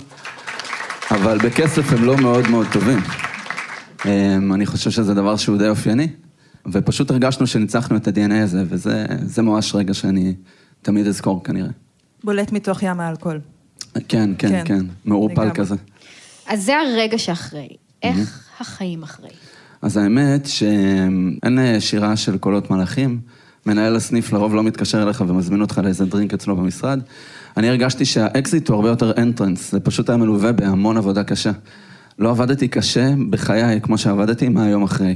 אבל 1.11 1.39
בכסף 1.39 1.93
הם 1.93 2.05
לא 2.05 2.17
מאוד 2.17 2.49
מאוד 2.51 2.67
טובים. 2.73 2.99
אמ, 4.07 4.53
אני 4.53 4.67
חושב 4.67 4.91
שזה 4.91 5.15
דבר 5.15 5.37
שהוא 5.37 5.59
די 5.59 5.69
אופייני, 5.69 6.09
ופשוט 6.73 7.11
הרגשנו 7.11 7.47
שניצחנו 7.47 7.97
את 7.97 8.09
ה-DNA 8.09 8.35
הזה, 8.43 8.65
וזה 8.69 9.07
זה 9.23 9.43
ממש 9.43 9.75
רגע 9.75 9.95
שאני 9.95 10.35
תמיד 10.83 11.07
אזכור 11.07 11.45
כנראה. 11.45 11.71
בולט 12.25 12.53
מתוך 12.53 12.83
ים 12.83 13.01
האלכוהול. 13.01 13.41
כן, 13.95 14.01
כן, 14.09 14.35
כן, 14.39 14.63
כן, 14.65 14.87
מעורפל. 15.05 15.51
כזה. 15.55 15.75
אז 16.47 16.65
זה 16.65 16.77
הרגע 16.77 17.19
שאחרי. 17.19 17.69
איך 18.03 18.49
החיים 18.61 19.03
אחרי? 19.03 19.29
אז 19.83 19.97
האמת 19.97 20.47
שאין 20.47 21.59
אה, 21.59 21.81
שירה 21.81 22.17
של 22.17 22.39
קולות 22.39 22.71
מלאכים, 22.71 23.21
מנהל 23.67 23.97
הסניף 23.97 24.33
לרוב 24.33 24.55
לא 24.55 24.63
מתקשר 24.63 25.03
אליך 25.03 25.25
ומזמין 25.29 25.61
אותך 25.61 25.81
לאיזה 25.85 26.07
drink 26.07 26.35
אצלו 26.35 26.57
במשרד. 26.57 27.01
אני 27.57 27.69
הרגשתי 27.69 28.05
שהאקזיט 28.05 28.69
הוא 28.69 28.75
הרבה 28.75 28.89
יותר 28.89 29.13
entrance, 29.23 29.73
זה 29.73 29.81
פשוט 29.81 30.09
היה 30.09 30.17
מלווה 30.17 30.53
בהמון 30.53 30.97
עבודה 30.97 31.25
קשה. 31.25 31.51
לא 32.19 32.31
עבדתי 32.31 32.69
קשה 32.69 33.15
בחיי 33.31 33.81
כמו 33.81 33.99
שעבדתי 33.99 34.49
מהיום 34.49 34.83
אחרי. 34.83 35.15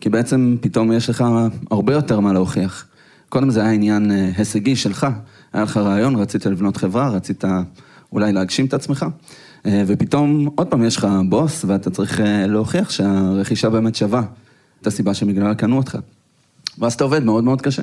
כי 0.00 0.08
בעצם 0.08 0.56
פתאום 0.60 0.92
יש 0.92 1.10
לך 1.10 1.24
הרבה 1.70 1.92
יותר 1.92 2.20
מה 2.20 2.32
להוכיח. 2.32 2.86
קודם 3.28 3.50
זה 3.50 3.60
היה 3.60 3.70
עניין 3.70 4.10
אה, 4.10 4.30
הישגי 4.36 4.76
שלך, 4.76 5.06
היה 5.52 5.62
לך 5.62 5.76
רעיון, 5.76 6.16
רצית 6.16 6.46
לבנות 6.46 6.76
חברה, 6.76 7.08
רצית 7.08 7.44
אולי 8.12 8.32
להגשים 8.32 8.66
את 8.66 8.74
עצמך, 8.74 9.06
אה, 9.66 9.82
ופתאום 9.86 10.48
עוד 10.54 10.66
פעם 10.66 10.84
יש 10.84 10.96
לך 10.96 11.08
בוס 11.28 11.64
ואתה 11.64 11.90
צריך 11.90 12.20
אה, 12.20 12.46
להוכיח 12.46 12.90
שהרכישה 12.90 13.70
באמת 13.70 13.94
שווה 13.94 14.22
את 14.82 14.86
הסיבה 14.86 15.14
שבגללה 15.14 15.54
קנו 15.54 15.76
אותך. 15.76 15.98
ואז 16.78 16.92
אתה 16.94 17.04
עובד 17.04 17.24
מאוד 17.24 17.44
מאוד 17.44 17.62
קשה. 17.62 17.82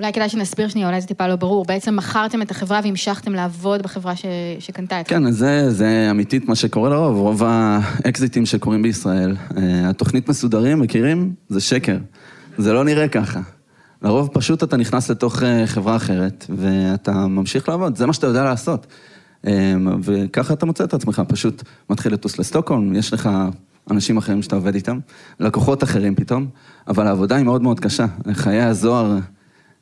אולי 0.00 0.12
כדאי 0.12 0.28
שנסביר 0.28 0.68
שנייה, 0.68 0.88
אולי 0.88 1.00
זה 1.00 1.06
טיפה 1.06 1.26
לא 1.26 1.36
ברור. 1.36 1.64
בעצם 1.64 1.96
מכרתם 1.96 2.42
את 2.42 2.50
החברה 2.50 2.80
והמשכתם 2.84 3.34
לעבוד 3.34 3.82
בחברה 3.82 4.16
ש... 4.16 4.24
שקנתה 4.58 5.00
אתכם. 5.00 5.14
כן, 5.14 5.30
זה, 5.30 5.70
זה 5.70 6.08
אמיתית 6.10 6.48
מה 6.48 6.54
שקורה 6.54 6.90
לרוב, 6.90 7.16
רוב 7.16 7.42
האקזיטים 7.46 8.46
שקורים 8.46 8.82
בישראל, 8.82 9.36
אה, 9.56 9.88
התוכנית 9.88 10.28
מסודרים, 10.28 10.80
מכירים? 10.80 11.34
זה 11.48 11.60
שקר. 11.60 11.98
זה 12.58 12.72
לא 12.72 12.84
נראה 12.84 13.08
ככה. 13.08 13.40
לרוב 14.02 14.28
פשוט 14.32 14.62
אתה 14.62 14.76
נכנס 14.76 15.10
לתוך 15.10 15.42
אה, 15.42 15.66
חברה 15.66 15.96
אחרת, 15.96 16.46
ואתה 16.56 17.26
ממשיך 17.26 17.68
לעבוד, 17.68 17.96
זה 17.96 18.06
מה 18.06 18.12
שאתה 18.12 18.26
יודע 18.26 18.44
לעשות. 18.44 18.86
אה, 19.46 19.74
וככה 20.02 20.54
אתה 20.54 20.66
מוצא 20.66 20.84
את 20.84 20.94
עצמך, 20.94 21.22
פשוט 21.28 21.62
מתחיל 21.90 22.12
לטוס 22.12 22.38
לסטוקהולם, 22.38 22.94
יש 22.94 23.12
לך 23.12 23.30
אנשים 23.90 24.16
אחרים 24.16 24.42
שאתה 24.42 24.56
עובד 24.56 24.74
איתם, 24.74 24.98
לקוחות 25.40 25.84
אחרים 25.84 26.14
פתאום, 26.14 26.46
אבל 26.88 27.06
העבודה 27.06 27.36
היא 27.36 27.44
מאוד 27.44 27.62
מאוד 27.62 27.80
קשה. 27.80 28.06
חיי 28.32 28.62
הזוהר 28.62 29.18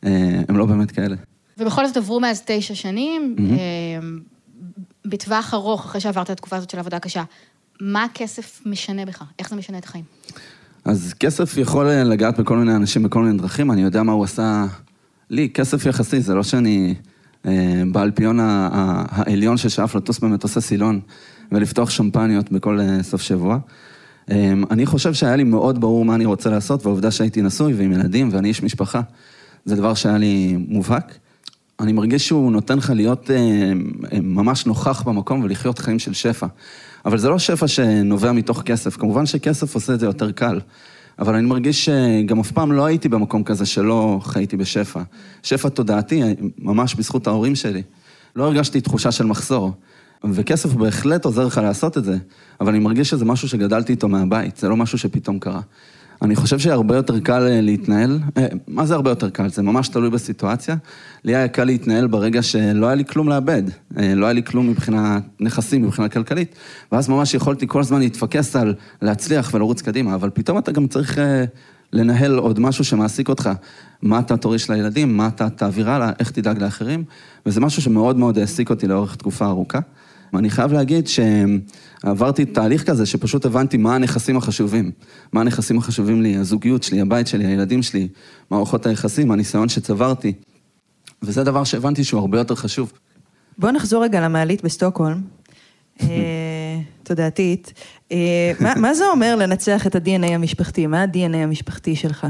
הם 0.03 0.57
לא 0.57 0.67
באמת 0.67 0.91
כאלה. 0.91 1.17
ובכל 1.59 1.87
זאת 1.87 1.97
עברו 1.97 2.21
מאז 2.21 2.43
תשע 2.47 2.75
שנים. 2.75 3.37
אה, 3.39 3.57
בטווח 5.05 5.55
ארוך, 5.55 5.85
אחרי 5.85 6.01
שעברת 6.01 6.27
את 6.27 6.31
התקופה 6.31 6.57
הזאת 6.57 6.71
של 6.71 6.79
עבודה 6.79 6.99
קשה, 6.99 7.23
מה 7.81 8.05
הכסף 8.05 8.61
משנה 8.67 9.05
בך? 9.05 9.23
איך 9.39 9.51
זה 9.51 9.57
משנה 9.57 9.79
את 9.79 9.85
החיים? 9.85 10.05
אז 10.85 11.15
כסף 11.21 11.57
יכול 11.57 11.87
לגעת 11.87 12.41
בכל 12.41 12.57
מיני 12.57 12.77
אנשים 12.77 13.03
בכל 13.03 13.23
מיני 13.23 13.39
דרכים, 13.39 13.71
אני 13.71 13.83
יודע 13.83 14.03
מה 14.03 14.13
הוא 14.13 14.25
עשה 14.25 14.67
לי, 15.31 15.51
כסף 15.55 15.87
יחסי, 15.87 16.21
זה 16.21 16.35
לא 16.35 16.43
שאני 16.43 16.95
אה, 17.47 17.83
באלפיון 17.93 18.39
העליון 18.41 19.57
ששאף 19.57 19.95
לטוס 19.95 20.19
במטוסי 20.19 20.61
סילון 20.61 21.01
ולפתוח 21.53 21.91
שמפניות 21.91 22.53
בכל 22.53 22.81
אה, 22.81 23.03
סוף 23.03 23.23
שבוע. 23.23 23.59
אה, 24.31 24.53
אני 24.71 24.87
חושב 24.87 25.15
שהיה 25.15 25.37
לי 25.37 25.45
מאוד 25.45 25.81
ברור 25.81 26.05
מה 26.05 26.15
אני 26.15 26.25
רוצה 26.25 26.51
לעשות, 26.51 26.87
והעובדה 26.87 27.11
שהייתי 27.11 27.43
נשוי 27.43 27.75
ועם 27.75 27.93
ילדים 27.93 28.29
ואני 28.33 28.49
איש 28.49 28.63
משפחה, 28.63 29.01
זה 29.65 29.77
דבר 29.77 29.95
שהיה 29.95 30.19
לי 30.19 30.57
מובהק. 30.69 31.19
אני 31.81 31.93
מרגיש 31.93 32.27
שהוא 32.27 32.53
נותן 32.53 32.79
לך 32.79 32.91
להיות 32.95 33.31
אה, 33.31 33.37
אה, 34.13 34.21
ממש 34.21 34.67
נוכח 34.67 35.03
במקום 35.03 35.43
ולחיות 35.43 35.79
חיים 35.79 35.99
של 35.99 36.13
שפע. 36.13 36.47
אבל 37.05 37.19
זה 37.19 37.29
לא 37.29 37.39
שפע 37.39 37.69
שנובע 37.69 38.33
מתוך 38.33 38.63
כסף, 38.63 38.97
כמובן 38.97 39.27
שכסף 39.27 39.75
עושה 39.75 39.95
את 39.95 40.01
זה 40.01 40.07
יותר 40.07 40.33
קל. 40.33 40.61
אבל 41.19 41.35
אני 41.35 41.47
מרגיש 41.47 41.85
שגם 41.85 42.41
אף 42.41 42.51
פעם 42.51 42.73
לא 42.73 42.85
הייתי 42.85 43.09
במקום 43.09 43.45
כזה 43.45 43.67
שלא 43.67 44.21
חייתי 44.23 44.57
בשפע. 44.57 45.03
שפע 45.43 45.69
תודעתי, 45.69 46.23
ממש 46.59 46.95
בזכות 46.95 47.27
ההורים 47.27 47.55
שלי. 47.55 47.83
לא 48.37 48.45
הרגשתי 48.45 48.81
תחושה 48.81 49.13
של 49.13 49.27
מחסור. 49.27 49.73
וכסף 50.25 50.73
בהחלט 50.73 51.25
עוזר 51.25 51.47
לך 51.47 51.59
לעשות 51.59 51.99
את 51.99 52.05
זה, 52.05 52.17
אבל 52.61 52.69
אני 52.69 52.79
מרגיש 52.79 53.11
שזה 53.11 53.25
משהו 53.25 53.49
שגדלתי 53.49 53.93
איתו 53.93 54.09
מהבית, 54.09 54.57
זה 54.57 54.69
לא 54.69 54.77
משהו 54.77 54.99
שפתאום 54.99 55.39
קרה. 55.39 55.61
אני 56.23 56.37
חושב 56.37 56.59
שהרבה 56.59 56.97
יותר 56.97 57.21
קל 57.21 57.43
אה, 57.43 57.61
להתנהל, 57.61 58.19
אה, 58.37 58.47
מה 58.69 58.87
זה 58.87 58.95
הרבה 58.95 59.11
יותר 59.11 59.31
קל? 59.31 59.49
זה 59.49 59.63
ממש 59.63 59.89
תלוי 59.89 60.11
בסיטואציה. 60.11 60.77
לי 61.25 61.37
היה 61.37 61.49
קל 61.49 61.65
להתנהל 61.65 62.07
ברגע 62.07 62.43
שלא 62.43 62.87
היה 62.87 62.95
לי 62.95 63.05
כלום 63.05 63.29
לאבד, 63.29 63.63
אה, 63.99 64.15
לא 64.15 64.27
היה 64.27 64.33
לי 64.33 64.43
כלום 64.43 64.69
מבחינת 64.71 65.23
נכסים, 65.41 65.83
מבחינה 65.83 66.09
כלכלית, 66.09 66.55
ואז 66.93 67.09
ממש 67.09 67.35
יכולתי 67.35 67.67
כל 67.69 67.81
הזמן 67.81 67.99
להתפקס 67.99 68.57
על 68.57 68.75
להצליח 69.03 69.51
ולרוץ 69.55 69.83
קדימה, 69.83 70.15
אבל 70.15 70.31
פתאום 70.31 70.59
אתה 70.59 70.73
גם 70.73 70.87
צריך 70.87 71.19
לנהל 71.93 72.39
עוד 72.39 72.61
משהו 72.61 72.85
שמעסיק 72.85 73.29
אותך. 73.29 73.51
מה 74.03 74.19
אתה 74.19 74.37
תוריש 74.37 74.71
לילדים, 74.71 75.17
מה 75.17 75.29
אתה 75.29 75.51
תעביר 75.51 75.91
הלאה, 75.91 76.13
איך 76.19 76.31
תדאג 76.31 76.63
לאחרים, 76.63 77.05
וזה 77.47 77.61
משהו 77.61 77.83
שמאוד 77.83 78.17
מאוד 78.17 78.39
העסיק 78.39 78.71
אותי 78.71 78.87
לאורך 78.87 79.17
תקופה 79.17 79.47
ארוכה. 79.47 79.79
ואני 80.33 80.51
חייב 80.51 80.73
להגיד 80.73 81.09
שעברתי 81.09 82.45
תהליך 82.45 82.85
כזה 82.91 83.07
שפשוט 83.07 83.45
הבנתי 83.47 83.77
מה 83.77 83.95
הנכסים 83.95 84.37
החשובים. 84.37 84.91
מה 85.33 85.41
הנכסים 85.41 85.79
החשובים 85.79 86.23
לי, 86.23 86.37
הזוגיות 86.37 86.83
שלי, 86.83 87.01
הבית 87.01 87.27
שלי, 87.27 87.47
הילדים 87.47 87.83
שלי, 87.83 88.09
מערכות 88.51 88.87
היחסים, 88.87 89.31
הניסיון 89.31 89.69
שצברתי. 89.69 90.33
וזה 91.23 91.45
דבר 91.45 91.65
שהבנתי 91.65 92.05
שהוא 92.05 92.21
הרבה 92.21 92.39
יותר 92.39 92.55
חשוב. 92.55 92.93
בוא 93.59 93.71
נחזור 93.71 94.05
רגע 94.05 94.21
למעלית 94.21 94.65
בסטוקהולם. 94.65 95.21
אה, 96.03 96.07
תודעתית. 97.03 97.73
אה, 98.13 98.17
מה- 98.61 98.75
מה 98.75 98.95
זה 98.95 99.05
אומר 99.13 99.37
לנצח 99.37 99.87
את 99.87 99.95
ה-DNA 99.95 100.27
המשפחתי? 100.27 100.87
מה 100.87 101.03
ה-DNA 101.03 101.37
המשפחתי 101.37 101.97
שלך? 101.97 102.27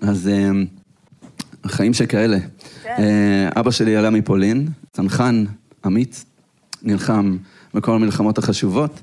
אז 0.00 0.28
אה, 0.28 0.50
החיים 1.64 1.94
שכאלה. 1.94 2.38
אה, 2.86 3.48
אבא 3.56 3.70
שלי 3.70 3.96
עלה 3.96 4.10
מפולין, 4.10 4.68
צנחן, 4.92 5.44
אמיץ, 5.86 6.24
נלחם 6.86 7.36
בכל 7.74 7.94
המלחמות 7.94 8.38
החשובות, 8.38 9.00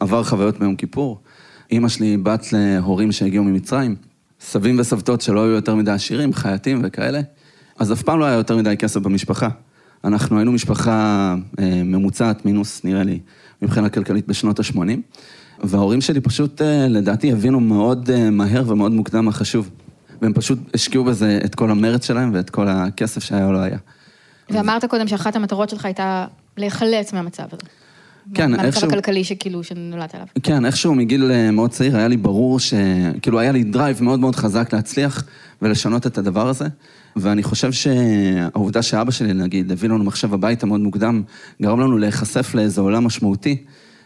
עבר 0.00 0.24
חוויות 0.24 0.58
ביום 0.58 0.76
כיפור. 0.76 1.18
אימא 1.70 1.88
שלי 1.88 2.16
בת 2.16 2.52
להורים 2.52 3.12
שהגיעו 3.12 3.44
ממצרים, 3.44 3.96
סבים 4.40 4.78
וסבתות 4.80 5.20
שלא 5.20 5.44
היו 5.44 5.50
יותר 5.50 5.74
מדי 5.74 5.90
עשירים, 5.90 6.32
חייטים 6.32 6.80
וכאלה, 6.84 7.20
אז 7.78 7.92
אף 7.92 8.02
פעם 8.02 8.18
לא 8.18 8.24
היה 8.24 8.34
יותר 8.34 8.56
מדי 8.56 8.76
כסף 8.76 9.00
במשפחה. 9.00 9.48
אנחנו 10.04 10.36
היינו 10.36 10.52
משפחה 10.52 11.34
אה, 11.58 11.82
ממוצעת, 11.84 12.44
מינוס, 12.44 12.84
נראה 12.84 13.02
לי, 13.02 13.18
מבחינה 13.62 13.88
כלכלית 13.88 14.26
בשנות 14.26 14.60
ה-80, 14.60 14.78
וההורים 15.62 16.00
שלי 16.00 16.20
פשוט, 16.20 16.62
אה, 16.62 16.88
לדעתי, 16.88 17.32
הבינו 17.32 17.60
מאוד 17.60 18.10
אה, 18.10 18.30
מהר 18.30 18.64
ומאוד 18.66 18.92
מוקדם 18.92 19.24
מה 19.24 19.32
חשוב. 19.32 19.70
והם 20.22 20.32
פשוט 20.32 20.58
השקיעו 20.74 21.04
בזה 21.04 21.38
את 21.44 21.54
כל 21.54 21.70
המרץ 21.70 22.06
שלהם 22.06 22.30
ואת 22.34 22.50
כל 22.50 22.68
הכסף 22.68 23.24
שהיה 23.24 23.46
או 23.46 23.52
לא 23.52 23.58
היה. 23.58 23.78
ואמרת 24.50 24.84
קודם 24.84 25.08
שאחת 25.08 25.36
המטרות 25.36 25.70
שלך 25.70 25.84
הייתה 25.84 26.26
להיחלץ 26.58 27.12
מהמצב 27.12 27.44
הזה. 27.52 27.62
כן, 28.34 28.50
מהמצב 28.50 28.66
איכשהו... 28.66 28.88
הכלכלי 28.88 29.24
שכאילו, 29.24 29.64
שנולדת 29.64 30.14
עליו. 30.14 30.26
כן, 30.42 30.64
איכשהו 30.64 30.94
מגיל 30.94 31.30
אה, 31.30 31.50
מאוד 31.50 31.70
צעיר 31.70 31.96
היה 31.96 32.08
לי 32.08 32.16
ברור 32.16 32.60
ש... 32.60 32.74
כאילו 33.22 33.40
היה 33.40 33.52
לי 33.52 33.64
drive 33.64 34.02
מאוד 34.02 34.20
מאוד 34.20 34.36
חזק 34.36 34.72
להצליח 34.72 35.24
ולשנות 35.62 36.06
את 36.06 36.18
הדבר 36.18 36.48
הזה. 36.48 36.66
ואני 37.16 37.42
חושב 37.42 37.72
שהעובדה 37.72 38.82
שאבא 38.82 39.10
שלי, 39.10 39.32
נגיד, 39.32 39.72
הביא 39.72 39.88
לנו 39.88 40.04
מחשב 40.04 40.34
הביתה 40.34 40.66
מאוד 40.66 40.80
מוקדם, 40.80 41.22
גרם 41.62 41.80
לנו 41.80 41.98
להיחשף 41.98 42.54
לאיזה 42.54 42.80
עולם 42.80 43.04
משמעותי, 43.04 43.56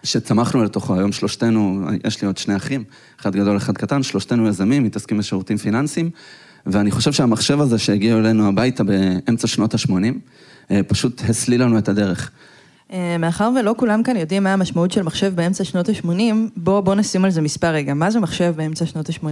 שצמחנו 0.05 0.64
לתוכו. 0.64 0.94
היום 0.94 1.12
שלושתנו, 1.12 1.86
יש 2.05 2.22
לי 2.22 2.26
עוד 2.26 2.36
שני 2.36 2.57
אחים, 2.57 2.84
אחד 3.20 3.36
גדול, 3.36 3.57
אחד 3.57 3.78
קטן, 3.78 4.03
שלושתנו 4.03 4.48
יזמים, 4.48 4.84
מתעסקים 4.84 5.18
בשירותים 5.18 5.57
פיננסיים, 5.57 6.11
ואני 6.66 6.90
חושב 6.90 7.12
שהמחשב 7.12 7.61
הזה 7.61 7.78
שהגיע 7.78 8.18
אלינו 8.18 8.48
הביתה 8.48 8.84
באמצע 8.84 9.46
שנות 9.46 9.74
ה-80, 9.74 9.92
פשוט 10.86 11.22
הסליל 11.28 11.62
לנו 11.62 11.78
את 11.78 11.88
הדרך. 11.88 12.30
אה, 12.92 13.16
מאחר 13.18 13.50
ולא 13.60 13.74
כולם 13.78 14.02
כאן 14.02 14.16
יודעים 14.16 14.42
מה 14.42 14.52
המשמעות 14.52 14.92
של 14.92 15.02
מחשב 15.02 15.32
באמצע 15.34 15.64
שנות 15.64 15.88
ה-80, 15.88 16.08
בוא, 16.56 16.80
בוא 16.80 16.94
נשים 16.94 17.24
על 17.24 17.30
זה 17.30 17.40
מספר 17.40 17.68
רגע. 17.68 17.94
מה 17.94 18.10
זה 18.10 18.20
מחשב 18.20 18.54
באמצע 18.56 18.86
שנות 18.86 19.08
ה-80? 19.08 19.26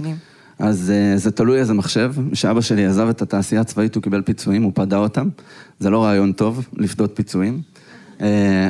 אז 0.59 0.93
uh, 1.15 1.17
זה 1.17 1.31
תלוי 1.31 1.59
איזה 1.59 1.73
מחשב. 1.73 2.13
כשאבא 2.31 2.61
שלי 2.61 2.85
עזב 2.85 3.07
את 3.09 3.21
התעשייה 3.21 3.61
הצבאית, 3.61 3.95
הוא 3.95 4.03
קיבל 4.03 4.21
פיצויים, 4.21 4.63
הוא 4.63 4.71
פדה 4.75 4.97
אותם. 4.97 5.29
זה 5.79 5.89
לא 5.89 6.03
רעיון 6.03 6.31
טוב, 6.31 6.67
לפדות 6.77 7.11
פיצויים, 7.13 7.61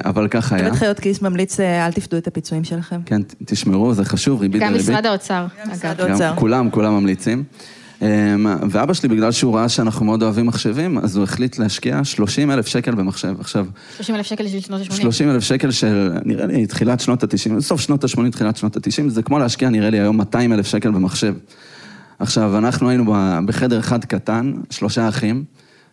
אבל 0.05 0.27
ככה 0.27 0.55
היה. 0.55 0.69
כלת 0.69 0.77
חיות 0.77 0.99
כיס 0.99 1.21
ממליץ, 1.21 1.59
אה, 1.59 1.85
אל 1.85 1.91
תפדו 1.91 2.17
את 2.17 2.27
הפיצויים 2.27 2.63
שלכם. 2.63 3.01
כן, 3.05 3.21
תשמרו, 3.45 3.93
זה 3.93 4.05
חשוב, 4.05 4.41
ריבית 4.41 4.61
גם 4.61 4.73
דריבית. 4.73 4.89
משרד 4.89 5.05
האוצר, 5.05 5.45
אגב. 5.63 6.07
גם 6.07 6.35
כולם, 6.35 6.69
כולם 6.69 6.93
ממליצים. 6.93 7.43
Um, 8.01 8.03
ואבא 8.69 8.93
שלי, 8.93 9.09
בגלל 9.09 9.31
שהוא 9.31 9.55
ראה 9.55 9.69
שאנחנו 9.69 10.05
מאוד 10.05 10.23
אוהבים 10.23 10.45
מחשבים, 10.45 10.97
אז 10.97 11.15
הוא 11.15 11.23
החליט 11.23 11.57
להשקיע 11.59 12.03
30 12.03 12.51
אלף 12.51 12.67
שקל 12.67 12.95
במחשב. 12.95 13.35
עכשיו, 13.39 13.65
30 13.95 14.15
אלף 14.15 14.25
שקל 14.25 14.43
בשביל 14.43 14.61
שנות 14.61 14.81
ה-80. 14.81 14.93
30 14.95 15.29
אלף 15.29 15.43
שקל 15.43 15.71
של, 15.71 16.11
נראה 16.25 16.45
לי, 16.45 16.67
תחילת 16.67 16.99
שנות 16.99 17.23
ה-90, 17.23 17.59
סוף 17.59 17.81
שנות 17.81 18.03
ה-80, 18.03 18.31
תחילת 18.31 18.57
שנות 18.57 18.77
ה-90, 18.77 19.09
זה 19.09 19.23
כמו 19.23 19.39
להשקיע, 19.39 19.69
נראה 19.69 19.89
לי, 19.89 19.99
היום 19.99 20.17
200 20.17 20.53
אלף 20.53 20.67
שקל 20.67 20.91
במחשב. 20.91 21.35
עכשיו, 22.19 22.57
אנחנו 22.57 22.89
היינו 22.89 23.15
בחדר 23.45 23.79
אחד 23.79 24.05
קטן, 24.05 24.53
שלושה 24.69 25.09
אחים, 25.09 25.43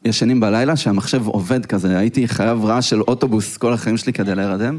ישנים 0.05 0.41
בלילה, 0.41 0.77
שהמחשב 0.77 1.27
עובד 1.27 1.67
כזה, 1.67 1.99
הייתי 1.99 2.29
חייב 2.29 2.65
רעש 2.65 2.91
של 2.91 3.01
אוטובוס 3.01 3.57
כל 3.57 3.73
החיים 3.73 3.97
שלי 3.97 4.13
כדי 4.13 4.35
להירדם, 4.35 4.79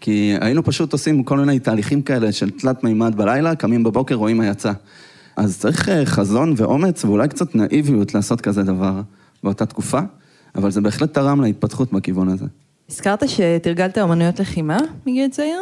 כי 0.00 0.34
היינו 0.40 0.64
פשוט 0.64 0.92
עושים 0.92 1.22
כל 1.22 1.38
מיני 1.38 1.58
תהליכים 1.58 2.02
כאלה 2.02 2.32
של 2.32 2.50
תלת 2.50 2.84
מימד 2.84 3.16
בלילה, 3.16 3.54
קמים 3.54 3.84
בבוקר, 3.84 4.14
רואים 4.14 4.36
מה 4.36 4.46
יצא. 4.46 4.72
אז 5.36 5.58
צריך 5.58 5.88
אה, 5.88 6.06
חזון 6.06 6.54
ואומץ 6.56 7.04
ואולי 7.04 7.28
קצת 7.28 7.54
נאיביות 7.54 8.14
לעשות 8.14 8.40
כזה 8.40 8.62
דבר 8.62 9.00
באותה 9.42 9.66
תקופה, 9.66 10.00
אבל 10.54 10.70
זה 10.70 10.80
בהחלט 10.80 11.14
תרם 11.14 11.40
להתפתחות 11.40 11.92
בכיוון 11.92 12.28
הזה. 12.28 12.46
הזכרת 12.90 13.22
שתרגלת 13.28 13.98
אומנויות 13.98 14.40
לחימה 14.40 14.78
מגיל 15.06 15.30
צעיר, 15.30 15.60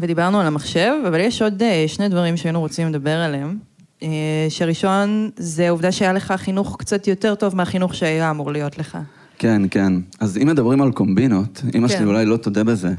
ודיברנו 0.00 0.40
על 0.40 0.46
המחשב, 0.46 0.92
אבל 1.08 1.20
יש 1.20 1.42
עוד 1.42 1.62
אה, 1.62 1.84
שני 1.86 2.08
דברים 2.08 2.36
שהיינו 2.36 2.60
רוצים 2.60 2.88
לדבר 2.88 3.16
עליהם. 3.16 3.58
אה, 4.02 4.08
שהראשון, 4.48 5.30
זה 5.36 5.66
העובדה 5.66 5.92
שהיה 5.92 6.12
לך 6.12 6.32
חינוך 6.36 6.76
קצת 6.78 7.06
יותר 7.06 7.34
טוב 7.34 7.56
מהחינוך 7.56 7.94
שהיה 7.94 8.30
אמור 8.30 8.52
להיות 8.52 8.78
לך. 8.78 8.98
כן, 9.38 9.62
כן. 9.70 9.92
אז 10.20 10.38
אם 10.38 10.46
מדברים 10.46 10.82
על 10.82 10.92
קומבינות, 10.92 11.62
אמא 11.74 11.88
כן. 11.88 11.94
שלי 11.94 12.04
אולי 12.04 12.24
לא 12.24 12.36
תודה 12.36 12.64
בזה, 12.64 12.94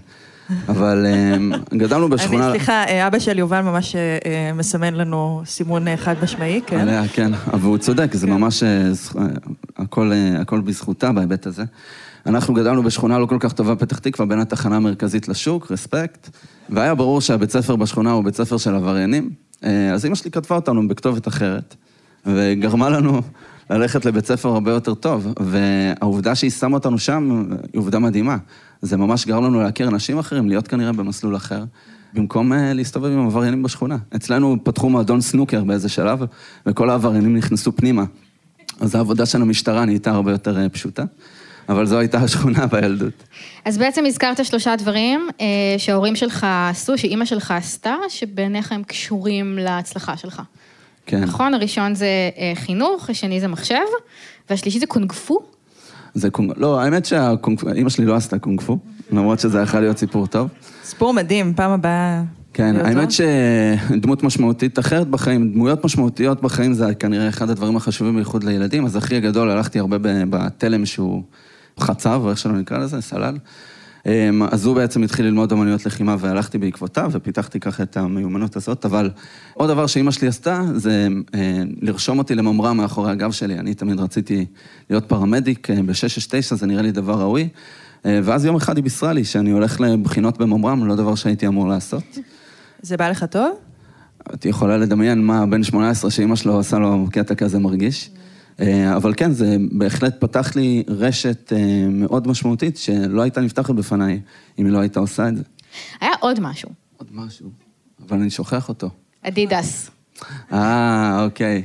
אבל 0.67 1.05
אה, 1.05 1.37
גדלנו 1.77 2.09
בשכונה... 2.09 2.45
אני, 2.45 2.51
סליחה, 2.57 2.83
אה, 2.83 3.07
אבא 3.07 3.19
של 3.19 3.39
יובל 3.39 3.61
ממש 3.61 3.95
אה, 3.95 4.17
אה, 4.25 4.53
מסמן 4.53 4.93
לנו 4.93 5.41
סימון 5.45 5.95
חד 5.95 6.15
משמעי, 6.23 6.61
כן? 6.67 6.79
עליה, 6.79 7.03
כן, 7.13 7.31
אבל 7.53 7.67
הוא 7.67 7.77
צודק, 7.77 8.13
זה 8.13 8.27
ממש, 8.27 8.63
זכ- 8.93 9.17
אה, 9.19 9.25
הכל, 9.77 10.11
הכל 10.39 10.61
בזכותה 10.61 11.11
בהיבט 11.11 11.45
הזה. 11.47 11.63
אנחנו 12.25 12.53
גדלנו 12.53 12.83
בשכונה 12.83 13.19
לא 13.19 13.25
כל 13.25 13.37
כך 13.39 13.53
טובה, 13.53 13.75
פתח 13.75 13.97
תקווה, 13.99 14.25
בין 14.25 14.39
התחנה 14.39 14.75
המרכזית 14.75 15.27
לשוק, 15.27 15.71
רספקט, 15.71 16.29
והיה 16.69 16.95
ברור 16.95 17.21
שהבית 17.21 17.51
ספר 17.51 17.75
בשכונה 17.75 18.11
הוא 18.11 18.23
בית 18.23 18.35
ספר 18.35 18.57
של 18.57 18.75
עבריינים, 18.75 19.29
אז 19.93 20.05
אמא 20.05 20.15
שלי 20.15 20.31
כתבה 20.31 20.55
אותנו 20.55 20.87
בכתובת 20.87 21.27
אחרת, 21.27 21.75
וגרמה 22.25 22.89
לנו 22.89 23.21
ללכת 23.69 24.05
לבית 24.05 24.25
ספר 24.25 24.49
הרבה 24.49 24.71
יותר 24.71 24.93
טוב, 24.93 25.27
והעובדה 25.39 26.35
שהיא 26.35 26.51
שמה 26.51 26.73
אותנו 26.77 26.99
שם 26.99 27.45
היא 27.73 27.79
עובדה 27.79 27.99
מדהימה. 27.99 28.37
זה 28.81 28.97
ממש 28.97 29.25
גרם 29.25 29.43
לנו 29.43 29.61
להכיר 29.61 29.87
אנשים 29.87 30.19
אחרים, 30.19 30.49
להיות 30.49 30.67
כנראה 30.67 30.91
במסלול 30.91 31.35
אחר, 31.35 31.63
במקום 32.13 32.53
אה, 32.53 32.73
להסתובב 32.73 33.11
עם 33.11 33.25
עבריינים 33.25 33.63
בשכונה. 33.63 33.97
אצלנו 34.15 34.57
פתחו 34.63 34.89
מועדון 34.89 35.21
סנוקר 35.21 35.63
באיזה 35.63 35.89
שלב, 35.89 36.19
וכל 36.65 36.89
העבריינים 36.89 37.37
נכנסו 37.37 37.75
פנימה. 37.75 38.03
אז 38.79 38.95
העבודה 38.95 39.25
של 39.25 39.41
המשטרה 39.41 39.85
נהייתה 39.85 40.11
הרבה 40.11 40.31
יותר 40.31 40.57
אה, 40.57 40.69
פשוטה, 40.69 41.03
אבל 41.69 41.85
זו 41.85 41.99
הייתה 41.99 42.17
השכונה 42.17 42.67
בילדות. 42.71 43.23
אז 43.65 43.77
בעצם 43.77 44.05
הזכרת 44.05 44.45
שלושה 44.45 44.75
דברים 44.75 45.27
אה, 45.41 45.45
שההורים 45.77 46.15
שלך 46.15 46.47
עשו, 46.69 46.97
שאימא 46.97 47.25
שלך 47.25 47.51
עשתה, 47.51 47.95
שבעיניך 48.09 48.71
הם 48.71 48.83
קשורים 48.83 49.57
להצלחה 49.57 50.17
שלך. 50.17 50.41
כן. 51.05 51.23
נכון? 51.23 51.53
הראשון 51.53 51.95
זה 51.95 52.07
אה, 52.37 52.51
חינוך, 52.55 53.09
השני 53.09 53.39
זה 53.39 53.47
מחשב, 53.47 53.75
והשלישי 54.49 54.79
זה 54.79 54.85
קונג 54.85 55.11
פו. 55.11 55.39
זה 56.13 56.29
קונג... 56.29 56.53
לא, 56.57 56.81
האמת 56.81 57.05
שאימא 57.05 57.89
שלי 57.89 58.05
לא 58.05 58.15
עשתה 58.15 58.39
קונג 58.39 58.61
פו. 58.61 58.77
למרות 59.11 59.39
שזה 59.39 59.61
יכול 59.61 59.79
להיות 59.79 59.97
סיפור 59.97 60.27
טוב. 60.27 60.49
סיפור 60.83 61.13
מדהים, 61.13 61.53
פעם 61.55 61.71
הבאה. 61.71 62.23
כן, 62.53 62.75
האמת. 62.75 63.09
שדמות 63.11 64.23
משמעותית 64.23 64.79
אחרת 64.79 65.07
בחיים, 65.07 65.53
דמויות 65.53 65.85
משמעותיות 65.85 66.41
בחיים 66.41 66.73
זה 66.73 66.93
כנראה 66.93 67.29
אחד 67.29 67.49
הדברים 67.49 67.77
החשובים 67.77 68.15
בייחוד 68.15 68.43
לילדים, 68.43 68.85
אז 68.85 68.97
אחי 68.97 69.15
הגדול 69.15 69.49
הלכתי 69.49 69.79
הרבה 69.79 69.97
בתלם 70.29 70.85
שהוא 70.85 71.23
חצב, 71.79 72.21
או 72.23 72.29
איך 72.29 72.37
שלא 72.37 72.51
נקרא 72.51 72.77
לזה, 72.77 73.01
סלל. 73.01 73.37
אמ, 74.09 74.43
אז 74.51 74.65
הוא 74.65 74.75
בעצם 74.75 75.03
התחיל 75.03 75.25
ללמוד 75.25 75.51
אמנויות 75.51 75.85
לחימה 75.85 76.15
והלכתי 76.19 76.57
בעקבותיו 76.57 77.09
ופיתחתי 77.13 77.59
ככה 77.59 77.83
את 77.83 77.97
המיומנות 77.97 78.55
הזאת, 78.55 78.85
אבל 78.85 79.09
עוד 79.53 79.69
דבר 79.69 79.87
שאימא 79.87 80.11
שלי 80.11 80.27
עשתה 80.27 80.63
זה 80.75 81.07
אה, 81.33 81.63
לרשום 81.81 82.17
אותי 82.17 82.35
לממר"ם 82.35 82.77
מאחורי 82.77 83.11
הגב 83.11 83.31
שלי, 83.31 83.59
אני 83.59 83.73
תמיד 83.73 83.99
רציתי 83.99 84.45
להיות 84.89 85.05
פרמדיק 85.05 85.69
אה, 85.69 85.75
ב-669, 85.85 86.55
זה 86.55 86.65
נראה 86.65 86.81
לי 86.81 86.91
דבר 86.91 87.13
ראוי. 87.13 87.49
אה, 88.05 88.19
ואז 88.23 88.45
יום 88.45 88.55
אחד 88.55 88.75
היא 88.75 88.83
בישרה 88.83 89.13
לי 89.13 89.23
שאני 89.23 89.51
הולך 89.51 89.81
לבחינות 89.81 90.37
בממר"ם, 90.37 90.87
לא 90.87 90.95
דבר 90.95 91.15
שהייתי 91.15 91.47
אמור 91.47 91.67
לעשות. 91.67 92.17
זה 92.81 92.97
בא 92.97 93.09
לך 93.09 93.23
טוב? 93.23 93.51
את 94.33 94.45
יכולה 94.45 94.77
לדמיין 94.77 95.25
מה 95.25 95.45
בן 95.45 95.63
18 95.63 96.11
שאימא 96.11 96.35
שלו 96.35 96.53
עושה 96.53 96.79
לו 96.79 97.07
קטע 97.11 97.35
כזה 97.35 97.59
מרגיש. 97.59 98.09
אה, 98.61 98.95
אבל 98.95 99.13
כן, 99.17 99.31
זה 99.31 99.57
בהחלט 99.71 100.15
פתח 100.19 100.55
לי 100.55 100.83
רשת 100.87 101.53
אה, 101.55 101.87
מאוד 101.89 102.27
משמעותית 102.27 102.77
שלא 102.77 103.21
הייתה 103.21 103.41
נפתחת 103.41 103.75
בפניי 103.75 104.21
אם 104.59 104.65
היא 104.65 104.73
לא 104.73 104.79
הייתה 104.79 104.99
עושה 104.99 105.27
את 105.27 105.37
זה. 105.37 105.43
היה 106.01 106.11
עוד 106.19 106.39
משהו, 106.39 106.69
עוד 106.97 107.07
משהו. 107.13 107.49
אבל 108.07 108.17
אני 108.17 108.29
שוכח 108.29 108.69
אותו. 108.69 108.89
אדידס. 109.21 109.91
אה, 110.53 111.23
אוקיי. 111.23 111.63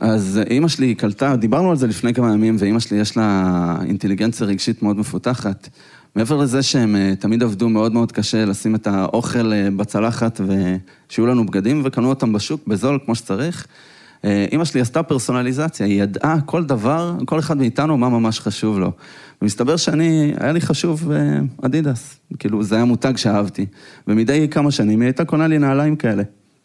אז 0.00 0.40
אימא 0.50 0.68
שלי 0.68 0.94
קלטה, 0.94 1.36
דיברנו 1.36 1.70
על 1.70 1.76
זה 1.76 1.86
לפני 1.86 2.14
כמה 2.14 2.32
ימים, 2.32 2.56
ואימא 2.58 2.80
שלי 2.80 2.98
יש 2.98 3.16
לה 3.16 3.76
אינטליגנציה 3.86 4.46
רגשית 4.46 4.82
מאוד 4.82 4.96
מפותחת. 4.96 5.68
מעבר 6.14 6.36
לזה 6.36 6.62
שהם 6.62 6.96
אה, 6.96 7.12
תמיד 7.18 7.42
עבדו 7.42 7.68
מאוד 7.68 7.92
מאוד 7.92 8.12
קשה 8.12 8.44
לשים 8.44 8.74
את 8.74 8.86
האוכל 8.86 9.68
בצלחת 9.76 10.40
ושיהיו 10.40 11.26
לנו 11.26 11.46
בגדים, 11.46 11.82
וקנו 11.84 12.08
אותם 12.08 12.32
בשוק 12.32 12.66
בזול 12.66 12.98
כמו 13.04 13.14
שצריך. 13.14 13.66
אה, 14.24 14.46
אימא 14.52 14.64
שלי 14.64 14.80
עשתה 14.80 15.02
פרסונליזציה, 15.02 15.86
היא 15.86 16.02
ידעה 16.02 16.40
כל 16.40 16.64
דבר, 16.64 17.16
כל 17.24 17.38
אחד 17.38 17.56
מאיתנו 17.56 17.96
מה 17.96 18.08
ממש 18.08 18.40
חשוב 18.40 18.78
לו. 18.78 18.92
ומסתבר 19.42 19.76
שאני, 19.76 20.34
היה 20.40 20.52
לי 20.52 20.60
חשוב 20.60 21.12
אה, 21.12 21.38
אדידס, 21.62 22.16
כאילו 22.38 22.62
זה 22.62 22.74
היה 22.74 22.84
מותג 22.84 23.16
שאהבתי. 23.16 23.66
ומדי 24.08 24.48
כמה 24.50 24.70
שנים 24.70 25.00
היא 25.00 25.06
הייתה 25.06 25.24
קונה 25.24 25.46
לי 25.46 25.58
נעליים 25.58 25.96
כאלה. 25.96 26.22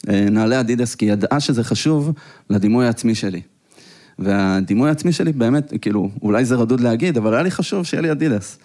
אה, 0.09 0.25
נעלי 0.31 0.59
אדידס, 0.59 0.95
כי 0.95 1.05
היא 1.05 1.11
ידעה 1.11 1.39
שזה 1.39 1.63
חשוב 1.63 2.11
לדימוי 2.49 2.85
העצמי 2.85 3.15
שלי. 3.15 3.41
והדימוי 4.19 4.89
העצמי 4.89 5.11
שלי 5.11 5.33
באמת, 5.33 5.73
כאילו, 5.81 6.09
אולי 6.21 6.45
זה 6.45 6.55
רדוד 6.55 6.79
להגיד, 6.79 7.17
אבל 7.17 7.33
היה 7.33 7.43
לי 7.43 7.51
חשוב 7.51 7.85
שיהיה 7.85 8.01
לי 8.01 8.11
אדידס. 8.11 8.57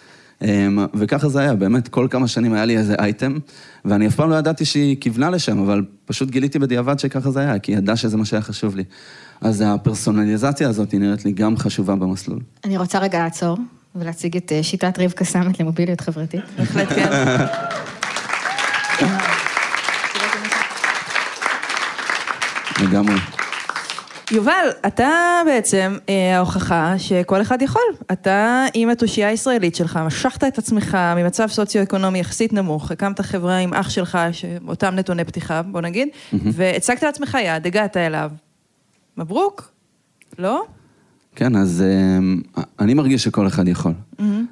אמ, 0.42 0.78
וככה 0.94 1.28
זה 1.28 1.40
היה, 1.40 1.54
באמת, 1.54 1.88
כל 1.88 2.06
כמה 2.10 2.28
שנים 2.28 2.52
היה 2.52 2.64
לי 2.64 2.76
איזה 2.76 2.94
אייטם, 2.98 3.38
ואני 3.84 4.06
אף 4.06 4.14
פעם 4.14 4.30
לא 4.30 4.34
ידעתי 4.34 4.64
שהיא 4.64 4.96
כיוונה 5.00 5.30
לשם, 5.30 5.58
אבל 5.58 5.84
פשוט 6.04 6.30
גיליתי 6.30 6.58
בדיעבד 6.58 6.98
שככה 6.98 7.30
זה 7.30 7.40
היה, 7.40 7.58
כי 7.58 7.72
היא 7.72 7.78
ידעה 7.78 7.96
שזה 7.96 8.16
מה 8.16 8.24
שהיה 8.24 8.42
חשוב 8.42 8.76
לי. 8.76 8.84
אז 9.40 9.64
הפרסונליזציה 9.66 10.68
הזאת 10.68 10.92
היא 10.92 11.00
נראית 11.00 11.24
לי 11.24 11.32
גם 11.32 11.56
חשובה 11.56 11.94
במסלול. 11.94 12.40
אני 12.64 12.76
רוצה 12.76 12.98
רגע 12.98 13.18
לעצור 13.18 13.58
ולהציג 13.94 14.36
את 14.36 14.52
אה, 14.52 14.62
שיטת 14.62 14.98
רבקה 14.98 15.24
סמט 15.24 15.60
למוביליות 15.60 16.00
חברתית. 16.00 16.40
בהחלט 16.58 16.88
כן. 16.88 17.08
לגמרי. 22.82 23.33
יובל, 24.30 24.68
אתה 24.86 25.42
בעצם 25.46 25.96
אה, 26.08 26.36
ההוכחה 26.36 26.94
שכל 26.98 27.42
אחד 27.42 27.62
יכול. 27.62 27.82
אתה 28.12 28.64
עם 28.74 28.88
התושייה 28.88 29.28
הישראלית 29.28 29.74
שלך, 29.74 29.96
משכת 30.06 30.44
את 30.44 30.58
עצמך 30.58 30.98
ממצב 31.16 31.46
סוציו-אקונומי 31.46 32.18
יחסית 32.18 32.52
נמוך, 32.52 32.90
הקמת 32.90 33.20
חברה 33.20 33.58
עם 33.58 33.74
אח 33.74 33.90
שלך, 33.90 34.18
שאותם 34.32 34.94
נתוני 34.94 35.24
פתיחה, 35.24 35.62
בוא 35.62 35.80
נגיד, 35.80 36.08
והצגת 36.32 37.02
לעצמך 37.02 37.38
יעד, 37.44 37.66
הגעת 37.66 37.96
אליו. 37.96 38.30
מברוק? 39.16 39.70
לא? 40.38 40.64
כן, 41.36 41.56
אז 41.56 41.82
אמ, 42.18 42.40
אני 42.80 42.94
מרגיש 42.94 43.24
שכל 43.24 43.46
אחד 43.46 43.68
יכול. 43.68 43.92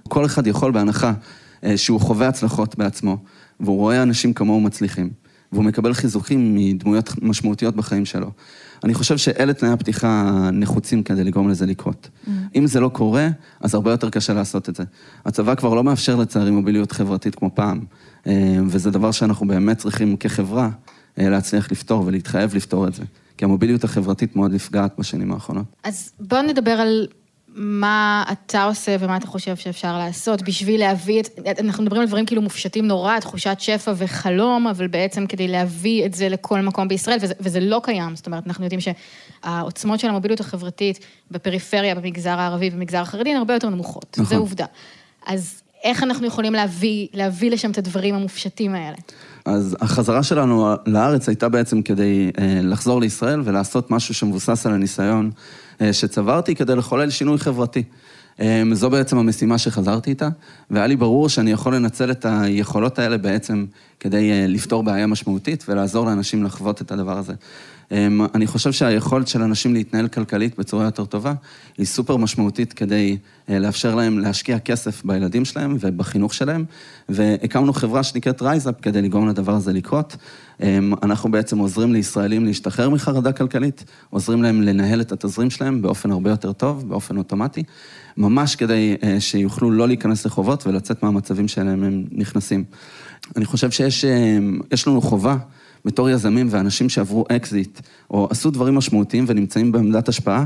כל 0.08 0.24
אחד 0.24 0.46
יכול 0.46 0.72
בהנחה 0.72 1.12
אה, 1.64 1.76
שהוא 1.76 2.00
חווה 2.00 2.28
הצלחות 2.28 2.78
בעצמו, 2.78 3.16
והוא 3.60 3.76
רואה 3.76 4.02
אנשים 4.02 4.32
כמוהו 4.34 4.60
מצליחים, 4.60 5.10
והוא 5.52 5.64
מקבל 5.64 5.94
חיזוקים 5.94 6.54
מדמויות 6.54 7.22
משמעותיות 7.22 7.76
בחיים 7.76 8.04
שלו. 8.04 8.30
אני 8.85 8.95
חושב 8.95 9.16
שאלה 9.16 9.53
תנאי 9.53 9.72
הפתיחה 9.72 10.09
הנחוצים 10.26 11.03
כדי 11.03 11.24
לגרום 11.24 11.49
לזה 11.49 11.66
לקרות. 11.66 12.09
אם 12.55 12.66
זה 12.66 12.80
לא 12.80 12.89
קורה, 12.89 13.28
אז 13.61 13.74
הרבה 13.74 13.91
יותר 13.91 14.11
קשה 14.11 14.33
לעשות 14.33 14.68
את 14.68 14.76
זה. 14.76 14.85
הצבא 15.26 15.55
כבר 15.55 15.74
לא 15.74 15.85
מאפשר 15.85 16.16
לצערי 16.16 16.51
מוביליות 16.51 16.93
חברתית 16.93 17.35
כמו 17.35 17.51
פעם, 17.55 17.80
אה, 18.26 18.59
וזה 18.66 18.91
דבר 18.91 19.11
שאנחנו 19.11 19.47
באמת 19.47 19.78
צריכים 19.78 20.16
כחברה 20.16 20.70
אה, 21.18 21.28
להצליח 21.28 21.72
לפתור 21.72 22.07
ולהתחייב 22.07 22.55
לפתור 22.55 22.89
את 22.89 22.95
זה. 22.95 23.03
כי 23.37 23.45
המוביליות 23.45 23.85
החברתית 23.85 24.37
מאוד 24.37 24.53
נפגעת 24.55 24.93
בשנים 24.99 25.33
האחרונות. 25.33 25.64
אז 25.85 26.12
בוא 26.20 26.41
נדבר 26.41 26.70
על 26.70 27.07
מה 27.55 28.24
אתה 28.32 28.64
עושה 28.64 28.96
ומה 29.00 29.16
אתה 29.16 29.26
חושב 29.26 29.57
שאפשר 29.57 29.98
לעשות 29.98 30.42
בשביל 30.42 30.80
להביא 30.80 31.20
את, 31.20 31.28
אנחנו 31.61 31.82
מדברים 31.82 32.03
על 32.03 32.09
דברים 32.09 32.26
כאילו 32.26 32.42
מופשטים 32.42 32.86
נורא, 32.86 33.18
תחושת 33.20 33.57
שפע 33.59 33.92
וחלום, 33.96 34.66
אבל 34.66 34.86
בעצם 34.86 35.26
כדי 35.26 35.48
להביא 35.48 36.07
את 36.07 36.14
זה 36.14 36.28
לכל 36.28 36.61
מקום 36.61 36.88
בישראל, 36.88 37.18
וזה, 37.20 37.34
וזה 37.40 37.61
לא 37.61 37.80
קיים, 37.84 38.16
זאת 38.16 38.26
אומרת, 38.26 38.46
אנחנו 38.46 38.64
יודעים 38.64 38.80
שהעוצמות 38.80 40.00
של 40.00 40.09
המוביליות 40.09 40.40
החברתית 40.40 40.98
בפריפריה, 41.30 41.94
במגזר 41.94 42.40
הערבי 42.40 42.68
ובמגזר 42.68 42.98
החרדי, 42.98 43.30
הן 43.30 43.36
הרבה 43.36 43.55
יותר 43.55 43.68
נמוכות, 43.68 44.16
נכון. 44.18 44.36
זו 44.36 44.42
עובדה. 44.42 44.66
אז 45.26 45.62
איך 45.84 46.03
אנחנו 46.03 46.26
יכולים 46.26 46.53
להביא, 46.53 47.09
להביא 47.14 47.50
לשם 47.50 47.70
את 47.70 47.78
הדברים 47.78 48.14
המופשטים 48.14 48.74
האלה? 48.74 48.96
אז 49.44 49.76
החזרה 49.80 50.22
שלנו 50.22 50.74
לארץ 50.86 51.28
הייתה 51.28 51.48
בעצם 51.48 51.82
כדי 51.82 52.30
אה, 52.38 52.61
לחזור 52.62 53.00
לישראל 53.00 53.40
ולעשות 53.44 53.90
משהו 53.90 54.14
שמבוסס 54.14 54.66
על 54.66 54.72
הניסיון 54.72 55.30
שצברתי 55.92 56.54
כדי 56.54 56.76
לחולל 56.76 57.10
שינוי 57.10 57.38
חברתי. 57.38 57.82
אה, 58.40 58.62
זו 58.72 58.90
בעצם 58.90 59.18
המשימה 59.18 59.58
שחזרתי 59.58 60.10
איתה, 60.10 60.28
והיה 60.70 60.86
לי 60.86 60.96
ברור 60.96 61.28
שאני 61.28 61.50
יכול 61.50 61.74
לנצל 61.74 62.10
את 62.10 62.26
היכולות 62.28 62.98
האלה 62.98 63.18
בעצם 63.18 63.66
כדי 64.00 64.30
אה, 64.30 64.46
לפתור 64.48 64.82
בעיה 64.82 65.06
משמעותית 65.06 65.64
ולעזור 65.68 66.06
לאנשים 66.06 66.44
לחוות 66.44 66.82
את 66.82 66.92
הדבר 66.92 67.18
הזה. 67.18 67.32
אה, 67.93 68.09
אני 68.34 68.47
חושב 68.47 68.72
שהיכולת 68.72 69.28
של 69.28 69.43
אנשים 69.43 69.74
להתנהל 69.74 70.09
כלכלית 70.09 70.59
בצורה 70.59 70.84
יותר 70.84 71.05
טובה 71.05 71.34
היא 71.78 71.86
סופר 71.86 72.16
משמעותית 72.16 72.72
כדי 72.72 73.16
אה, 73.51 73.59
לאפשר 73.59 73.95
להם 73.95 74.18
להשקיע 74.18 74.59
כסף 74.59 75.05
בילדים 75.05 75.45
שלהם 75.45 75.76
ובחינוך 75.80 76.34
שלהם, 76.34 76.64
והקמנו 77.09 77.72
חברה 77.72 78.03
שנקראת 78.03 78.43
RiseUp 78.42 78.74
כדי 78.82 79.03
לגרום 79.03 79.28
לדבר 79.28 79.53
הזה 79.53 79.72
לקרות. 79.72 80.16
אה, 80.62 80.78
אנחנו 81.03 81.30
בעצם 81.30 81.59
עוזרים 81.59 81.93
לישראלים 81.93 82.45
להשתחרר 82.45 82.90
מחרדה 82.90 83.32
כלכלית, 83.32 83.84
עוזרים 84.11 84.43
להם 84.43 84.62
לנהל 84.62 85.01
את 85.01 85.12
התזרים 85.12 85.51
שלהם 85.51 85.82
באופן 85.82 86.11
הרבה 86.11 86.30
יותר 86.30 86.53
טוב, 86.53 86.88
באופן 86.88 87.16
אוטומטי, 87.16 87.62
ממש 88.16 88.57
כדי 88.57 88.97
אה, 89.03 89.20
שיוכלו 89.20 89.70
לא 89.70 89.88
להיכנס 89.88 90.26
לחובות 90.26 90.66
ולצאת 90.66 91.03
מהמצבים 91.03 91.49
שלהם 91.49 91.84
הם 91.84 92.05
נכנסים. 92.12 92.64
אני 93.36 93.45
חושב 93.45 93.70
שיש 93.70 94.05
יש 94.72 94.86
לנו 94.86 95.01
חובה. 95.01 95.36
בתור 95.85 96.11
יזמים 96.11 96.47
ואנשים 96.51 96.89
שעברו 96.89 97.24
אקזיט, 97.28 97.80
או 98.11 98.28
עשו 98.30 98.51
דברים 98.51 98.74
משמעותיים 98.74 99.24
ונמצאים 99.28 99.72
בעמדת 99.72 100.09
השפעה, 100.09 100.45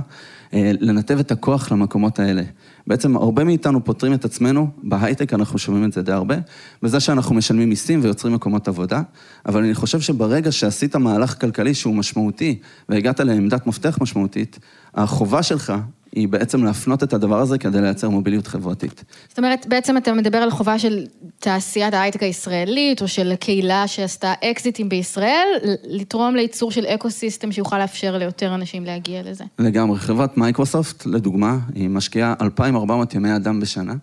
אה, 0.54 0.70
לנתב 0.80 1.18
את 1.18 1.32
הכוח 1.32 1.72
למקומות 1.72 2.18
האלה. 2.18 2.42
בעצם 2.86 3.16
הרבה 3.16 3.44
מאיתנו 3.44 3.84
פוטרים 3.84 4.14
את 4.14 4.24
עצמנו, 4.24 4.68
בהייטק 4.82 5.34
אנחנו 5.34 5.58
שומעים 5.58 5.84
את 5.84 5.92
זה 5.92 6.02
די 6.02 6.12
הרבה, 6.12 6.34
בזה 6.82 7.00
שאנחנו 7.00 7.34
משלמים 7.34 7.68
מיסים 7.68 8.00
ויוצרים 8.02 8.34
מקומות 8.34 8.68
עבודה, 8.68 9.02
אבל 9.46 9.64
אני 9.64 9.74
חושב 9.74 10.00
שברגע 10.00 10.52
שעשית 10.52 10.96
מהלך 10.96 11.40
כלכלי 11.40 11.74
שהוא 11.74 11.94
משמעותי, 11.94 12.58
והגעת 12.88 13.20
לעמדת 13.20 13.66
מפתח 13.66 13.98
משמעותית, 14.00 14.58
החובה 14.94 15.42
שלך 15.42 15.72
היא 16.16 16.28
בעצם 16.28 16.64
להפנות 16.64 17.02
את 17.02 17.12
הדבר 17.12 17.40
הזה 17.40 17.58
כדי 17.58 17.80
לייצר 17.80 18.08
מוביליות 18.08 18.46
חברתית. 18.46 19.04
זאת 19.28 19.38
אומרת, 19.38 19.66
בעצם 19.68 19.96
אתה 19.96 20.12
מדבר 20.12 20.38
על 20.38 20.50
חובה 20.50 20.78
של 20.78 21.06
תעשיית 21.38 21.94
ההייטק 21.94 22.22
הישראלית, 22.22 23.02
או 23.02 23.08
של 23.08 23.34
קהילה 23.40 23.86
שעשתה 23.86 24.32
אקזיטים 24.44 24.88
בישראל, 24.88 25.46
לתרום 25.84 26.36
לייצור 26.36 26.70
של 26.70 26.84
ecosystem 26.86 27.52
שיוכל 27.52 27.78
לאפשר 27.78 28.18
ליותר 28.18 28.54
אנשים 28.54 28.84
להגיע 28.84 29.22
לזה. 29.24 29.44
לגמרי. 29.58 29.98
חברת 29.98 30.38
מייקרוסופט, 30.38 31.06
לדוגמה, 31.06 31.58
היא 31.74 31.88
משקיעה 31.88 32.34
2,400 32.40 33.14
ימי 33.14 33.36
אדם 33.36 33.60
בשנה 33.60 33.94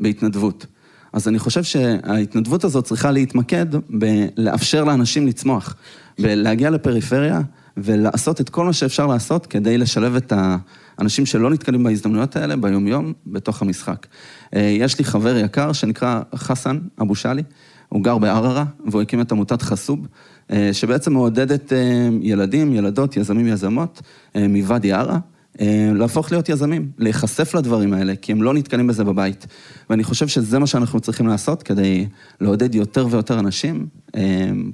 בהתנדבות. 0.00 0.66
אז 1.12 1.28
אני 1.28 1.38
חושב 1.38 1.62
שההתנדבות 1.62 2.64
הזאת 2.64 2.84
צריכה 2.84 3.10
להתמקד 3.10 3.66
בלאפשר 3.90 4.84
לאנשים 4.84 5.26
לצמוח, 5.26 5.74
בלהגיע 6.18 6.70
לפריפריה 6.70 7.40
ולעשות 7.76 8.40
את 8.40 8.48
כל 8.48 8.64
מה 8.64 8.72
שאפשר 8.72 9.06
לעשות 9.06 9.46
כדי 9.46 9.78
לשלב 9.78 10.16
את 10.16 10.32
האנשים 11.02 11.26
שלא 11.26 11.50
נתקלים 11.50 11.82
בהזדמנויות 11.82 12.36
האלה 12.36 12.56
ביומיום 12.56 13.12
בתוך 13.26 13.62
המשחק. 13.62 14.06
אה, 14.54 14.60
יש 14.60 14.98
לי 14.98 15.04
חבר 15.04 15.36
יקר 15.36 15.72
שנקרא 15.72 16.20
חסן 16.34 16.78
אבו 17.00 17.14
שאלי, 17.14 17.42
הוא 17.88 18.02
גר 18.04 18.18
בערערה 18.18 18.64
והוא 18.86 19.02
הקים 19.02 19.20
את 19.20 19.32
עמותת 19.32 19.62
חסוב, 19.62 20.06
אה, 20.52 20.70
שבעצם 20.72 21.12
מעודדת 21.12 21.72
אה, 21.72 22.08
ילדים, 22.20 22.74
ילדות, 22.74 23.16
יזמים, 23.16 23.46
יזמות 23.46 24.02
מוואדי 24.34 24.92
ערה. 24.92 25.18
להפוך 25.94 26.32
להיות 26.32 26.48
יזמים, 26.48 26.90
להיחשף 26.98 27.54
לדברים 27.54 27.92
האלה, 27.92 28.16
כי 28.16 28.32
הם 28.32 28.42
לא 28.42 28.54
נתקלים 28.54 28.86
בזה 28.86 29.04
בבית. 29.04 29.46
ואני 29.90 30.04
חושב 30.04 30.28
שזה 30.28 30.58
מה 30.58 30.66
שאנחנו 30.66 31.00
צריכים 31.00 31.26
לעשות 31.26 31.62
כדי 31.62 32.06
לעודד 32.40 32.74
יותר 32.74 33.06
ויותר 33.10 33.38
אנשים, 33.38 33.86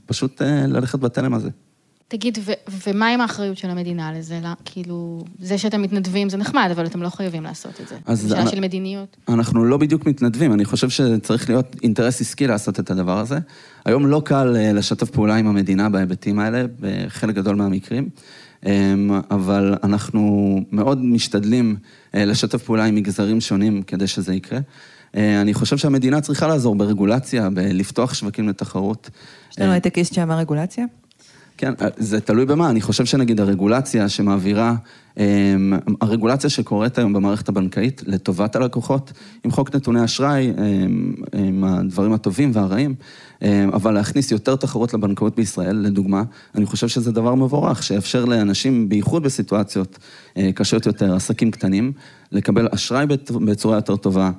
פשוט 0.07 0.43
ללכת 0.43 0.99
בתלם 0.99 1.35
הזה. 1.35 1.49
תגיד, 2.11 2.39
ו- 2.45 2.53
ומה 2.87 3.09
עם 3.09 3.21
האחריות 3.21 3.57
של 3.57 3.71
המדינה 3.71 4.13
לזה? 4.13 4.41
לא, 4.43 4.49
כאילו, 4.65 5.25
זה 5.41 5.59
שאתם 5.59 5.83
מתנדבים 5.83 6.29
זה 6.29 6.37
נחמד, 6.37 6.69
אבל 6.73 6.87
אתם 6.87 7.03
לא 7.03 7.09
חייבים 7.09 7.43
לעשות 7.43 7.81
את 7.83 7.89
זה. 7.89 7.97
אז 8.07 8.21
זו 8.23 8.29
שאלה 8.29 8.43
אני- 8.43 8.51
של 8.51 8.61
מדיניות. 8.61 9.17
אנחנו 9.29 9.65
לא 9.65 9.77
בדיוק 9.77 10.07
מתנדבים, 10.07 10.53
אני 10.53 10.65
חושב 10.65 10.89
שצריך 10.91 11.49
להיות 11.51 11.77
אינטרס 11.83 12.21
עסקי 12.21 12.47
לעשות 12.47 12.81
את 12.81 12.91
הדבר 12.91 13.19
הזה. 13.19 13.39
היום 13.85 14.07
לא 14.07 14.23
קל 14.25 14.57
אה, 14.57 14.73
לשתף 14.73 15.11
פעולה 15.11 15.37
עם 15.37 15.47
המדינה 15.47 15.89
בהיבטים 15.89 16.39
האלה, 16.39 16.65
בחלק 16.81 17.35
גדול 17.35 17.57
מהמקרים, 17.57 18.09
אמ, 18.67 18.71
אבל 19.31 19.75
אנחנו 19.85 20.21
מאוד 20.73 21.05
משתדלים 21.05 21.77
אה, 22.15 22.25
לשתף 22.25 22.63
פעולה 22.63 22.85
עם 22.85 22.95
מגזרים 22.95 23.41
שונים 23.41 23.83
כדי 23.83 24.07
שזה 24.07 24.35
יקרה. 24.35 24.59
אה, 25.17 25.41
אני 25.41 25.55
חושב 25.55 25.77
שהמדינה 25.77 26.21
צריכה 26.21 26.47
לעזור 26.47 26.75
ברגולציה, 26.75 27.51
בלפתוח 27.51 28.15
שווקים 28.15 28.49
לתחרות. 28.49 29.11
יש 29.53 29.59
לנו 29.59 29.73
הייטקיסט 29.73 30.15
שאמר 30.15 30.39
רגולציה? 30.39 30.85
כן, 31.59 31.73
זה 31.97 32.21
תלוי 32.21 32.47
במה, 32.47 32.71
אני 32.71 32.81
חושב 32.81 33.05
שנגיד 33.05 33.41
הרגולציה 33.41 34.09
שמעבירה, 34.09 34.75
אמ, 35.17 35.23
הרגולציה 36.01 36.51
שקורית 36.51 36.99
היום 36.99 37.13
במערכת 37.13 37.49
הבנקאית 37.49 38.03
לטובת 38.07 38.57
הלקוחות, 38.57 39.13
עם 39.45 39.51
חוק 39.51 39.75
נתוני 39.75 40.05
אשראי, 40.05 40.51
אמ, 40.59 41.15
עם 41.33 41.65
הדברים 41.65 42.13
הטובים 42.13 42.51
והרעים, 42.55 42.95
אמ, 43.43 43.71
אבל 43.73 43.95
להכניס 43.95 44.31
יותר 44.31 44.57
תחרות 44.57 44.95
לבנקאות 44.95 45.37
בישראל, 45.37 45.77
לדוגמה, 45.77 46.23
אני 46.55 46.67
חושב 46.67 46.89
שזה 46.89 47.13
דבר 47.13 47.35
מבורך, 47.35 47.83
שיאפשר 47.83 48.25
לאנשים, 48.25 48.89
בייחוד 48.89 49.23
בסיטואציות 49.23 49.99
אה, 50.37 50.51
קשות 50.55 50.87
יותר, 50.87 51.15
עסקים 51.15 51.51
קטנים, 51.51 51.93
לקבל 52.33 52.69
אשראי 52.75 53.05
בצ- 53.07 53.39
בצורה 53.47 53.77
יותר 53.77 53.97
טובה. 53.97 54.31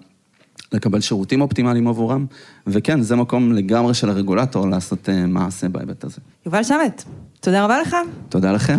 לקבל 0.72 1.02
שירותים 1.02 1.42
אופטימליים 1.42 1.88
עבורם, 1.88 2.26
וכן, 2.68 3.02
זה 3.02 3.16
מקום 3.16 3.54
לגמרי 3.54 3.94
של 3.94 4.10
הרגולטור 4.10 4.70
לעשות 4.70 5.10
אה, 5.10 5.26
מעשה 5.26 5.70
בהיבט 5.70 6.04
הזה. 6.04 6.18
יובל 6.46 6.64
שמט, 6.64 7.04
תודה 7.40 7.64
רבה 7.64 7.82
לך. 7.82 7.96
תודה 8.30 8.52
לכם. 8.52 8.78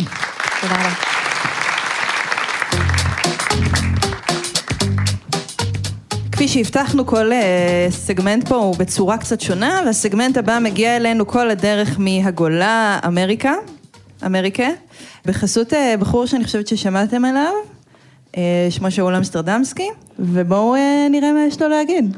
תודה 0.61 0.75
רבה. 0.75 0.91
כפי 6.41 6.49
שהבטחנו, 6.49 7.07
כל 7.07 7.33
אה, 7.33 7.87
סגמנט 7.91 8.49
פה 8.49 8.57
הוא 8.57 8.77
בצורה 8.77 9.19
קצת 9.19 9.41
שונה, 9.41 9.81
והסגמנט 9.87 10.37
הבא 10.37 10.59
מגיע 10.63 10.97
אלינו 10.97 11.27
כל 11.27 11.51
הדרך 11.51 11.97
מהגולה, 11.99 12.99
אמריקה, 13.07 13.53
אמריקה, 14.27 14.69
בחסות 15.27 15.75
אה, 15.75 15.95
בחור 16.01 16.27
שאני 16.27 16.45
חושבת 16.45 16.67
ששמעתם 16.67 17.25
עליו, 17.25 17.53
שמו 18.71 18.91
שאול 18.91 19.15
אמסטרדמסקי, 19.15 19.89
ובואו 20.19 20.75
אה, 20.75 21.07
נראה 21.11 21.33
מה 21.33 21.45
יש 21.47 21.63
לו 21.63 21.69
להגיד. 21.69 22.17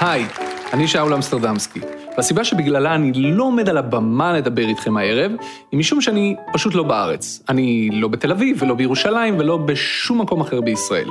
היי, 0.00 0.26
אני 0.72 0.88
שאול 0.88 1.14
אמסטרדמסקי, 1.14 1.80
והסיבה 2.16 2.44
שבגללה 2.44 2.94
אני 2.94 3.12
לא 3.14 3.44
עומד 3.44 3.68
על 3.68 3.78
הבמה 3.78 4.32
לדבר 4.32 4.68
איתכם 4.68 4.96
הערב, 4.96 5.32
היא 5.72 5.78
משום 5.78 6.00
שאני 6.00 6.36
פשוט 6.52 6.74
לא 6.74 6.82
בארץ. 6.82 7.42
אני 7.48 7.90
לא 7.92 8.08
בתל 8.08 8.30
אביב 8.30 8.62
ולא 8.62 8.74
בירושלים 8.74 9.38
ולא 9.38 9.56
בשום 9.56 10.20
מקום 10.20 10.40
אחר 10.40 10.60
בישראל. 10.60 11.08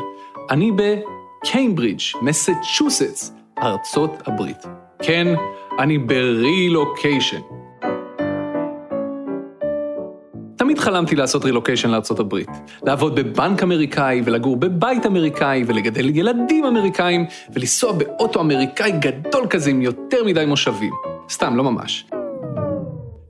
אני 0.51 0.71
בקיימברידג', 0.71 2.01
מסצ'וסטס, 2.21 3.33
ארצות 3.63 4.11
הברית. 4.25 4.65
כן, 5.01 5.27
אני 5.79 5.97
ברילוקיישן. 5.97 7.64
חלמתי 10.85 11.15
לעשות 11.15 11.45
רילוקיישן 11.45 11.89
לארצות 11.89 12.19
הברית. 12.19 12.49
לעבוד 12.83 13.15
בבנק 13.15 13.63
אמריקאי, 13.63 14.21
ולגור 14.25 14.55
בבית 14.57 15.05
אמריקאי, 15.05 15.63
ולגדל 15.67 16.17
ילדים 16.17 16.65
אמריקאים, 16.65 17.25
ולנסוע 17.53 17.91
באוטו 17.91 18.41
אמריקאי 18.41 18.91
גדול 18.91 19.47
כזה 19.49 19.69
עם 19.69 19.81
יותר 19.81 20.23
מדי 20.23 20.45
מושבים. 20.45 20.93
סתם, 21.29 21.55
לא 21.55 21.63
ממש. 21.63 22.05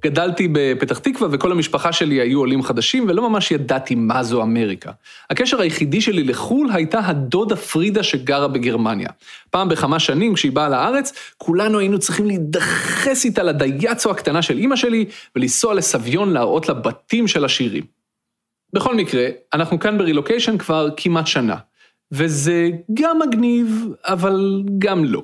גדלתי 0.05 0.47
בפתח 0.51 0.99
תקווה 0.99 1.29
וכל 1.31 1.51
המשפחה 1.51 1.93
שלי 1.93 2.15
היו 2.15 2.39
עולים 2.39 2.63
חדשים 2.63 3.05
ולא 3.07 3.29
ממש 3.29 3.51
ידעתי 3.51 3.95
מה 3.95 4.23
זו 4.23 4.41
אמריקה. 4.41 4.91
הקשר 5.29 5.61
היחידי 5.61 6.01
שלי 6.01 6.23
לחו"ל 6.23 6.69
הייתה 6.73 6.99
הדודה 6.99 7.55
פרידה 7.55 8.03
שגרה 8.03 8.47
בגרמניה. 8.47 9.09
פעם 9.49 9.69
בכמה 9.69 9.99
שנים 9.99 10.33
כשהיא 10.33 10.51
באה 10.51 10.69
לארץ, 10.69 11.13
כולנו 11.37 11.79
היינו 11.79 11.99
צריכים 11.99 12.27
להידחס 12.27 13.25
איתה 13.25 13.43
לדייצו 13.43 14.11
הקטנה 14.11 14.41
של 14.41 14.57
אימא 14.57 14.75
שלי 14.75 15.05
ולנסוע 15.35 15.73
לסביון 15.73 16.33
להראות 16.33 16.69
לה 16.69 16.73
בתים 16.73 17.27
של 17.27 17.45
עשירים. 17.45 17.83
בכל 18.73 18.95
מקרה, 18.95 19.27
אנחנו 19.53 19.79
כאן 19.79 19.97
ברילוקיישן 19.97 20.57
כבר 20.57 20.89
כמעט 20.97 21.27
שנה, 21.27 21.55
וזה 22.11 22.69
גם 22.93 23.19
מגניב, 23.19 23.87
אבל 24.03 24.63
גם 24.77 25.05
לא. 25.05 25.23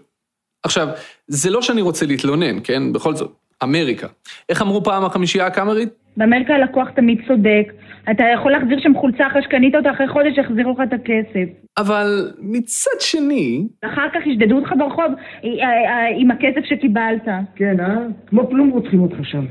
עכשיו, 0.64 0.88
זה 1.28 1.50
לא 1.50 1.62
שאני 1.62 1.82
רוצה 1.82 2.06
להתלונן, 2.06 2.60
כן? 2.64 2.94
בכל 2.94 3.16
זאת, 3.16 3.32
אמריקה. 3.64 4.08
איך 4.50 4.62
אמרו 4.62 4.84
פעם 4.84 5.06
החמישייה 5.06 5.46
הקאמרית? 5.46 5.90
באמריקה 6.18 6.54
הלקוח 6.54 6.90
תמיד 6.90 7.18
צודק. 7.28 7.74
אתה 8.12 8.24
יכול 8.34 8.52
להחזיר 8.52 8.80
שם 8.80 8.94
חולצה 8.96 9.28
אחרי 9.28 9.42
שקנית 9.44 9.76
אותה, 9.76 9.92
אחרי 9.92 10.08
חודש 10.08 10.38
יחזירו 10.38 10.72
לך 10.72 10.78
את 10.84 10.94
הכסף. 10.94 11.50
אבל 11.78 12.32
מצד 12.40 13.00
שני... 13.00 13.68
אחר 13.86 14.08
כך 14.14 14.28
ישדדו 14.28 14.56
אותך 14.56 14.70
ברחוב 14.78 15.06
אה, 15.06 15.50
אה, 15.50 16.08
עם 16.18 16.32
הכסף 16.32 16.66
שקיבלת. 16.70 17.26
כן, 17.56 17.80
אה? 17.80 17.96
כמו 18.28 18.50
כלום 18.50 18.70
רוצחים 18.70 19.02
אותך 19.02 19.18
שם. 19.24 19.46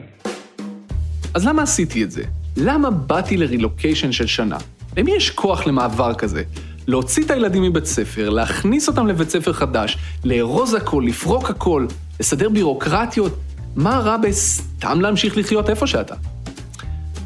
אז 1.34 1.48
למה 1.48 1.62
עשיתי 1.62 2.04
את 2.04 2.10
זה? 2.10 2.22
למה 2.56 2.90
באתי 2.90 3.36
לרילוקיישן 3.36 4.12
של 4.12 4.26
שנה? 4.26 4.56
למי 4.96 5.10
יש 5.16 5.30
כוח 5.30 5.66
למעבר 5.66 6.14
כזה? 6.14 6.42
להוציא 6.86 7.24
את 7.24 7.30
הילדים 7.30 7.62
מבית 7.62 7.84
ספר, 7.84 8.30
להכניס 8.30 8.88
אותם 8.88 9.06
לבית 9.06 9.28
ספר 9.28 9.52
חדש, 9.52 9.96
לארוז 10.24 10.74
הכל, 10.74 11.02
לפרוק 11.06 11.50
הכל, 11.50 11.86
לסדר 12.20 12.48
בירוקרטיות, 12.48 13.32
מה 13.76 13.98
רע 13.98 14.16
בסתם 14.16 15.00
להמשיך 15.00 15.36
לחיות 15.36 15.70
איפה 15.70 15.86
שאתה? 15.86 16.14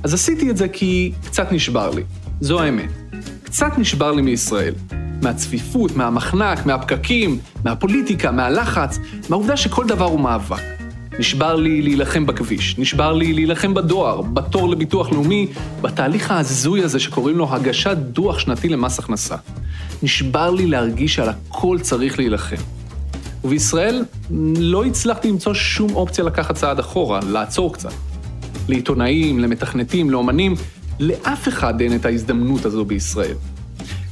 אז 0.02 0.14
עשיתי 0.14 0.50
את 0.50 0.56
זה 0.56 0.68
כי 0.68 1.12
קצת 1.24 1.52
נשבר 1.52 1.90
לי, 1.90 2.02
זו 2.40 2.60
האמת. 2.60 2.90
קצת 3.44 3.78
נשבר 3.78 4.12
לי 4.12 4.22
מישראל. 4.22 4.74
מהצפיפות, 5.22 5.96
מהמחנק, 5.96 6.66
מהפקקים, 6.66 7.38
מהפוליטיקה, 7.64 8.30
מהלחץ, 8.30 8.98
מהעובדה 9.28 9.56
שכל 9.56 9.86
דבר 9.86 10.04
הוא 10.04 10.20
מאבק. 10.20 10.62
נשבר 11.18 11.56
לי 11.56 11.82
להילחם 11.82 12.26
בכביש, 12.26 12.78
נשבר 12.78 13.12
לי 13.12 13.32
להילחם 13.32 13.74
בדואר, 13.74 14.22
בתור 14.22 14.68
לביטוח 14.68 15.12
לאומי, 15.12 15.46
בתהליך 15.80 16.30
ההזוי 16.30 16.82
הזה 16.82 17.00
שקוראים 17.00 17.36
לו 17.36 17.54
הגשת 17.54 17.96
דוח 17.96 18.38
שנתי 18.38 18.68
למס 18.68 18.98
הכנסה. 18.98 19.36
נשבר 20.02 20.50
לי 20.50 20.66
להרגיש 20.66 21.14
שעל 21.14 21.28
הכל 21.28 21.78
צריך 21.82 22.18
להילחם. 22.18 22.56
ובישראל 23.44 24.04
לא 24.58 24.84
הצלחתי 24.84 25.28
למצוא 25.28 25.54
שום 25.54 25.94
אופציה 25.94 26.24
לקחת 26.24 26.54
צעד 26.54 26.78
אחורה, 26.78 27.20
לעצור 27.32 27.74
קצת. 27.74 27.92
לעיתונאים, 28.68 29.38
למתכנתים, 29.38 30.10
לאומנים, 30.10 30.54
לאף 31.00 31.48
אחד 31.48 31.80
אין 31.80 31.96
את 31.96 32.04
ההזדמנות 32.04 32.64
הזו 32.64 32.84
בישראל. 32.84 33.36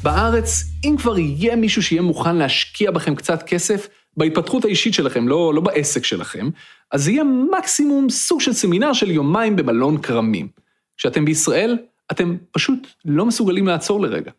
בארץ, 0.02 0.64
אם 0.84 0.96
כבר 0.98 1.18
יהיה 1.18 1.56
מישהו 1.56 1.82
שיהיה 1.82 2.02
מוכן 2.02 2.36
להשקיע 2.36 2.90
בכם 2.90 3.14
קצת 3.14 3.42
כסף, 3.42 3.88
בהתפתחות 4.16 4.64
האישית 4.64 4.94
שלכם, 4.94 5.28
לא, 5.28 5.54
לא 5.54 5.60
בעסק 5.60 6.04
שלכם, 6.04 6.50
אז 6.90 7.08
יהיה 7.08 7.22
מקסימום 7.58 8.10
סוג 8.10 8.40
של 8.40 8.52
סמינר 8.52 8.92
של 8.92 9.10
יומיים 9.10 9.56
במלון 9.56 9.98
כרמים. 9.98 10.48
כשאתם 10.96 11.24
בישראל, 11.24 11.78
אתם 12.12 12.36
פשוט 12.50 12.86
לא 13.04 13.26
מסוגלים 13.26 13.66
לעצור 13.66 14.00
לרגע. 14.00 14.30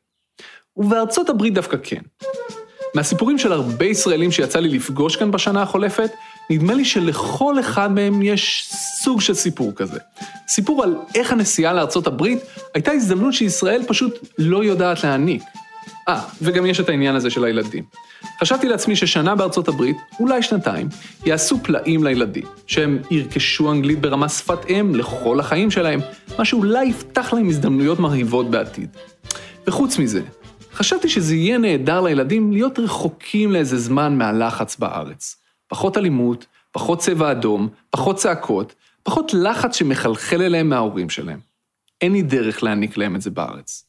ובארצות 0.77 1.29
הברית 1.29 1.53
דווקא 1.53 1.77
כן. 1.83 2.01
מהסיפורים 2.95 3.37
של 3.37 3.51
הרבה 3.51 3.85
ישראלים 3.85 4.31
שיצא 4.31 4.59
לי 4.59 4.69
לפגוש 4.69 5.15
כאן 5.15 5.31
בשנה 5.31 5.61
החולפת, 5.61 6.11
נדמה 6.49 6.73
לי 6.73 6.85
שלכל 6.85 7.59
אחד 7.59 7.91
מהם 7.91 8.21
יש 8.21 8.69
סוג 9.03 9.21
של 9.21 9.33
סיפור 9.33 9.71
כזה. 9.75 9.99
סיפור 10.47 10.83
על 10.83 10.95
איך 11.15 11.31
הנסיעה 11.31 11.73
לארצות 11.73 12.07
הברית 12.07 12.39
הייתה 12.73 12.91
הזדמנות 12.91 13.33
שישראל 13.33 13.83
פשוט 13.87 14.27
לא 14.37 14.63
יודעת 14.63 15.03
להעניק. 15.03 15.43
אה, 16.07 16.21
וגם 16.41 16.65
יש 16.65 16.79
את 16.79 16.89
העניין 16.89 17.15
הזה 17.15 17.29
של 17.29 17.43
הילדים. 17.43 17.83
חשבתי 18.39 18.69
לעצמי 18.69 18.95
ששנה 18.95 19.35
בארצות 19.35 19.67
הברית, 19.67 19.97
אולי 20.19 20.43
שנתיים, 20.43 20.89
יעשו 21.25 21.57
פלאים 21.63 22.03
לילדים, 22.03 22.43
שהם 22.67 22.99
ירכשו 23.11 23.71
אנגלית 23.71 24.01
ברמה 24.01 24.29
שפת 24.29 24.69
אם 24.69 24.95
לכל 24.95 25.39
החיים 25.39 25.71
שלהם, 25.71 25.99
מה 26.37 26.45
שאולי 26.45 26.85
יפתח 26.85 27.33
להם 27.33 27.49
הזדמנויות 27.49 27.99
מרהיבות 27.99 28.51
בעתיד. 28.51 28.89
וחוץ 29.67 29.97
מזה, 29.97 30.21
חשבתי 30.74 31.09
שזה 31.09 31.36
יהיה 31.36 31.57
נהדר 31.57 32.01
לילדים 32.01 32.51
להיות 32.51 32.80
רחוקים 32.80 33.51
לאיזה 33.51 33.78
זמן 33.78 34.17
מהלחץ 34.17 34.76
בארץ. 34.76 35.36
פחות 35.67 35.97
אלימות, 35.97 36.45
פחות 36.71 36.99
צבע 36.99 37.32
אדום, 37.32 37.69
פחות 37.89 38.15
צעקות, 38.15 38.76
פחות 39.03 39.34
לחץ 39.34 39.76
שמחלחל 39.76 40.41
אליהם 40.41 40.69
מההורים 40.69 41.09
שלהם. 41.09 41.39
אין 42.01 42.11
לי 42.11 42.21
דרך 42.21 42.63
להעניק 42.63 42.97
להם 42.97 43.15
את 43.15 43.21
זה 43.21 43.30
בארץ. 43.30 43.86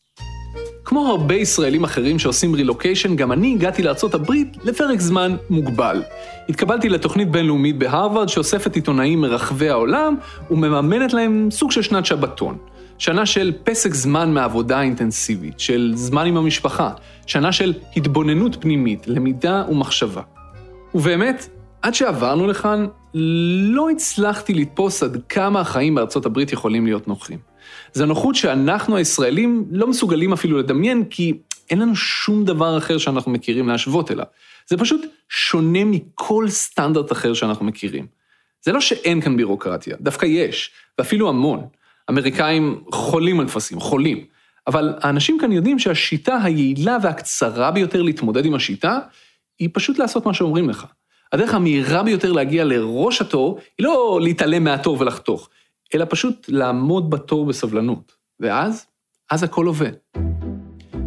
כמו 0.84 1.06
הרבה 1.06 1.34
ישראלים 1.34 1.84
אחרים 1.84 2.18
שעושים 2.18 2.54
רילוקיישן, 2.54 3.16
גם 3.16 3.32
אני 3.32 3.54
הגעתי 3.54 3.82
הברית 4.14 4.56
לפרק 4.64 5.00
זמן 5.00 5.36
מוגבל. 5.50 6.02
התקבלתי 6.48 6.88
לתוכנית 6.88 7.30
בינלאומית 7.30 7.78
בהרווארד 7.78 8.28
שאוספת 8.28 8.74
עיתונאים 8.74 9.20
מרחבי 9.20 9.68
העולם 9.68 10.14
ומממנת 10.50 11.12
להם 11.12 11.48
סוג 11.50 11.70
של 11.70 11.82
שנת 11.82 12.06
שבתון. 12.06 12.58
שנה 12.98 13.26
של 13.26 13.52
פסק 13.64 13.94
זמן 13.94 14.34
מעבודה 14.34 14.80
אינטנסיבית, 14.80 15.60
של 15.60 15.92
זמן 15.94 16.26
עם 16.26 16.36
המשפחה, 16.36 16.90
שנה 17.26 17.52
של 17.52 17.72
התבוננות 17.96 18.56
פנימית, 18.60 19.08
למידה 19.08 19.64
ומחשבה. 19.68 20.22
ובאמת, 20.94 21.48
עד 21.82 21.94
שעברנו 21.94 22.46
לכאן, 22.46 22.86
לא 23.74 23.90
הצלחתי 23.90 24.54
לתפוס 24.54 25.02
עד 25.02 25.22
כמה 25.28 25.60
החיים 25.60 25.94
בארצות 25.94 26.26
הברית 26.26 26.52
יכולים 26.52 26.86
להיות 26.86 27.08
נוחים. 27.08 27.38
זו 27.92 28.06
נוחות 28.06 28.34
שאנחנו 28.34 28.96
הישראלים 28.96 29.64
לא 29.70 29.86
מסוגלים 29.86 30.32
אפילו 30.32 30.58
לדמיין, 30.58 31.04
כי 31.04 31.32
אין 31.70 31.78
לנו 31.78 31.96
שום 31.96 32.44
דבר 32.44 32.78
אחר 32.78 32.98
שאנחנו 32.98 33.32
מכירים 33.32 33.68
להשוות 33.68 34.10
אליו. 34.10 34.24
זה 34.66 34.76
פשוט 34.76 35.00
שונה 35.28 35.84
מכל 35.84 36.48
סטנדרט 36.48 37.12
אחר 37.12 37.34
שאנחנו 37.34 37.66
מכירים. 37.66 38.06
זה 38.62 38.72
לא 38.72 38.80
שאין 38.80 39.20
כאן 39.20 39.36
בירוקרטיה, 39.36 39.96
דווקא 40.00 40.26
יש, 40.26 40.70
ואפילו 40.98 41.28
המון. 41.28 41.66
אמריקאים 42.10 42.84
חולים 42.92 43.40
על 43.40 43.46
טפסים, 43.46 43.80
חולים. 43.80 44.24
אבל 44.66 44.94
האנשים 45.00 45.38
כאן 45.38 45.52
יודעים 45.52 45.78
שהשיטה 45.78 46.38
היעילה 46.42 46.98
והקצרה 47.02 47.70
ביותר 47.70 48.02
להתמודד 48.02 48.44
עם 48.44 48.54
השיטה, 48.54 48.98
היא 49.58 49.68
פשוט 49.72 49.98
לעשות 49.98 50.26
מה 50.26 50.34
שאומרים 50.34 50.68
לך. 50.68 50.86
הדרך 51.32 51.54
המהירה 51.54 52.02
ביותר 52.02 52.32
להגיע 52.32 52.64
לראש 52.64 53.20
התור, 53.20 53.58
היא 53.78 53.86
לא 53.86 54.18
להתעלם 54.22 54.64
מהתור 54.64 55.00
ולחתוך, 55.00 55.48
אלא 55.94 56.06
פשוט 56.08 56.46
לעמוד 56.48 57.10
בתור 57.10 57.46
בסבלנות. 57.46 58.12
ואז, 58.40 58.86
אז 59.30 59.42
הכל 59.42 59.66
עובד. 59.66 59.92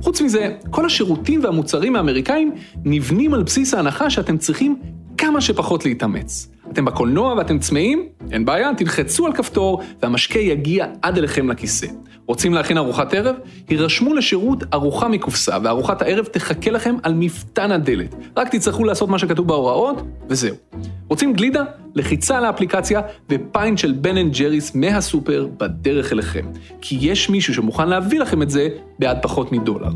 חוץ 0.01 0.21
מזה, 0.21 0.57
כל 0.69 0.85
השירותים 0.85 1.43
והמוצרים 1.43 1.95
האמריקאים 1.95 2.55
נבנים 2.85 3.33
על 3.33 3.43
בסיס 3.43 3.73
ההנחה 3.73 4.09
שאתם 4.09 4.37
צריכים 4.37 4.81
כמה 5.17 5.41
שפחות 5.41 5.85
להתאמץ. 5.85 6.47
אתם 6.72 6.86
בקולנוע 6.86 7.34
ואתם 7.34 7.59
צמאים? 7.59 8.07
אין 8.32 8.45
בעיה, 8.45 8.72
תלחצו 8.78 9.26
על 9.26 9.34
כפתור 9.34 9.82
והמשקה 10.01 10.39
יגיע 10.39 10.86
עד 11.01 11.18
אליכם 11.18 11.49
לכיסא. 11.49 11.88
רוצים 12.28 12.53
להכין 12.53 12.78
ארוחת 12.78 13.13
ערב? 13.13 13.36
הירשמו 13.68 14.13
לשירות 14.13 14.63
ארוחה 14.74 15.07
מקופסה, 15.07 15.57
וארוחת 15.63 16.01
הערב 16.01 16.26
תחכה 16.26 16.72
לכם 16.72 16.95
על 17.03 17.13
מפתן 17.13 17.72
הדלת. 17.72 18.15
רק 18.38 18.55
תצטרכו 18.55 18.84
לעשות 18.84 19.09
מה 19.09 19.20
שכתוב 19.20 19.47
בהוראות, 19.47 20.01
וזהו. 20.30 20.55
רוצים 21.09 21.34
גלידה? 21.34 21.63
לחיצה 21.95 22.38
על 22.38 22.45
האפליקציה 22.45 23.01
ו 23.29 23.39
pint 23.39 23.77
של 23.78 23.91
בן 23.91 24.18
אנד 24.18 24.34
ג'ריס 24.34 24.76
מהסופר 24.76 25.47
בדרך 25.57 26.13
אליכם. 26.13 26.45
כי 26.82 26.97
יש 27.01 27.30
מישהו 27.30 27.53
שמוכן 27.53 27.89
להביא 27.89 28.20
לכם 28.20 28.41
את 28.41 28.49
זה 28.49 28.68
בעד 28.99 29.18
פחות 29.22 29.51
מדולר. 29.51 29.91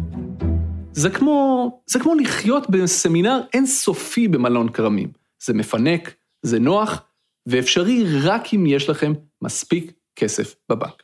זה 0.93 1.09
כמו, 1.09 1.69
זה 1.87 1.99
כמו 1.99 2.15
לחיות 2.15 2.69
בסמינר 2.69 3.39
אינסופי 3.53 4.27
במלון 4.27 4.69
כרמים. 4.69 5.09
זה 5.45 5.53
מפנק, 5.53 6.13
זה 6.41 6.59
נוח, 6.59 7.01
ואפשרי 7.45 8.05
רק 8.23 8.53
אם 8.53 8.65
יש 8.65 8.89
לכם 8.89 9.13
מספיק 9.41 9.91
כסף 10.15 10.55
בבנק. 10.69 11.03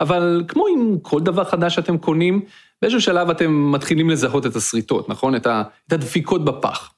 אבל 0.00 0.44
כמו 0.48 0.66
עם 0.66 0.98
כל 1.02 1.20
דבר 1.20 1.44
חדש 1.44 1.74
שאתם 1.74 1.98
קונים, 1.98 2.42
באיזשהו 2.82 3.00
שלב 3.00 3.30
אתם 3.30 3.72
מתחילים 3.72 4.10
לזהות 4.10 4.46
את 4.46 4.56
השריטות, 4.56 5.08
נכון? 5.08 5.36
את, 5.36 5.46
את 5.86 5.92
הדפיקות 5.92 6.44
בפח. 6.44 6.94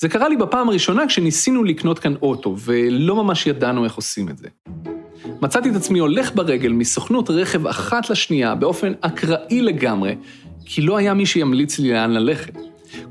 זה 0.00 0.08
קרה 0.08 0.28
לי 0.28 0.36
בפעם 0.36 0.68
הראשונה 0.68 1.06
כשניסינו 1.06 1.64
לקנות 1.64 1.98
כאן 1.98 2.14
אוטו, 2.22 2.56
ולא 2.58 3.16
ממש 3.16 3.46
ידענו 3.46 3.84
איך 3.84 3.94
עושים 3.94 4.28
את 4.28 4.38
זה. 4.38 4.48
מצאתי 5.42 5.70
את 5.70 5.74
עצמי 5.74 5.98
הולך 5.98 6.34
ברגל 6.34 6.72
מסוכנות 6.72 7.30
רכב 7.30 7.66
אחת 7.66 8.10
לשנייה 8.10 8.54
באופן 8.54 8.92
אקראי 9.00 9.62
לגמרי, 9.62 10.16
כי 10.64 10.82
לא 10.82 10.96
היה 10.96 11.14
מי 11.14 11.26
שימליץ 11.26 11.78
לי 11.78 11.92
לאן 11.92 12.10
ללכת. 12.10 12.54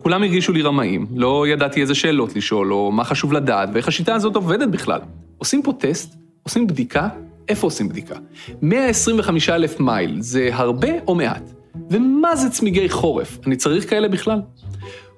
כולם 0.03 0.23
הרגישו 0.23 0.53
לי 0.53 0.61
רמאים, 0.61 1.05
לא 1.15 1.47
ידעתי 1.47 1.81
איזה 1.81 1.95
שאלות 1.95 2.35
לשאול, 2.35 2.73
או 2.73 2.91
מה 2.91 3.03
חשוב 3.03 3.33
לדעת, 3.33 3.69
ואיך 3.73 3.87
השיטה 3.87 4.15
הזאת 4.15 4.35
עובדת 4.35 4.67
בכלל. 4.67 4.99
עושים 5.37 5.63
פה 5.63 5.73
טסט, 5.79 6.15
עושים 6.43 6.67
בדיקה, 6.67 7.07
איפה 7.47 7.67
עושים 7.67 7.89
בדיקה? 7.89 8.15
125 8.61 9.49
אלף 9.49 9.79
מייל, 9.79 10.15
זה 10.19 10.49
הרבה 10.51 10.89
או 11.07 11.15
מעט? 11.15 11.51
ומה 11.89 12.35
זה 12.35 12.49
צמיגי 12.49 12.89
חורף? 12.89 13.37
אני 13.47 13.55
צריך 13.55 13.89
כאלה 13.89 14.07
בכלל? 14.07 14.41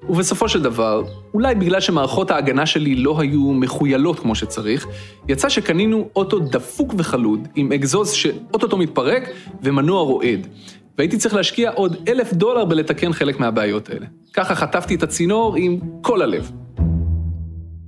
ובסופו 0.09 0.49
של 0.49 0.61
דבר, 0.61 1.03
אולי 1.34 1.55
בגלל 1.55 1.79
שמערכות 1.79 2.32
ההגנה 2.32 2.65
שלי 2.65 2.95
לא 2.95 3.19
היו 3.19 3.53
מחוילות 3.53 4.19
כמו 4.19 4.36
שצריך, 4.36 4.88
יצא 5.27 5.49
שקנינו 5.49 6.09
אוטו 6.15 6.39
דפוק 6.39 6.93
וחלוד, 6.97 7.47
עם 7.55 7.71
אגזוז 7.71 8.11
שאוטוטו 8.11 8.77
מתפרק 8.77 9.29
ומנוע 9.63 10.01
רועד. 10.01 10.47
והייתי 10.98 11.18
צריך 11.18 11.34
להשקיע 11.36 11.72
עוד 11.72 11.98
אלף 12.08 12.34
דולר 12.34 12.66
בלתקן 12.66 13.14
חלק 13.14 13.39
מהבעיות 13.39 13.89
האלה. 13.89 14.06
ככה 14.34 14.56
חטפתי 14.56 14.96
את 14.96 15.04
הצינור 15.04 15.56
עם 15.56 15.80
כל 16.02 16.22
הלב. 16.22 16.52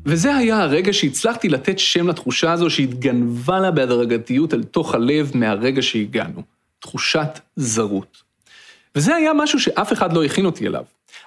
וזה 0.05 0.35
היה 0.35 0.61
הרגע 0.61 0.93
שהצלחתי 0.93 1.49
לתת 1.49 1.79
שם 1.79 2.07
לתחושה 2.07 2.51
הזו 2.51 2.69
שהתגנבה 2.69 3.59
לה 3.59 3.71
בהדרגתיות 3.71 4.53
אל 4.53 4.63
תוך 4.63 4.95
הלב 4.95 5.31
מהרגע 5.35 5.81
שהגענו. 5.81 6.41
תחושת 6.79 7.39
זרות. 7.55 8.23
וזה 8.95 9.15
היה 9.15 9.31
משהו 9.33 9.59
שאף 9.59 9.93
אחד 9.93 10.13
לא 10.13 10.23
הכין 10.23 10.45
אותי 10.45 10.67
אליו. 10.67 10.83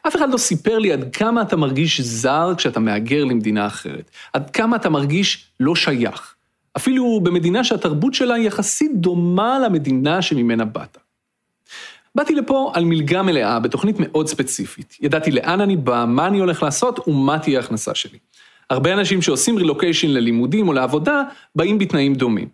אף 0.06 0.16
אחד 0.16 0.30
לא 0.30 0.36
סיפר 0.36 0.78
לי 0.78 0.92
עד 0.92 1.04
כמה 1.16 1.42
אתה 1.42 1.56
מרגיש 1.56 2.00
זר 2.00 2.52
כשאתה 2.56 2.80
מהגר 2.80 3.24
למדינה 3.24 3.66
אחרת. 3.66 4.10
עד 4.32 4.50
כמה 4.50 4.76
אתה 4.76 4.90
מרגיש 4.90 5.44
לא 5.60 5.76
שייך. 5.76 6.34
אפילו 6.76 7.20
במדינה 7.22 7.64
שהתרבות 7.64 8.14
שלה 8.14 8.38
יחסית 8.38 8.90
דומה 8.94 9.58
למדינה 9.58 10.22
שממנה 10.22 10.64
באת. 10.64 10.98
באתי 12.16 12.34
לפה 12.34 12.70
על 12.74 12.84
מלגה 12.84 13.22
מלאה 13.22 13.60
בתוכנית 13.60 13.96
מאוד 13.98 14.28
ספציפית. 14.28 14.96
ידעתי 15.00 15.30
לאן 15.30 15.60
אני 15.60 15.76
בא, 15.76 16.04
מה 16.08 16.26
אני 16.26 16.38
הולך 16.38 16.62
לעשות 16.62 17.08
ומה 17.08 17.38
תהיה 17.38 17.58
ההכנסה 17.58 17.94
שלי. 17.94 18.18
הרבה 18.70 18.92
אנשים 18.92 19.22
שעושים 19.22 19.56
רילוקיישן 19.56 20.08
ללימודים 20.08 20.68
או 20.68 20.72
לעבודה, 20.72 21.22
באים 21.56 21.78
בתנאים 21.78 22.14
דומים. 22.14 22.48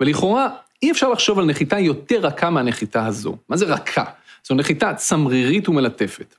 ולכאורה, 0.00 0.48
אי 0.82 0.90
אפשר 0.90 1.08
לחשוב 1.08 1.38
על 1.38 1.44
נחיתה 1.44 1.78
יותר 1.78 2.18
רכה 2.18 2.50
מהנחיתה 2.50 3.06
הזו. 3.06 3.36
מה 3.48 3.56
זה 3.56 3.64
רכה? 3.64 4.04
זו 4.48 4.54
נחיתה 4.54 4.94
צמרירית 4.94 5.68
ומלטפת. 5.68 6.34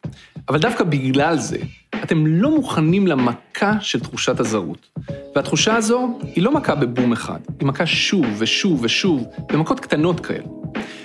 אבל 0.49 0.59
דווקא 0.59 0.83
בגלל 0.83 1.37
זה, 1.37 1.57
אתם 2.03 2.27
לא 2.27 2.51
מוכנים 2.51 3.07
למכה 3.07 3.73
של 3.81 3.99
תחושת 3.99 4.39
הזרות. 4.39 4.89
והתחושה 5.35 5.75
הזו 5.75 6.19
היא 6.35 6.43
לא 6.43 6.51
מכה 6.51 6.75
בבום 6.75 7.11
אחד, 7.11 7.39
היא 7.59 7.67
מכה 7.67 7.85
שוב 7.85 8.25
ושוב 8.37 8.83
ושוב, 8.83 9.27
במכות 9.51 9.79
קטנות 9.79 10.19
כאלה. 10.19 10.58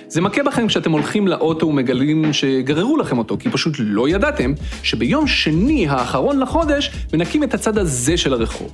זה 0.07 0.21
מכה 0.21 0.43
בכם 0.43 0.67
כשאתם 0.67 0.91
הולכים 0.91 1.27
לאוטו 1.27 1.67
ומגלים 1.67 2.33
שגררו 2.33 2.97
לכם 2.97 3.17
אותו, 3.17 3.37
כי 3.39 3.49
פשוט 3.49 3.73
לא 3.79 4.09
ידעתם 4.09 4.53
שביום 4.83 5.27
שני 5.27 5.87
האחרון 5.87 6.39
לחודש 6.39 6.91
מנקים 7.13 7.43
את 7.43 7.53
הצד 7.53 7.77
הזה 7.77 8.17
של 8.17 8.33
הרחוב. 8.33 8.71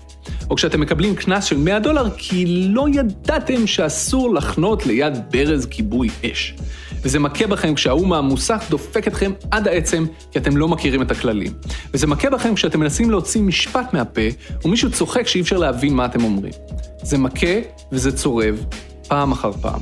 או 0.50 0.56
כשאתם 0.56 0.82
מקבלים 0.82 1.16
קנס 1.16 1.44
של 1.44 1.58
100 1.58 1.80
דולר 1.80 2.10
כי 2.18 2.46
לא 2.70 2.88
ידעתם 2.94 3.68
שאסור 3.68 4.34
לחנות 4.34 4.86
ליד 4.86 5.14
ברז 5.32 5.66
כיבוי 5.66 6.10
אש. 6.26 6.56
וזה 7.04 7.20
מכה 7.20 7.48
בכם 7.48 7.76
כשההוא 7.76 8.08
מהמוסך 8.08 8.64
דופק 8.70 9.08
אתכם 9.08 9.32
עד 9.52 9.68
העצם, 9.68 10.06
כי 10.32 10.40
אתם 10.40 10.58
לא 10.58 10.68
מכירים 10.68 11.02
את 11.02 11.12
הכללים. 11.12 11.52
וזה 11.94 12.08
מכה 12.08 12.30
בכם 12.30 12.56
כשאתם 12.56 12.80
מנסים 12.80 13.12
להוציא 13.12 13.42
משפט 13.42 13.94
מהפה, 13.94 14.22
ומישהו 14.66 14.92
צוחק 14.92 15.28
שאי 15.28 15.42
אפשר 15.42 15.58
להבין 15.58 15.94
מה 15.94 16.06
אתם 16.06 16.24
אומרים. 16.24 16.54
זה 17.04 17.18
מכה 17.18 17.60
וזה 17.92 18.12
צורב, 18.18 18.66
פעם 19.08 19.32
אחר 19.32 19.52
פעם. 19.52 19.80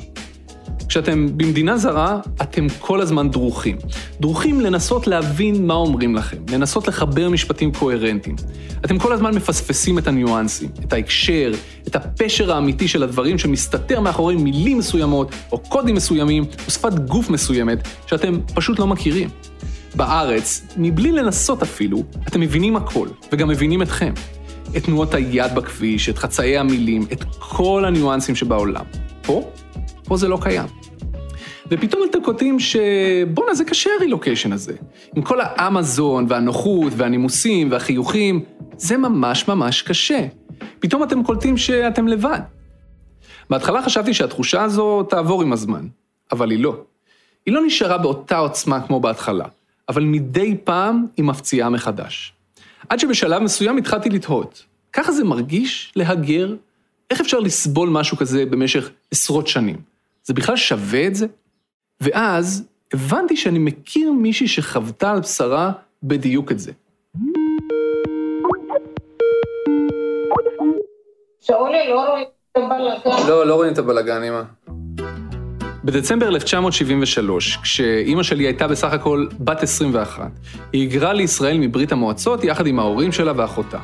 כשאתם 0.90 1.28
במדינה 1.38 1.78
זרה, 1.78 2.20
אתם 2.42 2.68
כל 2.80 3.02
הזמן 3.02 3.30
דרוכים. 3.30 3.78
דרוכים 4.20 4.62
לנסות 4.62 5.08
להבין 5.08 5.68
מה 5.68 5.74
אומרים 5.74 6.16
לכם, 6.16 6.38
לנסות 6.52 6.88
לחבר 6.88 7.30
משפטים 7.30 7.72
קוהרנטיים. 7.72 8.36
אתם 8.86 9.00
כל 9.00 9.14
הזמן 9.14 9.36
מפספסים 9.36 9.98
את 9.98 10.08
הניואנסים, 10.08 10.70
את 10.86 10.94
ההקשר, 10.94 11.52
את 11.88 11.96
הפשר 11.96 12.52
האמיתי 12.52 12.88
של 12.88 13.04
הדברים 13.04 13.38
שמסתתר 13.38 14.00
מאחורי 14.00 14.36
מילים 14.36 14.78
מסוימות, 14.78 15.32
או 15.52 15.58
קודים 15.58 15.96
מסוימים, 15.96 16.46
או 16.66 16.72
שפת 16.72 16.94
גוף 16.94 17.30
מסוימת, 17.30 17.88
שאתם 18.08 18.40
פשוט 18.56 18.80
לא 18.80 18.88
מכירים. 18.88 19.30
בארץ, 19.96 20.62
מבלי 20.78 21.12
לנסות 21.12 21.62
אפילו, 21.62 22.04
אתם 22.28 22.40
מבינים 22.40 22.76
הכל, 22.76 23.08
וגם 23.32 23.48
מבינים 23.48 23.82
אתכם. 23.82 24.14
את 24.78 24.84
תנועות 24.84 25.14
היד 25.14 25.56
בכביש, 25.56 26.10
את 26.10 26.18
חצאי 26.18 26.58
המילים, 26.58 27.08
את 27.12 27.24
כל 27.40 27.84
הניואנסים 27.88 28.36
שבעולם. 28.36 28.86
פה, 29.22 29.50
פה 30.04 30.18
זה 30.18 30.28
לא 30.28 30.38
קיים. 30.42 30.79
ופתאום 31.72 32.03
אתם 32.09 32.24
כותבים 32.24 32.59
שבואנה, 32.59 33.53
זה 33.53 33.63
קשה 33.63 33.89
הרילוקיישן 33.97 34.51
הזה. 34.51 34.74
עם 35.15 35.22
כל 35.22 35.39
האמזון 35.41 36.26
והנוחות 36.30 36.93
והנימוסים 36.95 37.72
והחיוכים, 37.72 38.43
זה 38.78 38.97
ממש 38.97 39.47
ממש 39.47 39.82
קשה. 39.82 40.28
פתאום 40.80 41.03
אתם 41.03 41.24
קולטים 41.24 41.57
שאתם 41.57 42.07
לבד. 42.07 42.39
בהתחלה 43.49 43.82
חשבתי 43.82 44.13
שהתחושה 44.13 44.63
הזו 44.63 45.03
תעבור 45.03 45.41
עם 45.41 45.53
הזמן, 45.53 45.88
אבל 46.32 46.51
היא 46.51 46.59
לא. 46.59 46.82
היא 47.45 47.53
לא 47.53 47.61
נשארה 47.65 47.97
באותה 47.97 48.38
עוצמה 48.38 48.82
כמו 48.88 48.99
בהתחלה, 48.99 49.45
אבל 49.89 50.03
מדי 50.03 50.57
פעם 50.63 51.05
היא 51.17 51.26
מפציעה 51.26 51.70
מחדש. 51.70 52.34
עד 52.89 52.99
שבשלב 52.99 53.41
מסוים 53.41 53.78
התחלתי 53.78 54.09
לתהות, 54.09 54.65
ככה 54.93 55.11
זה 55.11 55.24
מרגיש 55.24 55.93
להגר? 55.95 56.55
איך 57.09 57.22
אפשר 57.22 57.39
לסבול 57.39 57.89
משהו 57.89 58.17
כזה 58.17 58.45
במשך 58.45 58.89
עשרות 59.11 59.47
שנים? 59.47 59.76
זה 60.24 60.34
בכלל 60.34 60.55
שווה 60.55 61.07
את 61.07 61.15
זה? 61.15 61.28
ואז 62.02 62.68
הבנתי 62.93 63.38
שאני 63.38 63.60
מכיר 63.60 64.12
מישהי 64.12 64.47
שחוותה 64.47 65.12
על 65.12 65.20
בשרה 65.20 65.72
בדיוק 66.04 66.52
את 66.52 66.60
זה. 66.60 66.72
שאולי, 71.39 71.89
לא 71.89 72.10
רואים 72.10 72.26
את 72.52 72.58
הבלגן. 72.58 73.28
לא, 73.28 73.47
לא 73.47 73.56
רואים 73.56 73.74
את 73.74 73.78
הבלגן, 73.78 74.24
אמא. 74.24 74.41
בדצמבר 75.84 76.28
1973, 76.28 77.58
כשאימא 77.58 78.24
שלי 78.24 78.43
הייתה 78.43 78.68
בסך 78.68 78.93
הכל 78.93 79.28
בת 79.39 79.64
21, 79.64 80.32
היא 80.74 80.82
היגרה 80.82 81.14
לישראל 81.14 81.58
מברית 81.58 81.91
המועצות 81.91 82.43
יחד 82.43 82.68
עם 82.68 82.80
ההורים 82.80 83.12
שלה 83.12 83.34
ואחותה. 83.36 83.80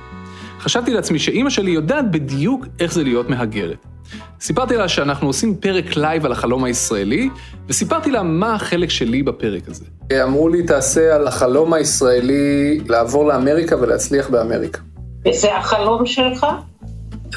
חשבתי 0.60 0.94
לעצמי 0.94 1.20
שאימא 1.20 1.50
שלי 1.50 1.72
יודעת 1.72 2.12
בדיוק 2.12 2.66
איך 2.80 2.94
זה 2.94 3.04
להיות 3.04 3.30
מהגרת. 3.30 3.95
סיפרתי 4.42 4.78
לה 4.78 4.88
שאנחנו 4.88 5.28
עושים 5.28 5.56
פרק 5.56 5.96
לייב 5.96 6.26
על 6.26 6.32
החלום 6.32 6.64
הישראלי, 6.64 7.30
וסיפרתי 7.70 8.12
לה 8.12 8.24
מה 8.24 8.54
החלק 8.54 8.90
שלי 8.90 9.24
בפרק 9.24 9.62
הזה. 9.68 9.86
אמרו 10.24 10.50
לי, 10.50 10.64
תעשה 10.64 11.16
על 11.16 11.28
החלום 11.28 11.74
הישראלי 11.74 12.80
לעבור 12.90 13.26
לאמריקה 13.26 13.76
ולהצליח 13.82 14.30
באמריקה. 14.30 14.82
וזה 15.28 15.56
החלום 15.56 16.06
שלך? 16.06 16.46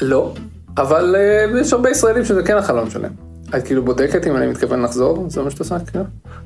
לא, 0.01 0.33
אבל 0.77 1.15
uh, 1.15 1.57
יש 1.57 1.73
הרבה 1.73 1.89
ישראלים 1.89 2.25
שזה 2.25 2.43
כן 2.43 2.57
החלום 2.57 2.89
שלהם. 2.89 3.11
את 3.57 3.65
כאילו 3.65 3.85
בודקת 3.85 4.27
אם 4.27 4.35
אני 4.35 4.47
מתכוון 4.47 4.81
לחזור? 4.81 5.25
זה 5.27 5.41
מה 5.41 5.49
שאת 5.49 5.59
עושה? 5.59 5.77
כן? 5.93 6.01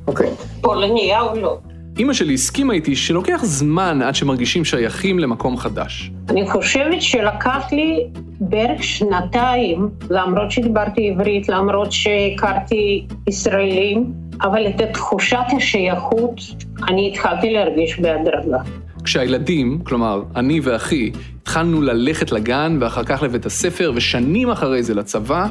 אוקיי. 0.07 0.29
פולניה 0.61 1.21
או 1.21 1.35
לא? 1.35 1.59
אימא 1.99 2.13
שלי 2.13 2.33
הסכימה 2.33 2.73
איתי 2.73 2.95
שלוקח 2.95 3.39
זמן 3.43 4.01
עד 4.01 4.15
שמרגישים 4.15 4.65
שייכים 4.65 5.19
למקום 5.19 5.57
חדש. 5.57 6.11
אני 6.29 6.49
חושבת 6.51 7.01
שלקח 7.01 7.67
לי 7.71 8.07
בערך 8.39 8.83
שנתיים, 8.83 9.89
למרות 10.09 10.51
שדיברתי 10.51 11.09
עברית, 11.09 11.49
למרות 11.49 11.91
שהכרתי 11.91 13.07
ישראלים, 13.27 14.13
אבל 14.41 14.67
את 14.67 14.81
תחושת 14.93 15.37
השייכות 15.57 16.41
אני 16.87 17.11
התחלתי 17.13 17.53
להרגיש 17.53 17.99
בהדרגה. 17.99 18.57
כשהילדים, 19.03 19.79
כלומר, 19.83 20.21
אני 20.35 20.59
ואחי, 20.63 21.11
התחלנו 21.41 21.81
ללכת 21.81 22.31
לגן 22.31 22.77
ואחר 22.81 23.03
כך 23.03 23.23
לבית 23.23 23.45
הספר, 23.45 23.91
ושנים 23.95 24.49
אחרי 24.49 24.83
זה 24.83 24.93
לצבא, 24.93 25.47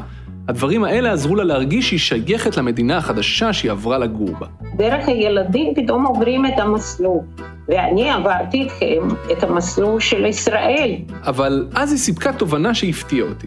הדברים 0.49 0.85
האלה 0.85 1.13
עזרו 1.13 1.37
לה 1.37 1.45
להרגיש 1.45 1.89
שהיא 1.89 1.99
שייכת 1.99 2.57
למדינה 2.57 2.97
החדשה 2.97 3.53
שהיא 3.53 3.71
עברה 3.71 3.99
לגור 3.99 4.31
בה. 4.39 4.47
דרך 4.77 5.09
הילדים 5.09 5.75
פתאום 5.75 6.07
עוברים 6.07 6.47
את 6.47 6.61
המסלול, 6.61 7.21
ואני 7.69 8.11
עברתי 8.11 8.61
איתכם 8.61 9.09
את 9.33 9.43
המסלול 9.43 10.01
של 10.01 10.25
ישראל. 10.25 10.95
אבל 11.27 11.69
אז 11.75 11.93
היא 11.93 11.99
סיפקה 11.99 12.33
תובנה 12.33 12.75
שהפתיעה 12.75 13.29
אותי. 13.29 13.47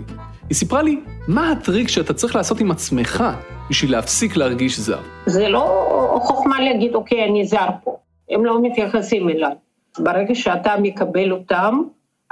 היא 0.49 0.55
סיפרה 0.55 0.81
לי, 0.81 0.99
מה 1.27 1.51
הטריק 1.51 1.87
שאתה 1.87 2.13
צריך 2.13 2.35
לעשות 2.35 2.59
עם 2.59 2.71
עצמך 2.71 3.23
בשביל 3.69 3.91
להפסיק 3.91 4.37
להרגיש 4.37 4.79
זר? 4.79 4.99
זה 5.25 5.49
לא 5.49 6.19
חוכמה 6.23 6.61
להגיד, 6.61 6.95
אוקיי, 6.95 7.25
אני 7.29 7.45
זר 7.45 7.67
פה. 7.83 7.97
הם 8.29 8.45
לא 8.45 8.61
מתייחסים 8.61 9.29
אליי. 9.29 9.55
ברגע 9.99 10.35
שאתה 10.35 10.73
מקבל 10.81 11.31
אותם, 11.31 11.81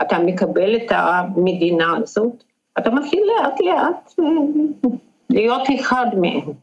אתה 0.01 0.19
מקבל 0.19 0.75
את 0.75 0.91
המדינה 0.91 1.97
הזאת, 1.97 2.43
אתה 2.77 2.89
מתחיל 2.91 3.19
לאט 3.27 3.59
לאט 3.59 4.13
אה, 4.19 4.25
להיות 5.29 5.61
אחד 5.79 6.05
מהם. 6.21 6.53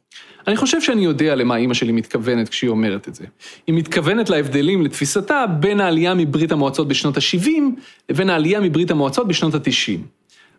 אני 0.46 0.56
חושב 0.56 0.80
שאני 0.80 1.04
יודע 1.04 1.34
למה 1.34 1.56
אימא 1.56 1.74
שלי 1.74 1.92
מתכוונת 1.92 2.48
כשהיא 2.48 2.70
אומרת 2.70 3.08
את 3.08 3.14
זה. 3.14 3.24
היא 3.66 3.74
מתכוונת 3.74 4.30
להבדלים 4.30 4.82
לתפיסתה 4.82 5.44
בין 5.61 5.80
העלייה 5.80 6.14
מברית 6.14 6.52
המועצות 6.52 6.88
בשנות 6.88 7.16
ה-70 7.16 7.50
לבין 8.08 8.30
העלייה 8.30 8.61
מברית 8.61 8.90
המועצות 8.90 9.28
בשנות 9.28 9.54
ה-90. 9.54 10.00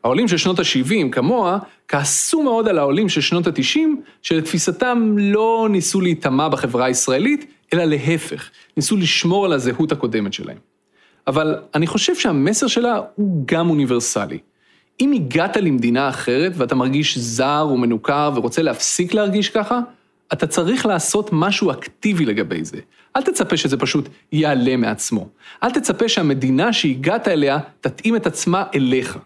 העולים 0.03 0.27
של 0.27 0.37
שנות 0.37 0.59
ה-70, 0.59 1.11
כמוה, 1.11 1.59
כעסו 1.87 2.43
מאוד 2.43 2.67
על 2.67 2.77
העולים 2.77 3.09
של 3.09 3.21
שנות 3.21 3.47
ה-90, 3.47 3.79
שלתפיסתם 4.21 5.15
לא 5.17 5.67
ניסו 5.71 6.01
להיטמע 6.01 6.47
בחברה 6.47 6.85
הישראלית, 6.85 7.45
אלא 7.73 7.83
להפך, 7.83 8.49
ניסו 8.77 8.97
לשמור 8.97 9.45
על 9.45 9.53
הזהות 9.53 9.91
הקודמת 9.91 10.33
שלהם. 10.33 10.57
אבל 11.27 11.55
אני 11.75 11.87
חושב 11.87 12.15
שהמסר 12.15 12.67
שלה 12.67 13.01
הוא 13.15 13.43
גם 13.45 13.69
אוניברסלי. 13.69 14.37
אם 15.01 15.11
הגעת 15.11 15.57
למדינה 15.57 16.09
אחרת 16.09 16.51
ואתה 16.55 16.75
מרגיש 16.75 17.17
זר 17.17 17.67
ומנוכר 17.73 18.31
ורוצה 18.35 18.61
להפסיק 18.61 19.13
להרגיש 19.13 19.49
ככה, 19.49 19.79
אתה 20.33 20.47
צריך 20.47 20.85
לעשות 20.85 21.29
משהו 21.33 21.71
אקטיבי 21.71 22.25
לגבי 22.25 22.63
זה. 22.63 22.77
אל 23.15 23.21
תצפה 23.21 23.57
שזה 23.57 23.77
פשוט 23.77 24.09
ייעלם 24.31 24.81
מעצמו. 24.81 25.29
אל 25.63 25.71
תצפה 25.71 26.09
שהמדינה 26.09 26.73
שהגעת 26.73 27.27
אליה 27.27 27.59
תתאים 27.81 28.15
את 28.15 28.27
עצמה 28.27 28.63
אליך. 28.75 29.17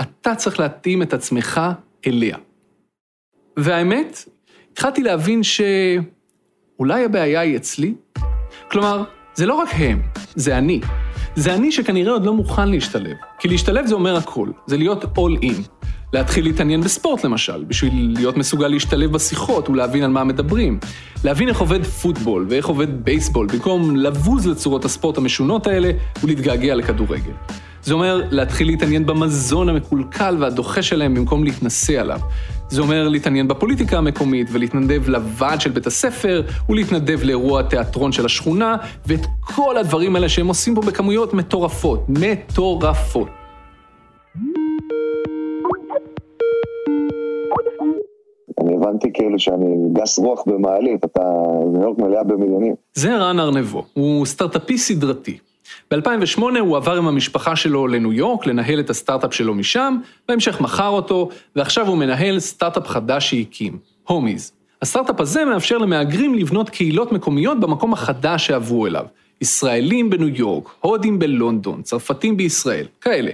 אתה 0.00 0.34
צריך 0.34 0.60
להתאים 0.60 1.02
את 1.02 1.14
עצמך 1.14 1.60
אליה. 2.06 2.36
והאמת, 3.56 4.24
התחלתי 4.72 5.02
להבין 5.02 5.40
שאולי 5.42 7.04
הבעיה 7.04 7.40
היא 7.40 7.56
אצלי. 7.56 7.94
כלומר, 8.70 9.04
זה 9.34 9.46
לא 9.46 9.54
רק 9.54 9.68
הם, 9.72 10.02
זה 10.34 10.58
אני. 10.58 10.80
זה 11.36 11.54
אני 11.54 11.72
שכנראה 11.72 12.12
עוד 12.12 12.24
לא 12.24 12.34
מוכן 12.34 12.68
להשתלב. 12.68 13.16
כי 13.38 13.48
להשתלב 13.48 13.86
זה 13.86 13.94
אומר 13.94 14.16
הכל, 14.16 14.48
זה 14.66 14.76
להיות 14.76 15.04
all 15.04 15.42
in. 15.42 15.84
להתחיל 16.12 16.44
להתעניין 16.44 16.80
בספורט 16.80 17.24
למשל, 17.24 17.64
בשביל 17.64 18.14
להיות 18.16 18.36
מסוגל 18.36 18.68
להשתלב 18.68 19.12
בשיחות 19.12 19.68
ולהבין 19.68 20.02
על 20.02 20.10
מה 20.10 20.24
מדברים. 20.24 20.78
להבין 21.24 21.48
איך 21.48 21.60
עובד 21.60 21.84
פוטבול 21.84 22.46
ואיך 22.48 22.66
עובד 22.66 23.04
בייסבול, 23.04 23.46
במקום 23.46 23.96
לבוז 23.96 24.46
לצורות 24.46 24.84
הספורט 24.84 25.18
המשונות 25.18 25.66
האלה 25.66 25.90
ולהתגעגע 26.24 26.74
לכדורגל. 26.74 27.32
זה 27.82 27.94
אומר 27.94 28.22
להתחיל 28.30 28.66
להתעניין 28.66 29.06
במזון 29.06 29.68
המקולקל 29.68 30.36
והדוחה 30.40 30.82
שלהם 30.82 31.14
במקום 31.14 31.44
להתנסה 31.44 32.00
עליו. 32.00 32.20
זה 32.68 32.80
אומר 32.80 33.08
להתעניין 33.08 33.48
בפוליטיקה 33.48 33.98
המקומית 33.98 34.48
ולהתנדב 34.52 35.08
לוועד 35.08 35.60
של 35.60 35.70
בית 35.70 35.86
הספר 35.86 36.42
ולהתנדב 36.68 37.20
לאירוע 37.22 37.62
תיאטרון 37.62 38.12
של 38.12 38.26
השכונה 38.26 38.76
ואת 39.06 39.20
כל 39.40 39.76
הדברים 39.76 40.16
האלה 40.16 40.28
שהם 40.28 40.46
עושים 40.46 40.74
פה 40.74 40.80
בכמויות 40.80 41.34
מטורפות. 41.34 42.04
מטורפות. 42.08 43.28
אני 48.60 48.74
הבנתי 48.76 49.10
כאילו 49.14 49.38
שאני 49.38 49.66
גס 49.92 50.18
רוח 50.18 50.42
במעלית, 50.46 51.04
אתה 51.04 51.22
ניו 51.72 51.82
יורק 51.82 51.98
מלאה 51.98 52.24
במיליונים. 52.24 52.74
זה 52.94 53.16
רן 53.16 53.40
ארנבו, 53.40 53.84
הוא 53.94 54.26
סטארט-אפיסט 54.26 54.88
סדרתי. 54.88 55.38
ב-2008 55.90 56.42
הוא 56.60 56.76
עבר 56.76 56.96
עם 56.96 57.08
המשפחה 57.08 57.56
שלו 57.56 57.86
לניו 57.86 58.12
יורק 58.12 58.46
לנהל 58.46 58.80
את 58.80 58.90
הסטארט-אפ 58.90 59.34
שלו 59.34 59.54
משם, 59.54 59.96
בהמשך 60.28 60.60
מכר 60.60 60.88
אותו, 60.88 61.28
ועכשיו 61.56 61.88
הוא 61.88 61.96
מנהל 61.96 62.40
סטארט-אפ 62.40 62.86
חדש 62.88 63.30
שהקים, 63.30 63.78
הומיז. 64.08 64.52
הסטארט-אפ 64.82 65.20
הזה 65.20 65.44
מאפשר 65.44 65.78
למהגרים 65.78 66.34
לבנות 66.34 66.70
קהילות 66.70 67.12
מקומיות 67.12 67.60
במקום 67.60 67.92
החדש 67.92 68.46
שעברו 68.46 68.86
אליו. 68.86 69.06
ישראלים 69.40 70.10
בניו 70.10 70.28
יורק, 70.28 70.68
הודים 70.80 71.18
בלונדון, 71.18 71.82
צרפתים 71.82 72.36
בישראל, 72.36 72.86
כאלה. 73.00 73.30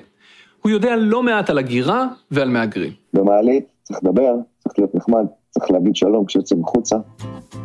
הוא 0.63 0.71
יודע 0.71 0.97
לא 0.97 1.23
מעט 1.23 1.51
על 1.51 1.59
הגירה 1.59 2.07
ועל 2.31 2.49
מהגרים. 2.49 2.93
במעלית 3.15 3.65
צריך 3.83 4.01
לדבר, 4.03 4.35
צריך 4.59 4.79
להיות 4.79 4.95
נחמד, 4.95 5.27
צריך 5.59 5.71
להגיד 5.71 5.97
שלום 5.97 6.25
כשיוצאים 6.25 6.65
החוצה. 6.65 6.97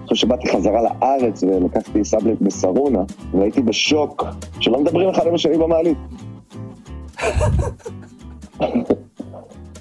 אחרי 0.06 0.18
שבאתי 0.18 0.52
חזרה 0.52 0.82
לארץ 0.82 1.44
ולקחתי 1.44 2.04
סאבלט 2.04 2.42
בסרונה, 2.42 3.04
והייתי 3.34 3.62
בשוק 3.62 4.26
שלא 4.60 4.80
מדברים 4.80 5.10
אחד 5.10 5.28
עם 5.28 5.36
השני 5.36 5.58
במעלית. 5.58 5.98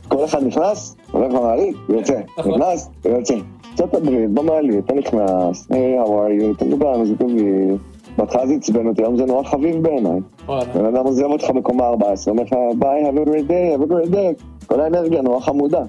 כל 0.08 0.24
אחד 0.24 0.46
נכנס, 0.46 0.96
הולך 1.12 1.32
במעלית, 1.32 1.76
ויוצא. 1.88 2.20
נכנס, 2.38 2.90
ויוצא. 3.04 3.34
ארצות 3.70 3.94
הברית, 3.94 4.30
במעלית, 4.30 4.84
אתה 4.84 4.94
נכנס, 4.94 5.70
היי, 5.70 6.00
how 6.02 6.06
are 6.06 6.42
you, 6.42 6.56
אתה 6.56 6.64
מדבר 6.64 6.88
על 6.88 7.06
זה 7.06 7.16
טובי. 7.16 7.42
בהתחלה 8.18 8.46
זה 8.46 8.54
עצבן 8.54 8.86
אותי, 8.86 9.02
היום 9.02 9.16
זה 9.16 9.24
נורא 9.24 9.42
חביב 9.42 9.82
בעיניי. 9.82 10.20
בן 10.74 10.84
אדם 10.84 11.06
עוזב 11.06 11.24
אותך 11.24 11.50
בקומה 11.50 11.86
14, 11.86 12.32
אומר 12.32 12.42
לך, 12.42 12.52
ביי, 12.78 13.10
have 13.10 13.14
a 13.14 13.28
great 13.28 13.48
day, 13.48 13.76
have 13.76 13.90
a 13.90 13.92
great 13.92 14.14
day. 14.14 14.51
כל 14.66 14.80
האנרגיה 14.80 15.22
נורא 15.22 15.40
חמודה. 15.40 15.80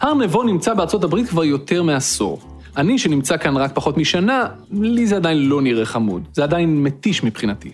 הר 0.00 0.14
נבו 0.14 0.42
נמצא 0.42 0.74
בארצות 0.74 1.04
הברית 1.04 1.28
כבר 1.28 1.44
יותר 1.44 1.82
מעשור. 1.82 2.38
אני, 2.76 2.98
שנמצא 2.98 3.36
כאן 3.36 3.56
רק 3.56 3.72
פחות 3.74 3.96
משנה, 3.96 4.46
לי 4.70 5.06
זה 5.06 5.16
עדיין 5.16 5.38
לא 5.38 5.62
נראה 5.62 5.84
חמוד. 5.84 6.22
זה 6.32 6.44
עדיין 6.44 6.82
מתיש 6.82 7.24
מבחינתי. 7.24 7.70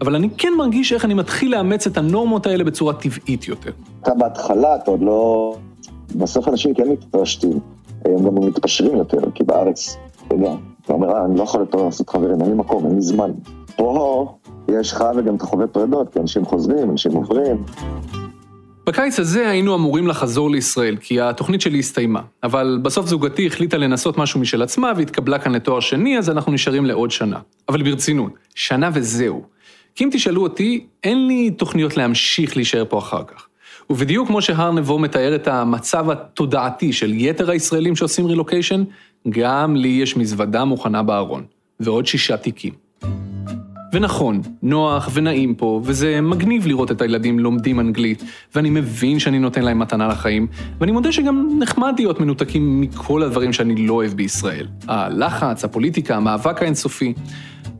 אבל 0.00 0.14
אני 0.14 0.28
כן 0.38 0.52
מרגיש 0.58 0.92
איך 0.92 1.04
אני 1.04 1.14
מתחיל 1.14 1.52
לאמץ 1.52 1.86
את 1.86 1.98
הנורמות 1.98 2.46
האלה 2.46 2.64
בצורה 2.64 2.92
טבעית 2.92 3.48
יותר. 3.48 3.70
אתה 4.02 4.14
בהתחלה, 4.14 4.76
אתה 4.76 4.90
עוד 4.90 5.00
לא... 5.02 5.54
בסוף 6.16 6.48
אנשים 6.48 6.74
כן 6.74 6.88
מתפשטים. 6.88 7.60
הם 8.04 8.24
גם 8.24 8.34
מתפשרים 8.34 8.96
יותר, 8.96 9.30
כי 9.34 9.44
בארץ, 9.44 9.96
אתה 10.26 10.34
יודע, 10.34 10.52
אתה 10.84 10.92
אומר, 10.92 11.12
אה, 11.12 11.24
אני 11.24 11.38
לא 11.38 11.42
יכול 11.42 11.60
יותר 11.60 11.78
לעשות 11.82 12.08
חברים, 12.08 12.40
אין 12.40 12.48
לי 12.50 12.54
מקום, 12.54 12.86
אין 12.86 12.94
לי 12.94 13.00
זמן. 13.00 13.30
פה 13.76 14.34
יש 14.68 14.92
לך 14.92 15.04
וגם 15.16 15.34
אתה 15.34 15.46
חווה 15.46 15.66
פרדות, 15.66 16.12
כי 16.12 16.18
אנשים 16.18 16.44
חוזרים, 16.44 16.90
אנשים 16.90 17.12
עוברים. 17.12 17.64
בקיץ 18.90 19.20
הזה 19.20 19.48
היינו 19.48 19.74
אמורים 19.74 20.06
לחזור 20.06 20.50
לישראל, 20.50 20.96
כי 20.96 21.20
התוכנית 21.20 21.60
שלי 21.60 21.78
הסתיימה. 21.78 22.20
אבל 22.42 22.78
בסוף 22.82 23.06
זוגתי 23.06 23.46
החליטה 23.46 23.76
לנסות 23.76 24.18
משהו 24.18 24.40
משל 24.40 24.62
עצמה 24.62 24.92
והתקבלה 24.96 25.38
כאן 25.38 25.52
לתואר 25.52 25.80
שני, 25.80 26.18
אז 26.18 26.30
אנחנו 26.30 26.52
נשארים 26.52 26.86
לעוד 26.86 27.10
שנה. 27.10 27.38
אבל 27.68 27.82
ברצינות, 27.82 28.32
שנה 28.54 28.90
וזהו. 28.94 29.44
כי 29.94 30.04
אם 30.04 30.08
תשאלו 30.12 30.42
אותי, 30.42 30.86
אין 31.04 31.26
לי 31.26 31.50
תוכניות 31.50 31.96
להמשיך 31.96 32.56
להישאר 32.56 32.84
פה 32.88 32.98
אחר 32.98 33.22
כך. 33.24 33.46
ובדיוק 33.90 34.28
כמו 34.28 34.42
שהר 34.42 34.72
נבו 34.72 34.98
מתאר 34.98 35.34
את 35.34 35.48
המצב 35.48 36.10
התודעתי 36.10 36.92
של 36.92 37.14
יתר 37.14 37.50
הישראלים 37.50 37.96
שעושים 37.96 38.26
רילוקיישן, 38.26 38.84
גם 39.28 39.76
לי 39.76 39.88
יש 39.88 40.16
מזוודה 40.16 40.64
מוכנה 40.64 41.02
בארון. 41.02 41.44
ועוד 41.80 42.06
שישה 42.06 42.36
תיקים. 42.36 42.89
ונכון, 43.92 44.40
נוח 44.62 45.08
ונעים 45.12 45.54
פה, 45.54 45.80
וזה 45.84 46.20
מגניב 46.20 46.66
לראות 46.66 46.90
את 46.90 47.02
הילדים 47.02 47.38
לומדים 47.38 47.80
אנגלית, 47.80 48.24
ואני 48.54 48.70
מבין 48.70 49.18
שאני 49.18 49.38
נותן 49.38 49.62
להם 49.62 49.78
מתנה 49.78 50.08
לחיים, 50.08 50.46
ואני 50.80 50.92
מודה 50.92 51.12
שגם 51.12 51.48
נחמד 51.58 51.94
להיות 51.98 52.20
מנותקים 52.20 52.80
מכל 52.80 53.22
הדברים 53.22 53.52
שאני 53.52 53.86
לא 53.86 53.94
אוהב 53.94 54.12
בישראל. 54.12 54.66
הלחץ, 54.88 55.64
הפוליטיקה, 55.64 56.16
המאבק 56.16 56.62
האינסופי. 56.62 57.14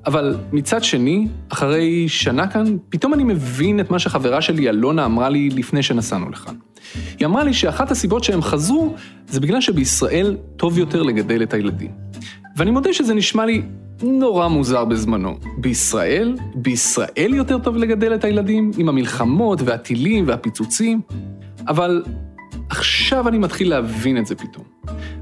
אבל 0.06 0.36
מצד 0.52 0.84
שני, 0.84 1.28
אחרי 1.48 2.08
שנה 2.08 2.46
כאן, 2.46 2.76
פתאום 2.88 3.14
אני 3.14 3.24
מבין 3.24 3.80
את 3.80 3.90
מה 3.90 3.98
שחברה 3.98 4.40
שלי 4.40 4.68
אלונה 4.68 5.04
אמרה 5.04 5.28
לי 5.28 5.50
לפני 5.50 5.82
שנסענו 5.82 6.30
לכאן. 6.30 6.54
היא 7.18 7.26
אמרה 7.26 7.44
לי 7.44 7.54
שאחת 7.54 7.90
הסיבות 7.90 8.24
שהם 8.24 8.42
חזרו, 8.42 8.94
זה 9.28 9.40
בגלל 9.40 9.61
שבישראל 9.61 10.36
טוב 10.56 10.78
יותר 10.78 11.02
לגדל 11.02 11.42
את 11.42 11.54
הילדים. 11.54 12.09
ואני 12.61 12.70
מודה 12.70 12.92
שזה 12.92 13.14
נשמע 13.14 13.46
לי 13.46 13.62
נורא 14.02 14.48
מוזר 14.48 14.84
בזמנו. 14.84 15.38
בישראל? 15.58 16.36
בישראל 16.54 17.34
יותר 17.34 17.58
טוב 17.58 17.76
לגדל 17.76 18.14
את 18.14 18.24
הילדים? 18.24 18.70
עם 18.78 18.88
המלחמות 18.88 19.62
והטילים 19.64 20.28
והפיצוצים? 20.28 21.00
אבל 21.68 22.02
עכשיו 22.70 23.28
אני 23.28 23.38
מתחיל 23.38 23.70
להבין 23.70 24.18
את 24.18 24.26
זה 24.26 24.34
פתאום. 24.34 24.64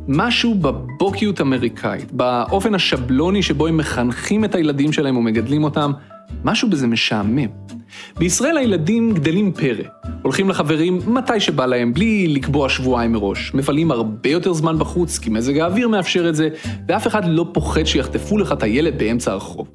משהו 0.08 0.54
בבוקיות 0.54 1.40
אמריקאית, 1.40 2.12
באופן 2.12 2.74
השבלוני 2.74 3.42
שבו 3.42 3.66
הם 3.66 3.76
מחנכים 3.76 4.44
את 4.44 4.54
הילדים 4.54 4.92
שלהם 4.92 5.16
ומגדלים 5.16 5.64
אותם, 5.64 5.92
משהו 6.44 6.70
בזה 6.70 6.86
משעמם. 6.86 7.46
בישראל 8.18 8.56
הילדים 8.56 9.14
גדלים 9.14 9.52
פרא, 9.52 9.84
הולכים 10.22 10.50
לחברים 10.50 11.00
מתי 11.06 11.40
שבא 11.40 11.66
להם, 11.66 11.94
בלי 11.94 12.28
לקבוע 12.28 12.68
שבועיים 12.68 13.12
מראש. 13.12 13.54
מבלים 13.54 13.90
הרבה 13.90 14.28
יותר 14.28 14.52
זמן 14.52 14.78
בחוץ, 14.78 15.18
כי 15.18 15.30
מזג 15.30 15.58
האוויר 15.58 15.88
מאפשר 15.88 16.28
את 16.28 16.34
זה, 16.34 16.48
ואף 16.88 17.06
אחד 17.06 17.22
לא 17.26 17.46
פוחד 17.52 17.84
שיחטפו 17.84 18.38
לך 18.38 18.52
את 18.52 18.62
הילד 18.62 18.98
באמצע 18.98 19.32
הרחוב. 19.32 19.68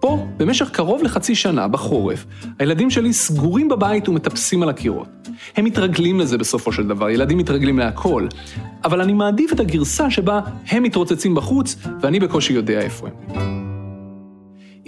פה, 0.00 0.26
במשך 0.36 0.70
קרוב 0.70 1.02
לחצי 1.02 1.34
שנה, 1.34 1.68
בחורף, 1.68 2.26
הילדים 2.58 2.90
שלי 2.90 3.12
סגורים 3.12 3.68
בבית 3.68 4.08
ומטפסים 4.08 4.62
על 4.62 4.68
הקירות. 4.68 5.08
הם 5.56 5.64
מתרגלים 5.64 6.20
לזה 6.20 6.38
בסופו 6.38 6.72
של 6.72 6.86
דבר, 6.86 7.10
ילדים 7.10 7.38
מתרגלים 7.38 7.78
להכל, 7.78 8.26
אבל 8.84 9.00
אני 9.00 9.12
מעדיף 9.12 9.52
את 9.52 9.60
הגרסה 9.60 10.10
שבה 10.10 10.40
הם 10.68 10.82
מתרוצצים 10.82 11.34
בחוץ, 11.34 11.76
ואני 12.00 12.20
בקושי 12.20 12.52
יודע 12.52 12.80
איפה 12.80 13.06
הם. 13.06 13.67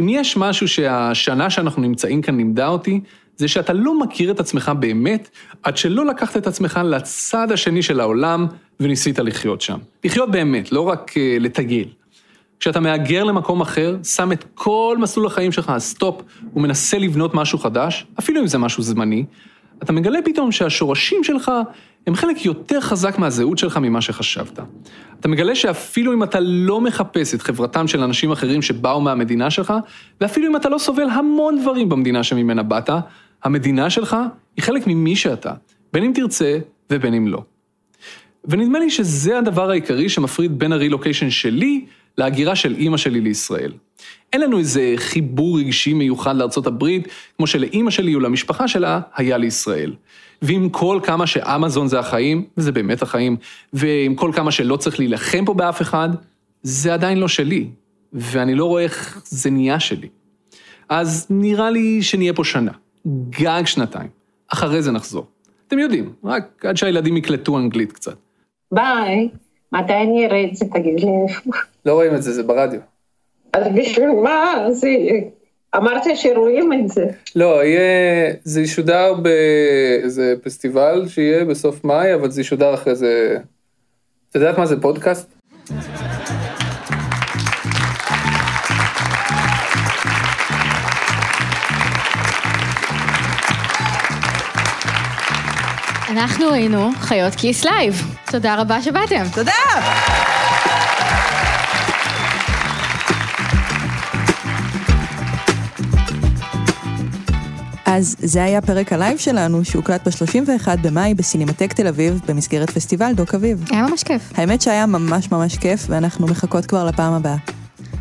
אם 0.01 0.09
יש 0.09 0.37
משהו 0.37 0.69
שהשנה 0.69 1.51
שאנחנו 1.51 1.83
נמצאים 1.83 2.23
כאן 2.23 2.37
לימדה 2.37 2.69
אותי, 2.69 3.01
זה 3.37 3.49
שאתה 3.49 3.73
לא 3.73 4.01
מכיר 4.01 4.31
את 4.31 4.41
עצמך 4.41 4.73
באמת, 4.79 5.29
עד 5.63 5.77
שלא 5.77 6.07
לקחת 6.07 6.37
את 6.37 6.47
עצמך 6.47 6.81
לצד 6.85 7.53
השני 7.53 7.83
של 7.83 8.01
העולם 8.01 8.47
וניסית 8.81 9.19
לחיות 9.19 9.61
שם. 9.61 9.79
לחיות 10.05 10.31
באמת, 10.31 10.73
לא 10.73 10.81
רק 10.81 11.11
uh, 11.11 11.43
לטייל. 11.43 11.89
כשאתה 12.61 12.81
מהגר 12.81 13.25
למקום 13.25 13.61
אחר, 13.61 13.97
שם 14.05 14.33
את 14.33 14.45
כל 14.55 14.97
מסלול 15.01 15.27
החיים 15.27 15.53
שלך 15.53 15.69
על 15.69 15.79
סטופ 15.79 16.23
ומנסה 16.57 16.99
לבנות 16.99 17.35
משהו 17.35 17.59
חדש, 17.59 18.07
אפילו 18.19 18.41
אם 18.41 18.47
זה 18.47 18.59
משהו 18.59 18.83
זמני, 18.83 19.25
אתה 19.83 19.93
מגלה 19.93 20.19
פתאום 20.25 20.53
שהשורשים 20.53 21.25
שלך 21.25 21.51
הם 22.07 22.15
חלק 22.15 22.45
יותר 22.45 22.81
חזק 22.81 23.19
מהזהות 23.19 23.59
שלך 23.59 23.77
ממה 23.77 24.01
שחשבת. 24.01 24.59
אתה 25.21 25.29
מגלה 25.29 25.55
שאפילו 25.55 26.13
אם 26.13 26.23
אתה 26.23 26.41
לא 26.41 26.81
מחפש 26.81 27.35
את 27.35 27.43
חברתם 27.43 27.89
של 27.89 28.03
אנשים 28.03 28.33
אחרים 28.33 28.63
שבאו 28.63 29.01
מהמדינה 29.01 29.51
שלך, 29.51 29.75
ואפילו 30.21 30.47
אם 30.47 30.57
אתה 30.57 30.69
לא 30.69 30.79
סובל 30.79 31.11
המון 31.11 31.61
דברים 31.61 31.89
במדינה 31.89 32.23
שממנה 32.23 32.63
באת, 32.63 32.91
המדינה 33.45 33.91
שלך 33.91 34.17
היא 34.57 34.63
חלק 34.63 34.87
ממי 34.87 35.17
שאתה, 35.17 35.53
בין 35.93 36.05
אם 36.05 36.13
תרצה 36.15 36.59
ובין 36.91 37.15
אם 37.15 37.29
לא. 37.29 37.43
ונדמה 38.45 38.79
לי 38.79 38.91
שזה 38.91 39.39
הדבר 39.39 39.71
העיקרי 39.71 40.09
שמפריד 40.09 40.59
בין 40.59 40.73
הרילוקיישן 40.73 41.31
שלי 41.31 41.85
להגירה 42.19 42.57
של 42.57 42.75
אימא 42.75 42.97
שלי 42.97 43.21
לישראל. 43.21 43.73
אין 44.33 44.41
לנו 44.41 44.59
איזה 44.59 44.95
חיבור 44.97 45.59
רגשי 45.59 45.95
מיוחד 45.95 46.37
לארצות 46.37 46.67
הברית, 46.67 47.09
כמו 47.37 47.47
שלאימא 47.47 47.91
שלי 47.91 48.17
ולמשפחה 48.17 48.69
שלה 48.69 49.01
היה 49.17 49.39
לישראל. 49.39 49.93
ועם 50.43 50.69
כל 50.69 51.01
כמה 51.03 51.27
שאמזון 51.27 51.89
זה 51.89 51.99
החיים, 51.99 52.45
וזה 52.57 52.73
באמת 52.73 53.03
החיים, 53.03 53.37
ועם 53.73 54.15
כל 54.15 54.31
כמה 54.35 54.51
שלא 54.51 54.77
צריך 54.77 54.99
להילחם 54.99 55.45
פה 55.45 55.55
באף 55.55 55.83
אחד, 55.83 56.09
זה 56.63 56.95
עדיין 56.95 57.19
לא 57.19 57.29
שלי, 57.29 57.67
ואני 58.13 58.55
לא 58.55 58.65
רואה 58.65 58.83
איך 58.83 59.23
זה 59.25 59.51
נהיה 59.51 59.81
שלי. 59.81 60.09
אז 60.89 61.27
נראה 61.31 61.71
לי 61.71 62.03
שנהיה 62.03 62.33
פה 62.33 62.45
שנה, 62.45 62.73
גג 63.31 63.63
שנתיים, 63.67 64.09
אחרי 64.49 64.83
זה 64.83 64.93
נחזור. 64.93 65.27
אתם 65.69 65.79
יודעים, 65.79 66.13
רק 66.25 66.65
עד 66.65 66.77
שהילדים 66.77 67.17
יקלטו 67.17 67.59
אנגלית 67.59 67.93
קצת. 67.93 68.17
ביי, 68.73 69.29
מתי 69.73 69.93
אני 69.93 70.27
אראה 70.27 70.45
את 70.45 70.57
זה, 70.57 70.65
תגיד 70.73 71.01
לי. 71.01 71.07
לא 71.87 71.93
רואים 71.93 72.15
את 72.15 72.23
זה, 72.23 72.33
זה 72.33 72.43
ברדיו. 72.43 72.81
אז 73.53 73.67
בשביל 73.75 74.09
מה? 74.23 74.55
זה... 74.71 74.89
אמרת 75.77 76.03
שרואים 76.15 76.73
את 76.73 76.89
זה. 76.89 77.05
לא, 77.37 77.65
יהיה, 77.65 78.33
זה 78.45 78.61
ישודר 78.61 79.15
באיזה 79.15 80.35
פסטיבל 80.43 81.05
שיהיה 81.09 81.45
בסוף 81.45 81.85
מאי, 81.85 82.15
אבל 82.15 82.31
זה 82.31 82.41
ישודר 82.41 82.75
אחרי 82.75 82.95
זה... 82.95 83.37
את 84.31 84.35
יודעת 84.35 84.59
מה 84.59 84.67
זה 84.67 84.81
פודקאסט? 84.81 85.35
אנחנו 96.11 96.53
היינו 96.53 96.91
חיות 97.01 97.35
כיס 97.35 97.65
לייב. 97.65 97.95
תודה 98.31 98.61
רבה 98.61 98.83
שבאתם. 98.83 99.23
תודה! 99.35 100.50
אז 107.93 108.17
זה 108.19 108.45
היה 108.45 108.61
פרק 108.61 108.93
הלייב 108.93 109.19
שלנו, 109.19 109.65
שהוקלט 109.65 110.09
ב-31 110.09 110.69
במאי 110.83 111.15
בסינמטק 111.15 111.73
תל 111.73 111.87
אביב, 111.87 112.21
במסגרת 112.29 112.71
פסטיבל 112.71 113.13
דוקאביב. 113.15 113.65
היה 113.71 113.83
ממש 113.83 114.03
כיף. 114.03 114.33
האמת 114.35 114.63
שהיה 114.63 114.87
ממש 114.87 115.33
ממש 115.33 115.57
כיף, 115.57 115.87
ואנחנו 115.89 116.27
מחכות 116.27 116.67
כבר 116.67 116.85
לפעם 116.85 117.13
הבאה. 117.13 117.37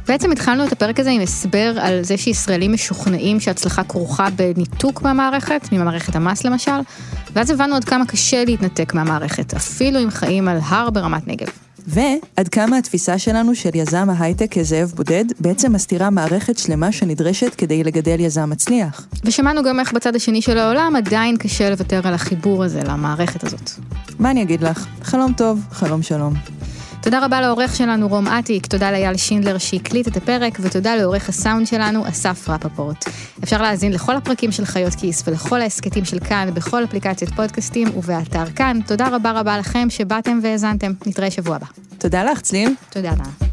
בעצם 0.08 0.32
התחלנו 0.32 0.66
את 0.66 0.72
הפרק 0.72 1.00
הזה 1.00 1.10
עם 1.10 1.22
הסבר 1.22 1.74
על 1.82 2.04
זה 2.04 2.18
שישראלים 2.18 2.74
משוכנעים 2.74 3.40
שהצלחה 3.40 3.84
כרוכה 3.84 4.28
בניתוק 4.36 5.02
מהמערכת, 5.02 5.70
ממערכת 5.72 6.16
המס 6.16 6.46
למשל, 6.46 6.80
ואז 7.34 7.50
הבנו 7.50 7.76
עד 7.76 7.84
כמה 7.84 8.06
קשה 8.06 8.46
להתנתק 8.46 8.94
מהמערכת, 8.94 9.54
אפילו 9.54 10.04
אם 10.04 10.10
חיים 10.10 10.48
על 10.48 10.58
הר 10.64 10.90
ברמת 10.90 11.28
נגב. 11.28 11.48
ועד 11.88 12.48
כמה 12.52 12.78
התפיסה 12.78 13.18
שלנו 13.18 13.56
של 13.56 13.70
יזם 13.74 14.10
ההייטק 14.10 14.58
כזאב 14.58 14.94
בודד, 14.96 15.26
בעצם 15.40 15.74
מסתירה 15.74 16.10
מערכת 16.10 16.58
שלמה 16.58 16.92
שנדרשת 16.92 17.56
כדי 17.56 17.84
לגדל 17.84 18.20
יזם 18.20 18.50
מצליח. 18.50 19.08
ושמענו 19.24 19.64
גם 19.64 19.80
איך 19.80 19.94
בצד 19.94 20.16
השני 20.16 20.42
של 20.42 20.58
העולם 20.58 20.96
עדיין 20.96 21.38
קשה 21.38 21.70
לוותר 21.70 22.08
על 22.08 22.14
החיבור 22.14 22.64
הזה 22.64 22.82
למערכת 22.84 23.44
הזאת. 23.44 23.70
מה 24.20 24.32
אני 24.32 24.42
אגיד 24.42 24.64
לך? 24.64 24.86
חלום 25.04 25.34
טוב, 25.38 25.60
חלום 25.72 26.02
שלום. 26.02 26.59
תודה 27.02 27.26
רבה 27.26 27.42
לעורך 27.42 27.76
שלנו 27.76 28.08
רום 28.08 28.28
אטיק, 28.28 28.66
תודה 28.66 28.92
לאייל 28.92 29.18
שינדלר 29.18 29.58
שהקליט 29.58 30.08
את 30.08 30.18
הפרק, 30.18 30.58
ותודה 30.62 30.96
לעורך 30.96 31.30
הסאונד 31.30 31.68
שלנו 31.68 32.10
אסף 32.10 32.50
רפפורט. 32.50 33.06
אפשר 33.44 33.62
להאזין 33.62 33.92
לכל 33.92 34.16
הפרקים 34.16 34.52
של 34.52 34.66
חיות 34.66 34.96
כיס 34.96 35.24
ולכל 35.28 35.62
ההסכתים 35.62 36.06
של 36.06 36.20
כאן 36.20 36.50
בכל 36.54 36.84
אפליקציות 36.84 37.34
פודקאסטים 37.34 37.88
ובאתר 37.98 38.46
כאן. 38.56 38.80
תודה 38.88 39.08
רבה 39.08 39.32
רבה 39.32 39.58
לכם 39.58 39.90
שבאתם 39.90 40.40
והאזנתם. 40.44 40.92
נתראה 41.06 41.32
שבוע 41.32 41.56
הבא. 41.56 41.66
תודה 41.98 42.24
לך, 42.24 42.42
צליל. 42.42 42.76
תודה, 42.90 43.12
נאה. 43.16 43.50